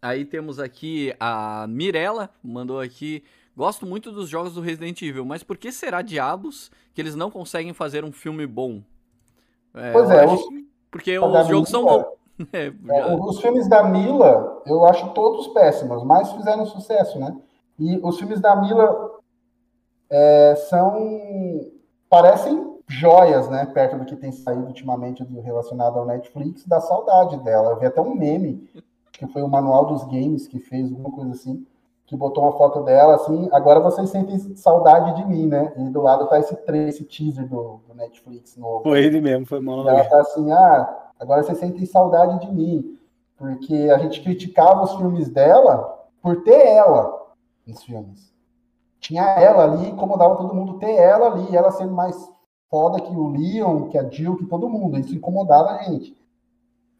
[0.00, 3.22] Aí temos aqui a Mirella, mandou aqui
[3.56, 7.30] Gosto muito dos jogos do Resident Evil, mas por que será diabos que eles não
[7.30, 8.82] conseguem fazer um filme bom?
[9.74, 10.40] É, pois é, os,
[10.90, 12.04] porque os jogos são bons.
[12.52, 17.36] É, é, os filmes da Mila, eu acho todos péssimos, mas fizeram sucesso, né?
[17.78, 19.20] E os filmes da Mila
[20.10, 21.70] é, são.
[22.08, 23.66] parecem joias, né?
[23.66, 27.70] Perto do que tem saído ultimamente relacionado ao Netflix, da saudade dela.
[27.70, 28.68] Eu vi até um meme,
[29.12, 31.64] que foi o Manual dos Games que fez, alguma coisa assim
[32.12, 35.72] que botou uma foto dela, assim, agora vocês sentem saudade de mim, né?
[35.78, 36.54] E do lado tá esse,
[36.86, 38.82] esse teaser do, do Netflix novo.
[38.82, 39.88] Foi ele mesmo, foi mal.
[39.88, 42.98] Ela tá assim, ah, agora vocês sentem saudade de mim.
[43.36, 47.32] Porque a gente criticava os filmes dela por ter ela
[47.66, 48.32] nos filmes.
[49.00, 52.30] Tinha ela ali, incomodava todo mundo ter ela ali, ela sendo mais
[52.70, 54.98] foda que o Leon, que a Jill, que todo mundo.
[54.98, 56.16] Isso incomodava a gente.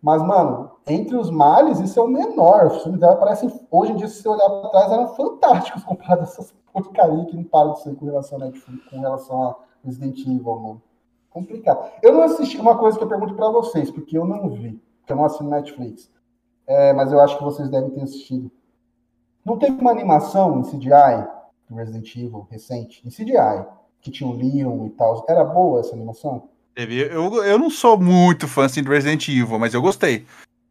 [0.02, 2.66] Mas, mano, entre os males, isso é o menor.
[2.66, 6.22] Os filmes dela parecem, hoje em dia, se você olhar para trás, eram fantásticos comparado
[6.22, 8.50] a essas porcaria que não param de ser com relação a
[8.90, 10.82] com relação a Resident Evil, mano.
[11.32, 11.90] Complicado.
[12.02, 15.12] Eu não assisti uma coisa que eu pergunto para vocês, porque eu não vi, porque
[15.12, 16.10] eu não assino Netflix.
[16.66, 18.50] É, mas eu acho que vocês devem ter assistido.
[19.44, 21.26] Não teve uma animação em CGI
[21.68, 23.66] do Resident Evil recente, em CGI,
[24.00, 25.24] que tinha o Leon e tal.
[25.28, 26.48] Era boa essa animação?
[26.74, 27.00] Teve.
[27.00, 30.26] Eu, eu não sou muito fã assim, do Resident Evil, mas eu gostei.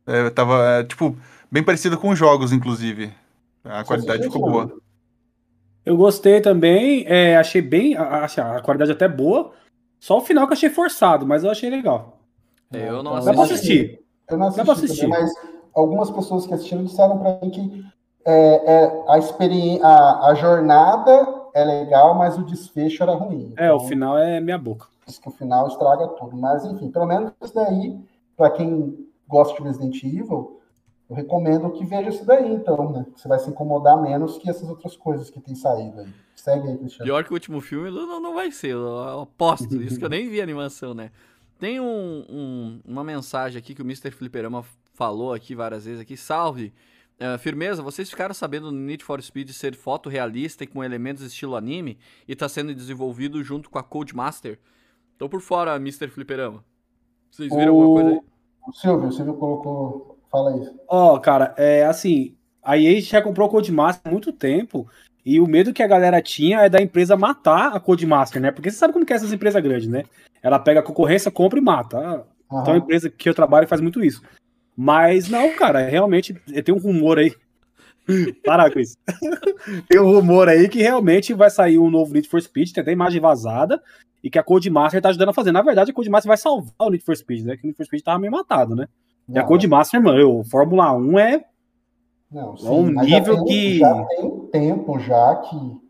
[0.06, 1.16] É, tava, é, tipo,
[1.52, 3.14] bem parecido com os jogos, inclusive.
[3.64, 4.82] A qualidade ficou boa.
[5.86, 7.96] Eu gostei também, é, achei bem.
[7.96, 9.52] A, a, qualidade até boa.
[10.02, 12.18] Só o final que eu achei forçado, mas eu achei legal.
[12.74, 13.26] É, eu não assisti.
[13.26, 14.00] Dá pra assistir.
[14.30, 15.02] Eu não assisti, assistir.
[15.02, 15.32] Também, mas
[15.74, 17.86] algumas pessoas que assistiram disseram pra mim que
[18.26, 23.54] é, é, a, experiência, a, a jornada é legal, mas o desfecho era ruim.
[23.56, 26.36] É, o então final é minha boca diz que o final estraga tudo.
[26.38, 28.00] Mas, enfim, pelo menos isso daí,
[28.36, 30.61] para quem gosta de Resident Evil,
[31.12, 33.06] eu recomendo que veja isso daí, então, né?
[33.14, 36.08] Você vai se incomodar menos que essas outras coisas que tem saído aí.
[36.34, 37.04] Segue aí, Cristiano.
[37.04, 39.76] Pior que o último filme não, não vai ser, eu aposto.
[39.84, 41.12] isso que eu nem vi a animação, né?
[41.60, 44.10] Tem um, um, uma mensagem aqui que o Mr.
[44.10, 44.64] Fliperama
[44.94, 46.16] falou aqui várias vezes aqui.
[46.16, 46.74] Salve!
[47.20, 51.58] Uh, firmeza, vocês ficaram sabendo no Need for Speed ser fotorrealista e com elementos estilo
[51.58, 54.58] anime e está sendo desenvolvido junto com a Codemaster?
[55.18, 56.08] Tô por fora, Mr.
[56.08, 56.64] Fliperama.
[57.30, 57.82] Vocês viram o...
[57.82, 58.32] alguma coisa aí?
[58.66, 60.11] O Silvio, o Silvio colocou.
[60.32, 60.80] Fala isso.
[60.88, 62.36] Ó, oh, cara, é assim.
[62.64, 64.88] A EA já comprou o Codemaster há muito tempo.
[65.26, 68.52] E o medo que a galera tinha é da empresa matar a Codemaster, né?
[68.52, 70.04] Porque você sabe como que é essas empresas grandes, né?
[70.42, 72.26] Ela pega a concorrência, compra e mata.
[72.50, 72.62] Uhum.
[72.62, 74.22] Então a empresa que eu trabalho faz muito isso.
[74.76, 76.34] Mas não, cara, realmente
[76.64, 77.36] tem um rumor aí.
[78.44, 78.98] Parar com isso.
[79.88, 82.92] tem um rumor aí que realmente vai sair um novo Need for Speed, tem até
[82.92, 83.82] imagem vazada
[84.24, 85.52] e que a Codemaster tá ajudando a fazer.
[85.52, 87.58] Na verdade, a Codemaster vai salvar o Need for Speed, né?
[87.58, 88.88] Que o Need for Speed tava meio matado, né?
[89.30, 91.46] E a Codemaster, mano, o Fórmula 1 é
[92.32, 95.82] Não, É um mas já nível tem- que- Já tem tempo já que,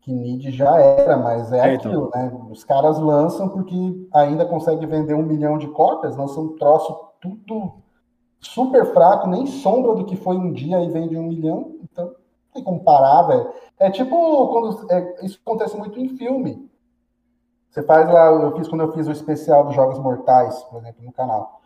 [0.00, 1.90] que Nid já era, mas é, É, então.
[1.90, 2.46] aquilo, né?
[2.50, 3.74] Os caras lançam porque
[4.12, 7.72] ainda consegue vender um milhão de cópias, lançam um troço tudo
[8.40, 12.14] super fraco, nem sombra do que foi um dia e vende um milhão, então não
[12.52, 13.50] tem como parar, velho.
[13.78, 14.90] É tipo quando.
[14.92, 16.68] é, isso acontece muito em filme.
[17.70, 21.04] Você faz lá, eu fiz quando eu fiz o especial dos Jogos Mortais, por exemplo,
[21.04, 21.60] no canal.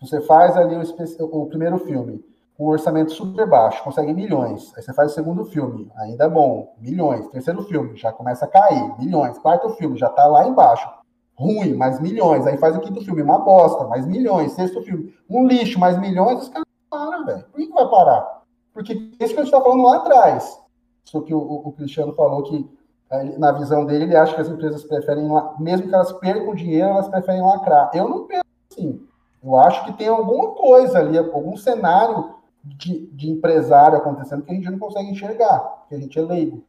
[0.00, 2.24] Você faz ali o, o primeiro filme,
[2.58, 4.72] um orçamento super baixo, consegue milhões.
[4.76, 7.26] Aí você faz o segundo filme, ainda é bom, milhões.
[7.28, 9.38] Terceiro filme, já começa a cair, milhões.
[9.38, 10.88] Quarto filme, já tá lá embaixo.
[11.36, 12.46] Ruim, mais milhões.
[12.46, 14.52] Aí faz o quinto filme, uma bosta, mais milhões.
[14.52, 16.42] Sexto filme, um lixo, mais milhões.
[16.42, 17.44] Os caras param, velho.
[17.44, 18.42] Por que, que vai parar?
[18.74, 20.60] Porque isso que a gente tá falando lá atrás.
[21.04, 22.68] Só que o, o- o Cristiano falou que,
[23.10, 25.28] eh, na visão dele, ele acha que as empresas preferem,
[25.58, 27.90] mesmo que elas percam dinheiro, elas preferem lacrar.
[27.94, 29.00] Eu não penso assim.
[29.42, 34.54] Eu acho que tem alguma coisa ali, algum cenário de, de empresário acontecendo que a
[34.54, 36.64] gente não consegue enxergar, que a gente é leigo.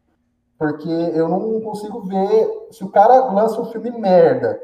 [0.58, 2.68] Porque eu não consigo ver.
[2.72, 4.60] Se o cara lança um filme merda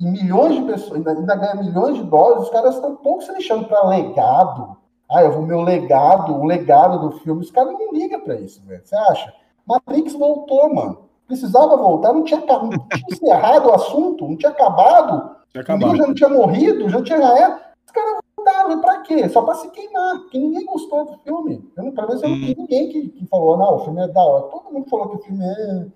[0.00, 3.32] e milhões de pessoas, ainda, ainda ganha milhões de dólares, os caras estão pouco se
[3.32, 4.76] deixando para legado.
[5.10, 7.42] Ah, eu vou meu legado, o legado do filme.
[7.42, 8.80] Os caras não ligam para isso, velho.
[8.84, 9.32] Você acha?
[9.66, 11.10] Matrix voltou, mano.
[11.26, 15.36] Precisava voltar, não tinha, não tinha encerrado o assunto, não tinha acabado.
[15.52, 15.96] Tinha acabado.
[15.96, 17.18] já não tinha morrido, já tinha.
[17.18, 17.72] Já era.
[17.84, 19.28] Os caras voltaram, e pra quê?
[19.28, 21.70] Só pra se queimar, porque ninguém gostou do filme.
[21.76, 24.08] Eu não, pelo menos eu não vi ninguém que, que falou, não, o filme é
[24.08, 24.44] da hora.
[24.44, 25.86] Todo mundo falou que o filme é.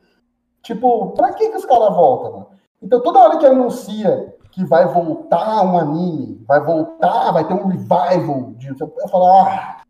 [0.63, 2.47] Tipo, pra que, que os caras voltam, mano?
[2.83, 7.67] Então toda hora que anuncia que vai voltar um anime, vai voltar, vai ter um
[7.67, 9.83] revival, de, eu falo, ah,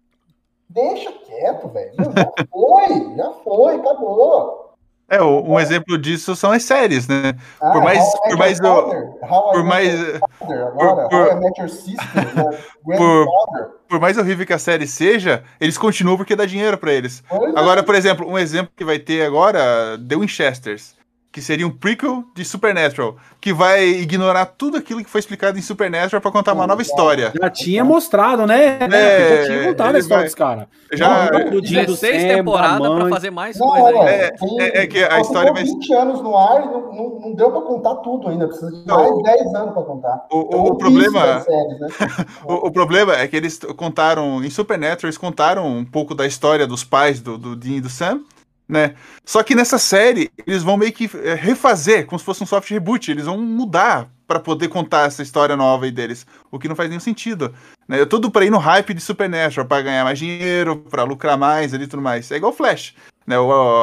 [0.69, 1.95] deixa quieto, velho.
[1.95, 4.66] Já foi, já foi, acabou.
[5.09, 7.35] É, um exemplo disso são as séries, né?
[7.61, 9.95] Ah, Por mais- How por Met mais How Por mais,
[10.41, 12.59] agora, por- Sister, né?
[12.85, 13.69] Grandfather.
[13.89, 17.23] por mais horrível que a série seja, eles continuam porque dá dinheiro pra eles.
[17.29, 17.59] Pois é.
[17.59, 20.96] Agora, por exemplo, um exemplo que vai ter agora, The Winchesters,
[21.37, 25.61] que seria um prequel de Supernatural, que vai ignorar tudo aquilo que foi explicado em
[25.61, 27.31] Supernatural pra contar uma nova história.
[27.39, 28.79] Já tinha mostrado, né?
[28.81, 30.65] É, já tinha contado a história vai- dos caras.
[30.95, 33.11] Já, Não, do dia do 16 Sam, da temporadas pra mãe.
[33.11, 33.99] fazer mais Não, coisa.
[34.09, 34.31] É,
[34.61, 37.51] é- é que a história vai- 20 anos no ar e não, não, não deu
[37.51, 38.47] pra contar tudo ainda.
[38.49, 39.21] Precisa de Não.
[39.21, 40.27] mais 10 anos pra contar.
[40.33, 41.41] o, É o muito problema...
[41.41, 41.89] séries, né?
[42.49, 46.67] O, o problema é que eles contaram, em Supernatural, eles contaram um pouco da história
[46.67, 48.21] dos pais do, do Dean e do Sam,
[48.69, 48.95] né?
[49.25, 52.71] Só que nessa série, eles vão meio que é, refazer, como se fosse um soft
[52.71, 56.75] reboot, eles vão mudar pra poder contar essa história nova aí deles, o que não
[56.75, 57.55] faz nenhum sentido.
[57.87, 58.05] Né?
[58.05, 61.85] Tudo pra ir no hype de Supernatural, pra ganhar mais dinheiro, pra lucrar mais ali
[61.85, 62.31] e tudo mais.
[62.33, 62.95] É igual Flash,
[63.27, 63.37] né?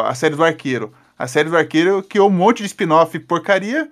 [0.06, 0.92] A série do Arqueiro.
[1.18, 3.90] A série do Arqueiro criou um monte de spin-off porcaria,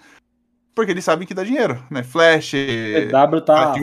[0.76, 2.04] porque eles sabem que dá dinheiro, né?
[2.04, 3.74] Flash, CW tá.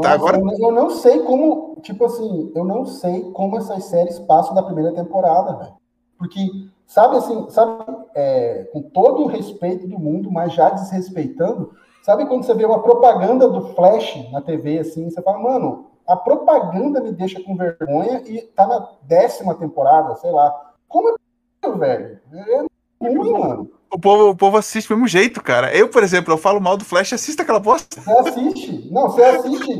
[0.00, 3.84] Tá agora eu, não- eu não sei como, tipo assim, eu não sei como essas
[3.86, 5.77] séries passam da primeira temporada, velho.
[6.18, 6.50] Porque,
[6.86, 7.84] sabe assim, sabe,
[8.14, 11.72] é, com todo o respeito do mundo, mas já desrespeitando,
[12.02, 16.16] sabe quando você vê uma propaganda do Flash na TV, assim, você fala, mano, a
[16.16, 20.72] propaganda me deixa com vergonha e tá na décima temporada, sei lá.
[20.88, 22.20] Como é possível, velho?
[23.02, 23.70] É ruim, mano.
[23.90, 25.74] O povo, o povo assiste do mesmo jeito, cara.
[25.74, 28.00] Eu, por exemplo, eu falo mal do Flash, assista aquela bosta.
[28.00, 28.88] Você assiste.
[28.90, 29.78] Não, você assiste.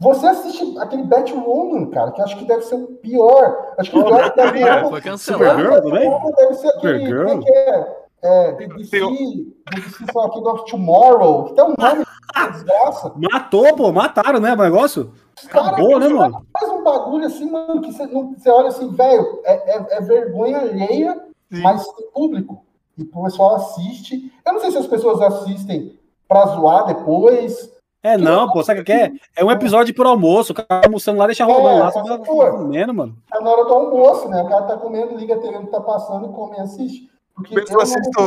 [0.00, 3.74] Você assiste aquele Batwoman, cara, que acho que deve ser o pior.
[3.76, 5.60] Acho que o pior que deve É, Foi cancelado.
[5.60, 6.34] Supergirl também?
[6.36, 6.98] Deve ser aquele.
[7.06, 7.26] Supergirl?
[7.28, 8.00] Como é que é?
[8.22, 13.12] É, BBC, BBC são aqui do Tomorrow, que tem um nome de desgraça.
[13.32, 14.52] Matou, pô, mataram, né?
[14.52, 15.10] O negócio.
[15.50, 16.46] Acabou, né, mano?
[16.58, 21.14] Faz um bagulho assim, mano, que você olha assim, velho, é, é- é vergonha alheia,
[21.50, 21.62] Sim.
[21.62, 22.62] mas tem público.
[22.98, 24.30] E o pessoal assiste.
[24.46, 25.98] Eu não sei se as pessoas assistem
[26.28, 27.70] pra zoar depois.
[28.02, 29.12] É, não, pô, sabe o que é?
[29.36, 32.02] É um episódio por almoço, o cara tá almoçando lá, deixa rolando É, lá, só
[32.02, 32.44] se for.
[32.46, 33.14] tá comendo, mano.
[33.30, 34.42] Tá na hora do almoço, né?
[34.42, 37.10] O cara tá comendo, liga a TV que tá passando e come e assiste.
[37.34, 38.20] Porque eu não assisto.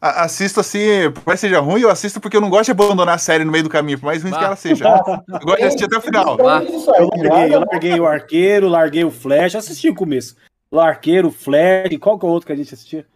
[0.00, 2.70] a- Assisto assim, por mais que seja ruim, eu assisto porque eu não gosto de
[2.72, 4.46] abandonar a série no meio do caminho, por mais ruim que Ah.
[4.48, 4.84] ela seja.
[4.84, 6.36] Eu gosto de assistir até o final.
[6.38, 10.36] Eu larguei, eu larguei o arqueiro, larguei o flash, assisti o começo.
[10.72, 13.06] O arqueiro, o flash, qual que é o outro que a gente assistia?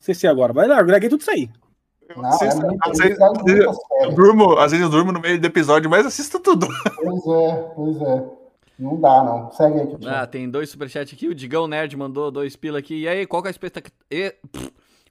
[0.00, 1.48] Esqueci agora, mas larguei tudo isso aí.
[2.16, 3.18] Não, é Assisto- muito, às vezes-
[4.02, 6.66] eu durmo, às vezes eu durmo no meio do episódio, mas assisto tudo.
[6.96, 8.24] Pois é, pois é.
[8.78, 9.50] Não dá, não.
[9.52, 11.28] Segue aí, Ah, tem dois superchats aqui.
[11.28, 13.02] O Digão Nerd mandou dois pila aqui.
[13.02, 14.34] E aí, qual que é a expectativa?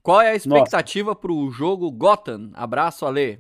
[0.04, 2.50] Qual é a expectativa pro jogo Gotham?
[2.54, 3.40] Abraço, Ale.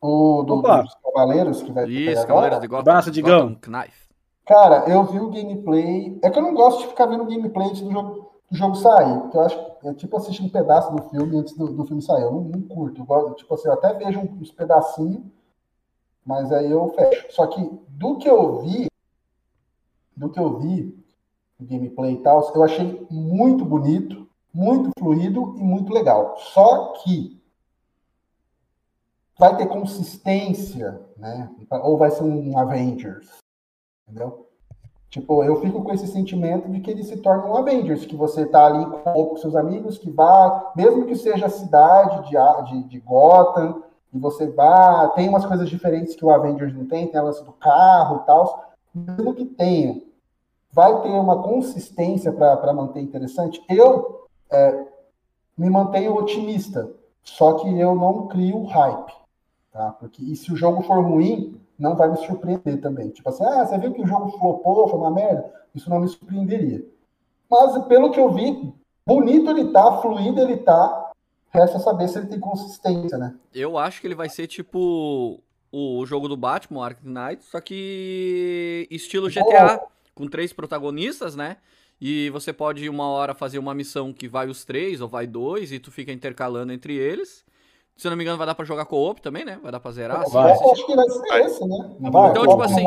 [0.00, 2.26] O do, dos Cavaleiros que vai ter Isso, agora.
[2.26, 2.80] Cavaleiros de Gotham.
[2.80, 3.48] Abraço, Digão.
[3.50, 4.02] Gotham Knife.
[4.46, 6.18] Cara, eu vi o gameplay.
[6.24, 9.18] É que eu não gosto de ficar vendo gameplay antes do jogo, do jogo sair,
[9.20, 12.22] porque eu acho é tipo assistir um pedaço do filme antes do, do filme sair.
[12.22, 13.04] Eu não, não curto.
[13.08, 15.24] Eu tipo assim, eu até vejo uns pedacinhos,
[16.24, 17.26] mas aí eu fecho.
[17.30, 18.86] Só que do que eu vi
[20.14, 21.02] do que eu vi,
[21.58, 26.36] gameplay e tal, eu achei muito bonito, muito fluido e muito legal.
[26.36, 27.42] Só que
[29.38, 31.50] vai ter consistência, né?
[31.82, 33.38] Ou vai ser um Avengers,
[34.06, 34.51] entendeu?
[35.12, 38.46] Tipo, eu fico com esse sentimento de que ele se torna um Avengers, que você
[38.46, 43.00] tá ali com seus amigos, que vá, mesmo que seja a cidade de, de, de
[43.00, 47.24] Gotham, e você vá, tem umas coisas diferentes que o Avengers não tem, tem a
[47.24, 50.00] lance do carro e tal, mesmo que tenha,
[50.72, 53.62] vai ter uma consistência para manter interessante.
[53.68, 54.86] Eu é,
[55.58, 56.90] me mantenho otimista,
[57.22, 59.12] só que eu não crio hype,
[59.70, 59.94] tá?
[60.00, 63.10] Porque e se o jogo for ruim, não vai me surpreender também.
[63.10, 65.52] Tipo assim, ah, você viu que o jogo flopou, foi uma merda?
[65.74, 66.84] Isso não me surpreenderia.
[67.50, 68.72] Mas pelo que eu vi,
[69.06, 71.10] bonito ele tá, fluido ele tá.
[71.50, 73.34] Resta saber se ele tem consistência, né?
[73.54, 75.38] Eu acho que ele vai ser tipo
[75.70, 79.86] o jogo do Batman, Arkham Knight, só que estilo GTA, Boa.
[80.14, 81.58] com três protagonistas, né?
[82.00, 85.72] E você pode uma hora fazer uma missão que vai os três ou vai dois
[85.72, 87.44] e tu fica intercalando entre eles.
[87.96, 89.58] Se eu não me engano, vai dar pra jogar co-op também, né?
[89.62, 90.28] Vai dar pra zerar.
[90.28, 90.52] Vai.
[90.52, 91.96] Assim, acho que vai ser esse, né?
[92.00, 92.84] Vai, então, tipo assim.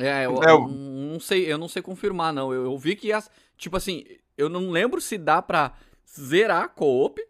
[0.00, 2.52] É, eu, eu, não sei, eu não sei confirmar, não.
[2.52, 3.30] Eu, eu vi que as.
[3.56, 4.04] Tipo assim,
[4.36, 5.72] eu não lembro se dá pra
[6.08, 7.20] zerar co-op.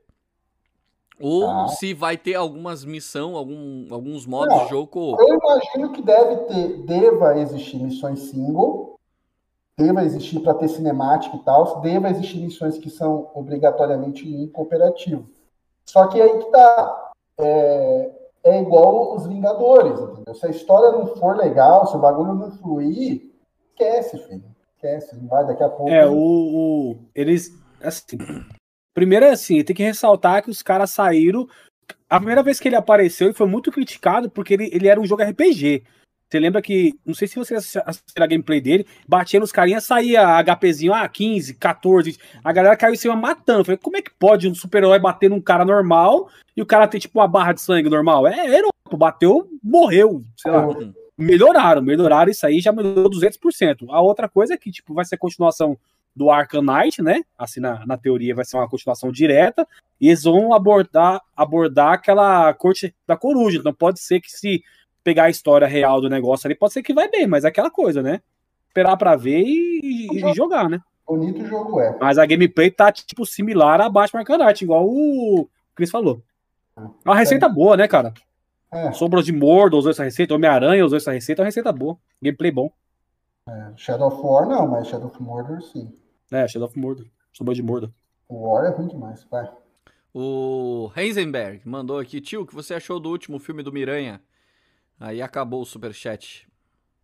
[1.20, 1.68] Ou ah.
[1.68, 5.22] se vai ter algumas missão, algum, alguns modos não, de jogo co-op.
[5.22, 8.98] Eu imagino que deve ter, deva existir missões single,
[9.78, 15.28] deva existir para ter cinemática e tal, deva existir missões que são obrigatoriamente em cooperativo.
[15.92, 17.10] Só que aí que tá.
[17.38, 18.10] É,
[18.44, 20.34] é igual os Vingadores, entendeu?
[20.34, 23.30] Se a história não for legal, se o bagulho não fluir,
[23.70, 24.44] esquece, filho.
[24.74, 25.90] Esquece, não vai daqui a pouco.
[25.90, 26.14] É, o.
[26.14, 27.50] o eles.
[27.82, 28.16] Assim.
[28.94, 31.46] Primeiro é assim, tem que ressaltar que os caras saíram.
[32.08, 35.04] A primeira vez que ele apareceu, ele foi muito criticado porque ele, ele era um
[35.04, 35.84] jogo RPG.
[36.32, 40.42] Você lembra que, não sei se você assistiu a gameplay dele, batia nos carinhas, saía
[40.42, 43.66] HPzinho, ah, 15, 14, a galera caiu em cima matando.
[43.66, 47.00] Falei, como é que pode um super-herói bater num cara normal e o cara ter
[47.00, 48.26] tipo uma barra de sangue normal?
[48.26, 50.66] É herói, bateu, morreu, sei lá.
[50.68, 50.94] Uhum.
[51.18, 53.90] Melhoraram, melhoraram isso aí, já melhorou 200%.
[53.90, 55.76] A outra coisa é que, tipo, vai ser continuação
[56.16, 57.20] do Arkham Knight, né?
[57.36, 59.68] Assim, na, na teoria vai ser uma continuação direta,
[60.00, 63.58] e eles vão abordar, abordar aquela corte da coruja.
[63.58, 64.64] Então pode ser que se
[65.02, 67.70] pegar a história real do negócio ali, pode ser que vai bem, mas é aquela
[67.70, 68.20] coisa, né?
[68.68, 70.80] Esperar para ver e, e, jogar, né?
[71.06, 71.96] Bonito jogo é.
[72.00, 76.22] Mas a gameplay tá, tipo, similar a Batman Arcanite, igual o Chris falou.
[76.76, 77.48] É uma receita é.
[77.48, 78.14] boa, né, cara?
[78.72, 78.92] É.
[78.92, 81.98] Sombras de Mordor usou essa receita, Homem-Aranha usou essa receita, é uma receita boa.
[82.22, 82.72] Gameplay bom.
[83.46, 83.72] É.
[83.76, 85.92] Shadow of War não, mas Shadow of Mordor sim.
[86.30, 87.06] É, Shadow of Mordor.
[87.32, 87.90] Sombra de Mordor.
[88.28, 89.50] O War é ruim demais, vai.
[90.14, 94.20] O Heisenberg mandou aqui, tio, o que você achou do último filme do Miranha?
[95.02, 96.46] Aí acabou o superchat.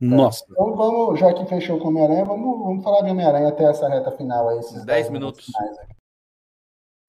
[0.01, 0.45] Nossa.
[0.49, 4.13] Então vamos, já que fechou com Homem-Aranha, vamos, vamos falar de Homem-Aranha até essa reta
[4.13, 4.59] final aí.
[4.61, 5.49] Esses 10 minutos.
[5.53, 5.97] minutos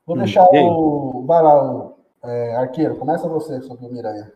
[0.04, 1.26] Vou hum, deixar o.
[1.28, 4.34] Vai lá, o é, Arqueiro, começa você sobre o Homem-Aranha.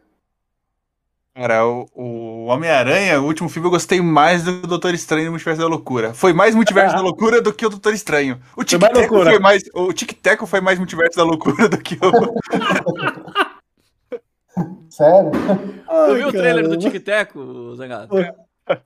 [1.33, 5.61] Cara, o, o Homem-Aranha, o último filme, eu gostei mais do Doutor Estranho no Multiverso
[5.61, 6.13] da Loucura.
[6.13, 6.97] Foi mais Multiverso ah.
[7.01, 8.39] da Loucura do que o Doutor Estranho.
[8.55, 9.63] O Tic Teco foi mais.
[9.73, 13.53] O Tic Teco foi mais Multiverso da Loucura do que o.
[14.89, 15.31] Sério?
[15.93, 18.15] Ai, tu viu o trailer do Tic Teco, Zangado?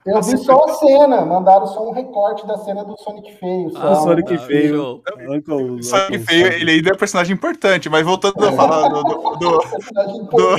[0.06, 3.70] Eu vi só a cena, mandaram só um recorte da cena do Sonic Feio.
[3.72, 3.80] Só.
[3.80, 5.04] Ah, Sonic ah, Feio.
[5.30, 9.04] Uncle, Sonic Feio, ele ainda é personagem importante, mas voltando a falar do.
[9.04, 9.60] do, do,
[10.34, 10.58] do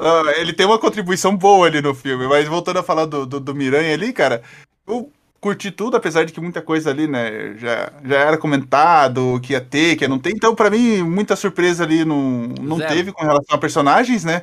[0.40, 3.54] ele tem uma contribuição boa ali no filme, mas voltando a falar do, do, do
[3.54, 4.42] Miranha ali, cara,
[4.86, 9.52] o curti tudo, apesar de que muita coisa ali, né, já, já era comentado que
[9.52, 10.30] ia ter, que ia não ter.
[10.30, 14.42] Então, para mim, muita surpresa ali não, não teve com relação a personagens, né?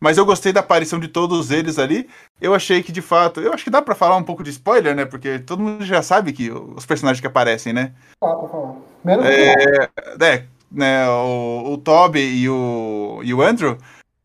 [0.00, 2.08] Mas eu gostei da aparição de todos eles ali.
[2.40, 4.94] Eu achei que, de fato, eu acho que dá para falar um pouco de spoiler,
[4.94, 5.04] né?
[5.04, 7.92] Porque todo mundo já sabe que os personagens que aparecem, né?
[8.20, 8.74] Dá pra falar.
[9.04, 9.88] Menos é,
[10.20, 13.78] é, né, o, o Toby e o, e o Andrew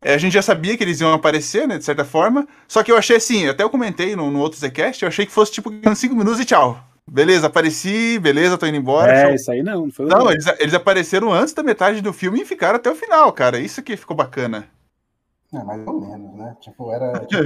[0.03, 2.45] é, a gente já sabia que eles iam aparecer, né, de certa forma.
[2.67, 5.31] Só que eu achei assim, até eu comentei no, no outro Zcast, eu achei que
[5.31, 6.77] fosse tipo 5 minutos e tchau.
[7.09, 9.11] Beleza, apareci, beleza, tô indo embora.
[9.11, 9.35] É, show.
[9.35, 9.85] isso aí não.
[9.85, 12.95] Não, foi não eles, eles apareceram antes da metade do filme e ficaram até o
[12.95, 13.59] final, cara.
[13.59, 14.67] Isso que ficou bacana.
[15.53, 16.57] É, mais ou menos, né?
[16.59, 17.25] Tipo, era.
[17.25, 17.43] Tipo,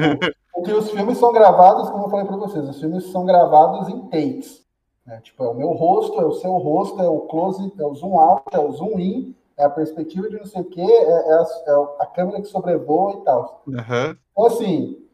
[0.54, 4.02] porque os filmes são gravados, como eu falei pra vocês, os filmes são gravados em
[4.08, 4.66] takes.
[5.06, 5.20] Né?
[5.22, 8.18] Tipo, é o meu rosto, é o seu rosto, é o close, é o zoom
[8.20, 11.34] out, é o zoom in é a perspectiva de não sei o quê, é, é,
[11.34, 13.64] a, é a, câmera que sobrevoa e tal.
[13.66, 14.16] Uhum.
[14.32, 15.07] Então, assim,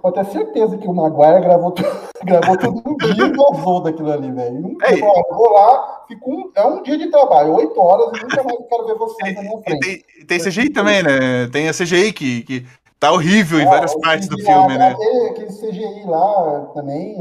[0.00, 1.74] pode ter certeza que o Maguire gravou,
[2.24, 4.76] gravou tudo um dia e gozou daquilo ali, velho.
[4.82, 8.42] É, eu vou lá, fico um, é um dia de trabalho, oito horas, e nunca
[8.42, 10.04] mais quero ver vocês na minha frente.
[10.18, 11.48] Tem, tem CGI também, né?
[11.50, 12.66] Tem a CGI que, que
[12.98, 14.88] Tá horrível em Ah, várias partes do filme, né?
[14.92, 17.14] Aquele, aquele CGI lá também,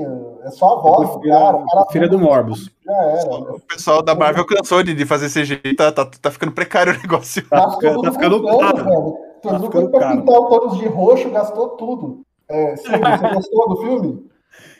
[0.46, 1.58] é só a voz do prefiro- cara.
[1.58, 2.72] o cara prefiro a do Morbius.
[2.86, 3.34] Já era.
[3.36, 6.98] O pessoal da Marvel cansou de, de fazer CGI, tá, tá, tá ficando precário o
[6.98, 7.46] negócio.
[7.52, 8.84] Gastou ficando- tá ficando caro.
[8.86, 9.18] velho.
[9.44, 10.18] Tá ficando pra caro.
[10.22, 12.22] pintar o Thanos de roxo, gastou tudo.
[12.50, 12.90] É, você
[13.34, 14.30] gostou do filme?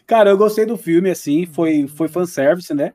[0.06, 2.94] Cara, eu gostei do filme, assim, foi, foi fanservice, né?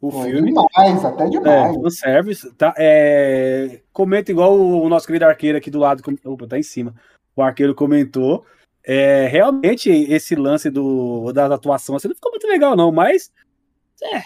[0.00, 0.48] O Foi filme.
[0.52, 1.74] demais, até É, demais.
[1.76, 2.52] fanservice.
[2.54, 6.02] Tá, é, comenta igual o, o nosso querido arqueiro aqui do lado.
[6.24, 6.94] Opa, tá em cima.
[7.34, 8.44] O arqueiro comentou.
[8.84, 13.32] É, realmente, esse lance do, da atuação assim, não ficou muito legal, não, mas.
[14.02, 14.22] É.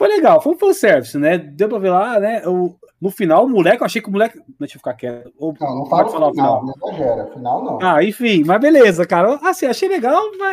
[0.00, 1.36] Foi legal, foi um fanservice, né?
[1.36, 2.42] Deu pra ver lá, né?
[2.48, 4.40] O, no final, o moleque, eu achei que o moleque.
[4.58, 5.30] Deixa eu ficar quieto.
[5.36, 7.26] Ou- Não, não fala o final, não exagera.
[7.34, 7.78] Final não.
[7.82, 9.38] Ah, enfim, mas beleza, cara.
[9.42, 10.52] Assim, achei legal, mas.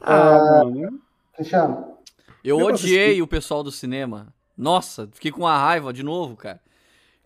[0.00, 1.00] Ah, mano.
[1.34, 1.96] Cristiano,
[2.44, 4.28] Eu Eu odiei o pessoal do cinema.
[4.56, 6.60] Nossa, fiquei com uma raiva de novo, cara.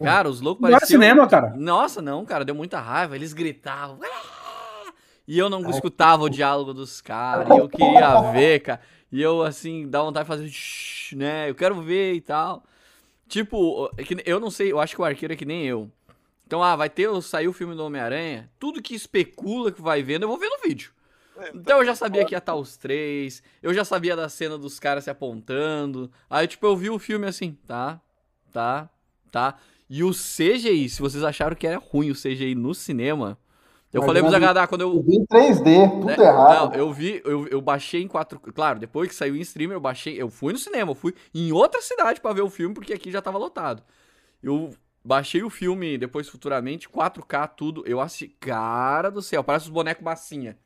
[0.02, 1.02] Cara, os loucos Não era pareciam...
[1.02, 1.52] cinema, cara.
[1.54, 3.14] Nossa, não, cara, deu muita raiva.
[3.14, 3.98] Eles gritavam.
[4.02, 4.90] "Ah!"
[5.28, 7.46] E eu não escutava o diálogo dos caras.
[7.46, 8.80] E eu queria ver, cara.
[9.12, 10.48] E eu, assim, dá vontade de fazer.
[10.48, 11.50] "Shh", né?
[11.50, 12.64] Eu quero ver e tal.
[13.28, 15.90] Tipo, é que eu não sei, eu acho que o arqueiro é que nem eu.
[16.46, 18.50] Então, ah, vai ter, saiu o filme do Homem-Aranha.
[18.58, 20.92] Tudo que especula que vai vendo, eu vou ver no vídeo.
[21.54, 24.78] Então eu já sabia que ia estar os três, eu já sabia da cena dos
[24.78, 26.10] caras se apontando.
[26.28, 28.00] Aí, tipo, eu vi o filme assim, tá,
[28.52, 28.90] tá,
[29.30, 29.56] tá.
[29.88, 33.38] E o CGI, se vocês acharam que era ruim o CGI no cinema,
[33.92, 34.94] eu Mas falei pro Zagadá quando eu.
[34.94, 36.70] eu vi em 3D, tudo né, errado.
[36.72, 39.80] Não, eu vi, eu, eu baixei em 4 Claro, depois que saiu em streamer, eu
[39.80, 40.20] baixei.
[40.20, 43.10] Eu fui no cinema, eu fui em outra cidade pra ver o filme, porque aqui
[43.10, 43.82] já tava lotado.
[44.42, 44.70] Eu
[45.04, 47.82] baixei o filme depois futuramente, 4K, tudo.
[47.86, 48.28] Eu assisti.
[48.38, 50.56] Cara do céu, parece os bonecos massinha.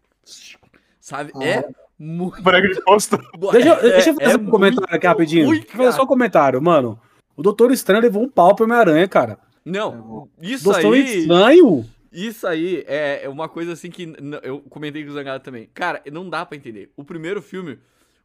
[1.01, 1.33] Sabe?
[1.41, 1.65] É
[1.99, 2.43] muito.
[2.43, 3.19] Boneco de posto.
[3.53, 5.47] Deixa, eu- é- deixa eu fazer é um comentário aqui rapidinho.
[5.47, 6.99] ruim, fazer só um comentário, mano.
[7.37, 9.39] O Doutor Estranho levou um pau pro Homem-Aranha, cara.
[9.65, 11.21] Não, isso Doutor aí.
[11.21, 11.85] Estranho?
[12.15, 14.13] Isso aí é é uma coisa assim que
[14.43, 15.69] eu comentei com o Zangado também.
[15.75, 16.91] Cara, não dá pra entender.
[16.97, 17.79] O primeiro filme,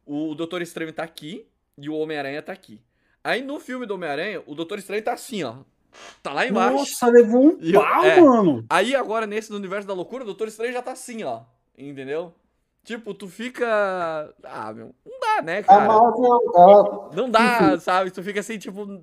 [0.06, 1.46] o Doutor Estranho tá aqui
[1.76, 2.80] e o Homem-Aranha tá aqui.
[3.22, 5.56] Aí no filme do Homem-Aranha, o Doutor Estranho tá assim, ó.
[6.22, 6.76] Tá lá embaixo.
[6.76, 8.20] Nossa, levou um E eu- pau, é.
[8.20, 8.64] mano.
[8.70, 11.40] Aí agora, nesse do universo da loucura, o Doutor Estranho já tá assim, ó.
[11.76, 12.32] Entendeu?
[12.84, 14.32] Tipo, tu fica.
[14.44, 14.94] Ah, meu.
[15.04, 15.86] Não dá, né, A cara?
[15.86, 18.10] Marvel, ela, Não dá, sabe?
[18.10, 19.02] Tu fica assim, tipo.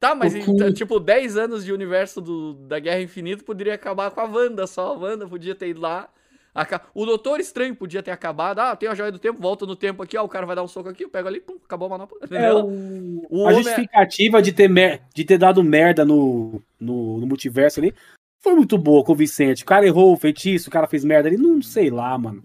[0.00, 4.20] Tá, mas que- tipo, 10 anos de universo do, da Guerra Infinita poderia acabar com
[4.20, 4.92] a Wanda só.
[4.94, 6.08] A Wanda podia ter ido lá.
[6.54, 8.58] aca- O Doutor Estranho podia ter acabado.
[8.60, 10.24] Ah, tem a joia do tempo, volta no tempo aqui, ó.
[10.24, 12.18] O cara vai dar um soco aqui, eu pego ali, pum, acabou a manopla.
[12.30, 13.22] É, o...
[13.30, 15.02] O a homem- justificativa de ter, mer...
[15.14, 17.92] de ter dado merda no, no, no multiverso ali
[18.40, 19.62] foi muito boa com o Vicente.
[19.62, 21.36] O cara errou o feitiço, o cara fez merda ali.
[21.36, 22.42] Não sei lá, mano.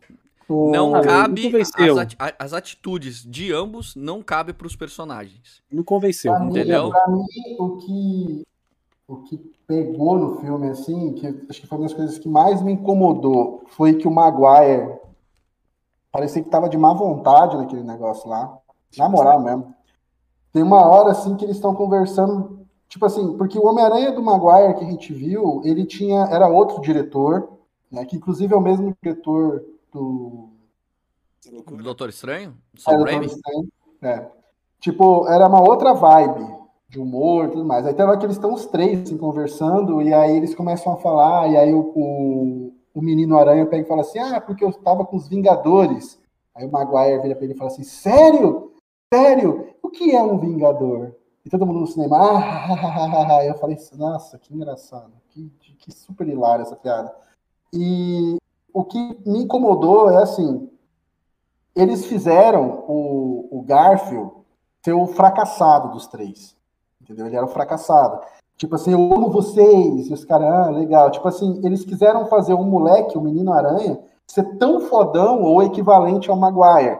[0.50, 1.44] O- Não Cara, cabe.
[1.44, 2.00] não convenceu.
[2.00, 5.62] As, as atitudes de ambos não cabem pros personagens.
[5.72, 6.32] Não convenceu.
[6.34, 6.90] Pra mim, Entendeu?
[6.90, 7.26] pra mim,
[7.60, 8.44] o que,
[9.08, 9.38] o que
[9.68, 13.64] pegou no filme, assim, que acho que foi uma das coisas que mais me incomodou,
[13.68, 14.98] foi que o Maguire
[16.12, 18.58] parecia que tava de má vontade naquele negócio lá.
[18.98, 19.74] Na moral mesmo.
[20.52, 24.76] Tem uma hora, assim, que eles estão conversando, tipo assim, porque o Homem-Aranha do Maguire
[24.78, 27.50] que a gente viu, ele tinha, era outro diretor,
[27.92, 29.64] né, que inclusive é o mesmo diretor
[29.94, 30.50] do
[31.72, 32.58] O Doutor Estranho?
[32.76, 33.28] é, Sam do Raimi?
[33.28, 33.70] Doutor Estranho.
[34.02, 34.28] É.
[34.80, 36.46] Tipo, era uma outra vibe
[36.90, 37.86] de humor e tudo mais.
[37.86, 40.98] Aí tem hora que eles estão os três assim, conversando, e aí eles começam a
[40.98, 44.74] falar, e aí o, o, o menino aranha pega e fala assim: Ah, porque eu
[44.74, 46.20] tava com os Vingadores.
[46.54, 48.74] Aí o Maguire vira pra ele e fala assim: Sério?
[49.14, 49.74] Sério?
[49.82, 51.16] O que é um Vingador?
[51.46, 56.62] E todo mundo no cinema, ah, eu falei, nossa, que engraçado, que, que super hilário
[56.62, 57.14] essa piada.
[57.74, 58.38] E
[58.74, 60.70] o que me incomodou é assim,
[61.76, 64.32] eles fizeram o, o Garfield
[64.84, 66.56] ser o fracassado dos três.
[67.02, 67.28] Entendeu?
[67.28, 68.20] Ele era o fracassado.
[68.58, 70.10] Tipo assim, eu amo vocês.
[70.10, 71.12] E os caras, ah, legal.
[71.12, 75.62] Tipo assim, eles quiseram fazer um moleque, o um menino aranha, ser tão fodão ou
[75.62, 77.00] equivalente ao Maguire.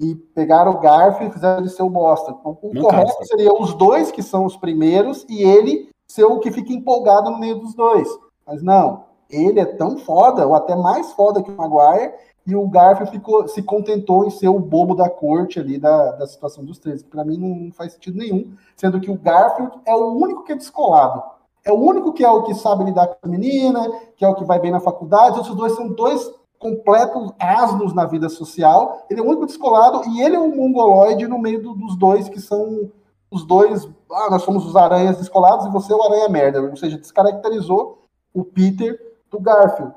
[0.00, 2.32] E pegaram o Garfield e fizeram ele ser o bosta.
[2.44, 3.24] O, o Não correto cansa.
[3.24, 7.38] seria os dois que são os primeiros e ele ser o que fica empolgado no
[7.38, 8.08] meio dos dois.
[8.46, 12.12] Mas não, ele é tão foda, ou até mais foda que o Maguire,
[12.46, 16.26] e o Garfield ficou, se contentou em ser o bobo da corte ali da, da
[16.26, 19.94] situação dos três, que pra mim não faz sentido nenhum, sendo que o Garfield é
[19.94, 21.22] o único que é descolado.
[21.62, 23.86] É o único que é o que sabe lidar com a menina,
[24.16, 28.06] que é o que vai bem na faculdade, os dois são dois completos asnos na
[28.06, 29.04] vida social.
[29.10, 32.28] Ele é o único descolado e ele é um mongoloide no meio do- dos dois
[32.28, 32.90] que são
[33.30, 33.86] os dois.
[34.10, 36.62] Ah, nós somos os aranhas descolados e você é o aranha merda.
[36.62, 37.98] Ou seja, descaracterizou
[38.32, 38.98] o Peter
[39.30, 39.92] do Garfield.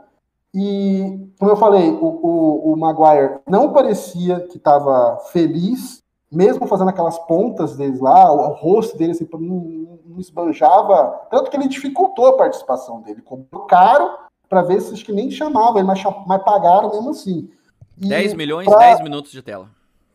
[0.53, 6.89] E, como eu falei, o, o, o Maguire não parecia que estava feliz, mesmo fazendo
[6.89, 11.21] aquelas pontas deles lá, o, o rosto dele assim, não, não esbanjava.
[11.29, 13.21] Tanto que ele dificultou a participação dele.
[13.21, 14.11] Cobrou caro
[14.49, 17.49] para ver se acho que nem chamavam, mas, mas pagaram mesmo assim.
[17.97, 19.69] E 10 milhões, pra, 10 minutos de tela.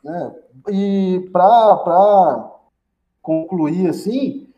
[0.05, 0.33] Né,
[0.69, 2.51] e para
[3.23, 4.49] concluir assim,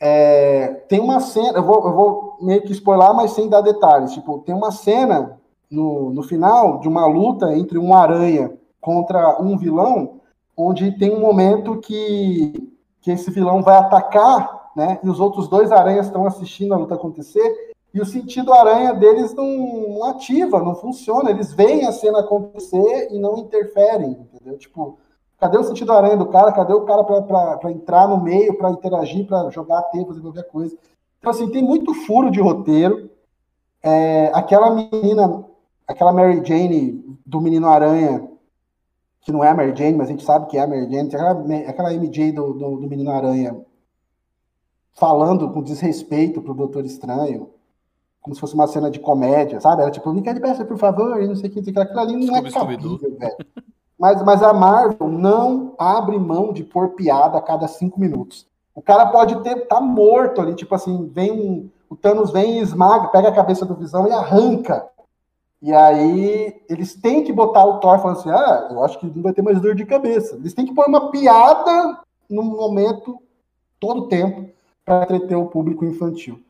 [0.00, 4.12] é, tem uma cena, eu vou, eu vou meio que spoiler, mas sem dar detalhes.
[4.12, 5.38] Tipo, tem uma cena
[5.70, 10.20] no, no final de uma luta entre um aranha contra um vilão,
[10.56, 14.98] onde tem um momento que, que esse vilão vai atacar, né?
[15.02, 19.34] E os outros dois aranhas estão assistindo a luta acontecer, e o sentido aranha deles
[19.34, 19.46] não,
[19.88, 21.30] não ativa, não funciona.
[21.30, 24.58] Eles veem a cena acontecer e não interferem, entendeu?
[24.58, 24.98] Tipo,
[25.38, 26.50] Cadê o sentido aranha do cara?
[26.50, 30.76] Cadê o cara para entrar no meio, para interagir, para jogar tempo, fazer qualquer coisa?
[31.18, 33.10] Então, assim, tem muito furo de roteiro.
[33.82, 35.44] É, aquela menina,
[35.86, 38.28] aquela Mary Jane do Menino Aranha,
[39.20, 41.08] que não é a Mary Jane, mas a gente sabe que é a Mary Jane,
[41.08, 41.32] aquela,
[41.68, 43.56] aquela MJ do, do, do Menino Aranha
[44.98, 47.50] falando com desrespeito pro Doutor Estranho,
[48.20, 49.82] como se fosse uma cena de comédia, sabe?
[49.82, 52.26] Era tipo, me quer de peça, por favor, e não sei o que, aquilo ali
[52.26, 53.36] não é cabível, velho.
[53.98, 58.46] Mas, mas a Marvel não abre mão de pôr piada a cada cinco minutos.
[58.78, 63.08] O cara pode ter tá morto ali, tipo assim, vem o Thanos vem e esmaga,
[63.08, 64.88] pega a cabeça do Visão e arranca.
[65.60, 69.20] E aí eles têm que botar o Thor falando assim: "Ah, eu acho que não
[69.20, 70.36] vai ter mais dor de cabeça".
[70.36, 71.98] Eles têm que pôr uma piada
[72.30, 73.20] no momento
[73.80, 74.48] todo tempo
[74.84, 76.40] para entreter o público infantil.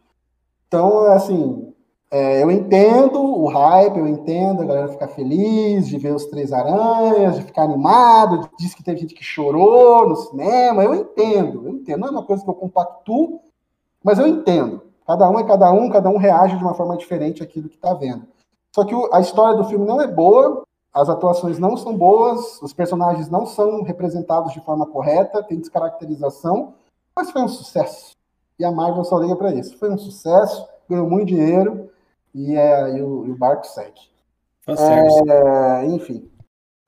[0.67, 1.73] Então, assim,
[2.11, 6.53] é, eu entendo o hype, eu entendo a galera ficar feliz de ver os Três
[6.53, 11.75] Aranhas, de ficar animado, diz que teve gente que chorou no cinema, eu entendo, eu
[11.75, 12.01] entendo.
[12.01, 13.41] Não é uma coisa que eu compactuo,
[14.03, 14.83] mas eu entendo.
[15.07, 17.93] Cada um é cada um, cada um reage de uma forma diferente àquilo que está
[17.93, 18.27] vendo.
[18.75, 20.63] Só que a história do filme não é boa,
[20.95, 26.75] as atuações não são boas, os personagens não são representados de forma correta, tem descaracterização,
[27.15, 28.13] mas foi um sucesso.
[28.59, 29.77] E a Marvel só liga para isso.
[29.79, 31.91] Foi um sucesso, ganhou muito dinheiro
[32.35, 34.01] e, é, e, o, e o barco segue.
[34.65, 36.31] Tá é, enfim.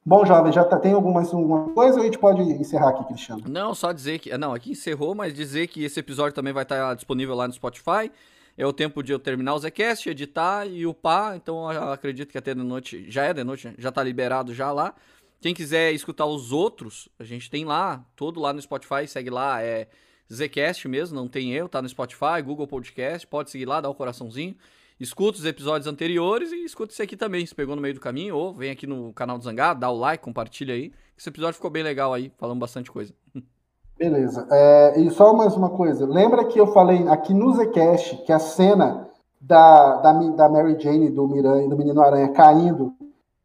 [0.05, 3.43] Bom, jovem, já tá, tem alguma, alguma coisa ou a gente pode encerrar aqui, Cristiano?
[3.47, 4.37] Não, só dizer que.
[4.37, 8.11] Não, aqui encerrou, mas dizer que esse episódio também vai estar disponível lá no Spotify.
[8.57, 11.37] É o tempo de eu terminar o Zcast, editar e upar.
[11.37, 13.11] Então eu acredito que até de noite.
[13.11, 14.95] Já é de noite, já tá liberado já lá.
[15.41, 19.62] Quem quiser escutar os outros, a gente tem lá, todo lá no Spotify, segue lá,
[19.62, 19.89] é
[20.31, 23.95] Zcast mesmo, não tem eu, tá no Spotify, Google Podcast, pode seguir lá, dá um
[23.95, 24.55] coraçãozinho
[25.01, 28.36] escuta os episódios anteriores e escuta esse aqui também, se pegou no meio do caminho,
[28.36, 30.93] ou vem aqui no canal do Zangado, dá o like, compartilha aí.
[31.18, 33.14] Esse episódio ficou bem legal aí, falando bastante coisa.
[33.98, 34.47] Beleza.
[34.51, 36.06] É, e só mais uma coisa.
[36.06, 39.09] Lembra que eu falei aqui no Zcast que a cena
[39.40, 42.94] da, da, da Mary Jane do Miranha, do Menino Aranha caindo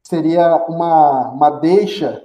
[0.03, 2.23] seria uma, uma deixa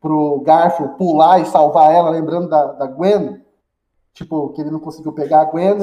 [0.00, 3.40] pro Garfield pular e salvar ela, lembrando da, da Gwen?
[4.16, 5.76] Tipo, que ele não conseguiu pegar a Gwen.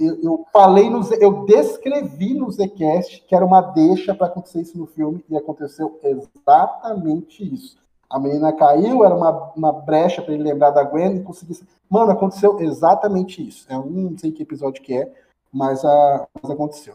[0.00, 4.78] Eu, eu, falei, no, eu descrevi no Zcast que era uma deixa para acontecer isso
[4.78, 7.76] no filme e aconteceu exatamente isso.
[8.08, 11.60] A menina caiu, era uma, uma brecha para ele lembrar da Gwen e conseguir.
[11.88, 13.66] Mano, aconteceu exatamente isso.
[13.68, 15.12] Eu não sei que episódio que é,
[15.52, 16.94] mas, a, mas aconteceu.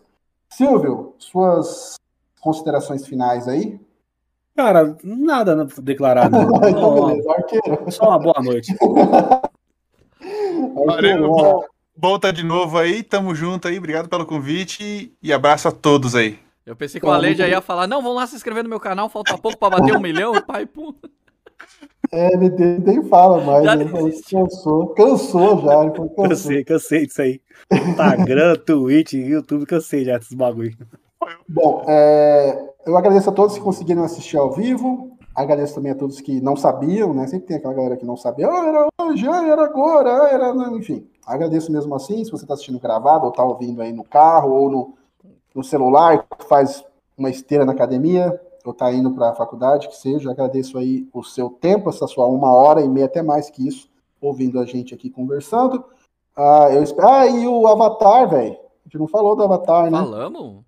[0.50, 1.96] Silvio, suas
[2.40, 3.80] considerações finais aí?
[4.56, 6.38] Cara, nada declarado.
[6.70, 7.92] então, beleza, arqueiro.
[7.92, 8.74] Só uma boa noite.
[11.98, 16.16] Valeu, tá de novo aí, tamo junto aí, obrigado pelo convite e abraço a todos
[16.16, 16.40] aí.
[16.66, 18.80] Eu pensei que o Ale já ia falar, não, vamos lá se inscrever no meu
[18.80, 20.94] canal, falta pouco pra bater um milhão, pai, pum.
[22.12, 22.50] É, ele
[22.80, 23.86] nem fala mais, já né?
[23.86, 25.92] cansou, cansou já.
[25.92, 26.10] Cansou.
[26.10, 27.42] Cansei, cansei disso aí.
[27.72, 30.76] Instagram, Twitch, YouTube, cansei já desses bagulho.
[31.48, 35.15] Bom, é, eu agradeço a todos que conseguiram assistir ao vivo.
[35.36, 37.28] Agradeço também a todos que não sabiam, né?
[37.28, 40.50] Sempre tem aquela galera que não sabia, ah, era hoje, ah, era agora, ah, era.
[40.78, 42.24] Enfim, agradeço mesmo assim.
[42.24, 44.94] Se você está assistindo gravado, ou está ouvindo aí no carro, ou no,
[45.54, 46.86] no celular, faz
[47.18, 51.22] uma esteira na academia, ou está indo para a faculdade, que seja, agradeço aí o
[51.22, 53.90] seu tempo, essa sua uma hora e meia, até mais que isso,
[54.22, 55.84] ouvindo a gente aqui conversando.
[56.34, 57.08] Ah, eu espero...
[57.08, 58.54] ah e o Avatar, velho.
[58.54, 59.98] A gente não falou do Avatar, né?
[59.98, 60.64] Falamos?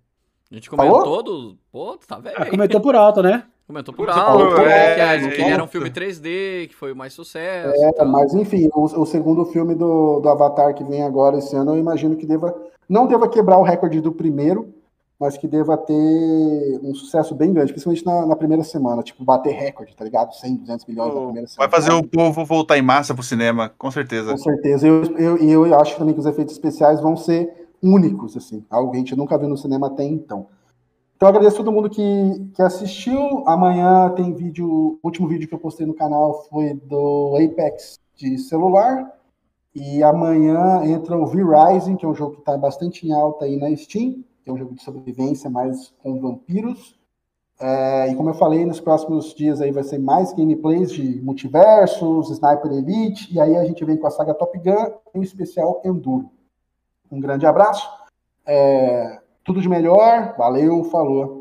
[0.50, 1.22] A gente comentou Falou?
[1.22, 1.58] do.
[1.70, 2.36] Pô, tá velho.
[2.38, 3.46] Ah, comentou por alto, né?
[3.68, 6.96] Comentou por alto, é, que, é, que, ele era um filme 3D, que foi o
[6.96, 7.74] mais sucesso.
[8.00, 11.72] É, mas enfim, o, o, segundo filme do, do Avatar que vem agora esse ano,
[11.72, 12.54] eu imagino que deva.
[12.88, 14.72] Não deva quebrar o recorde do primeiro,
[15.20, 19.52] mas que deva ter um sucesso bem grande, principalmente na, na primeira semana, tipo, bater
[19.52, 20.34] recorde, tá ligado?
[20.34, 21.68] 100, 200 milhões na primeira semana.
[21.68, 24.30] Vai fazer o povo voltar em massa pro cinema, com certeza.
[24.30, 24.86] Com certeza.
[24.86, 28.92] E eu, eu, eu acho também que os efeitos especiais vão ser únicos, assim, algo
[28.92, 30.46] que a gente nunca viu no cinema até então.
[31.18, 33.42] Então agradeço a todo mundo que, que assistiu.
[33.44, 38.38] Amanhã tem vídeo, o último vídeo que eu postei no canal foi do Apex de
[38.38, 39.18] celular.
[39.74, 43.56] E amanhã entra o V-Rising, que é um jogo que está bastante em alta aí
[43.56, 44.22] na Steam.
[44.44, 46.96] ter um jogo de sobrevivência mais com vampiros.
[47.58, 52.30] É, e como eu falei, nos próximos dias aí vai ser mais gameplays de multiversos,
[52.30, 55.82] Sniper Elite, e aí a gente vem com a saga Top Gun e o especial
[55.84, 56.30] Enduro.
[57.10, 57.90] Um grande abraço,
[58.46, 61.37] é, tudo de melhor, valeu, falou.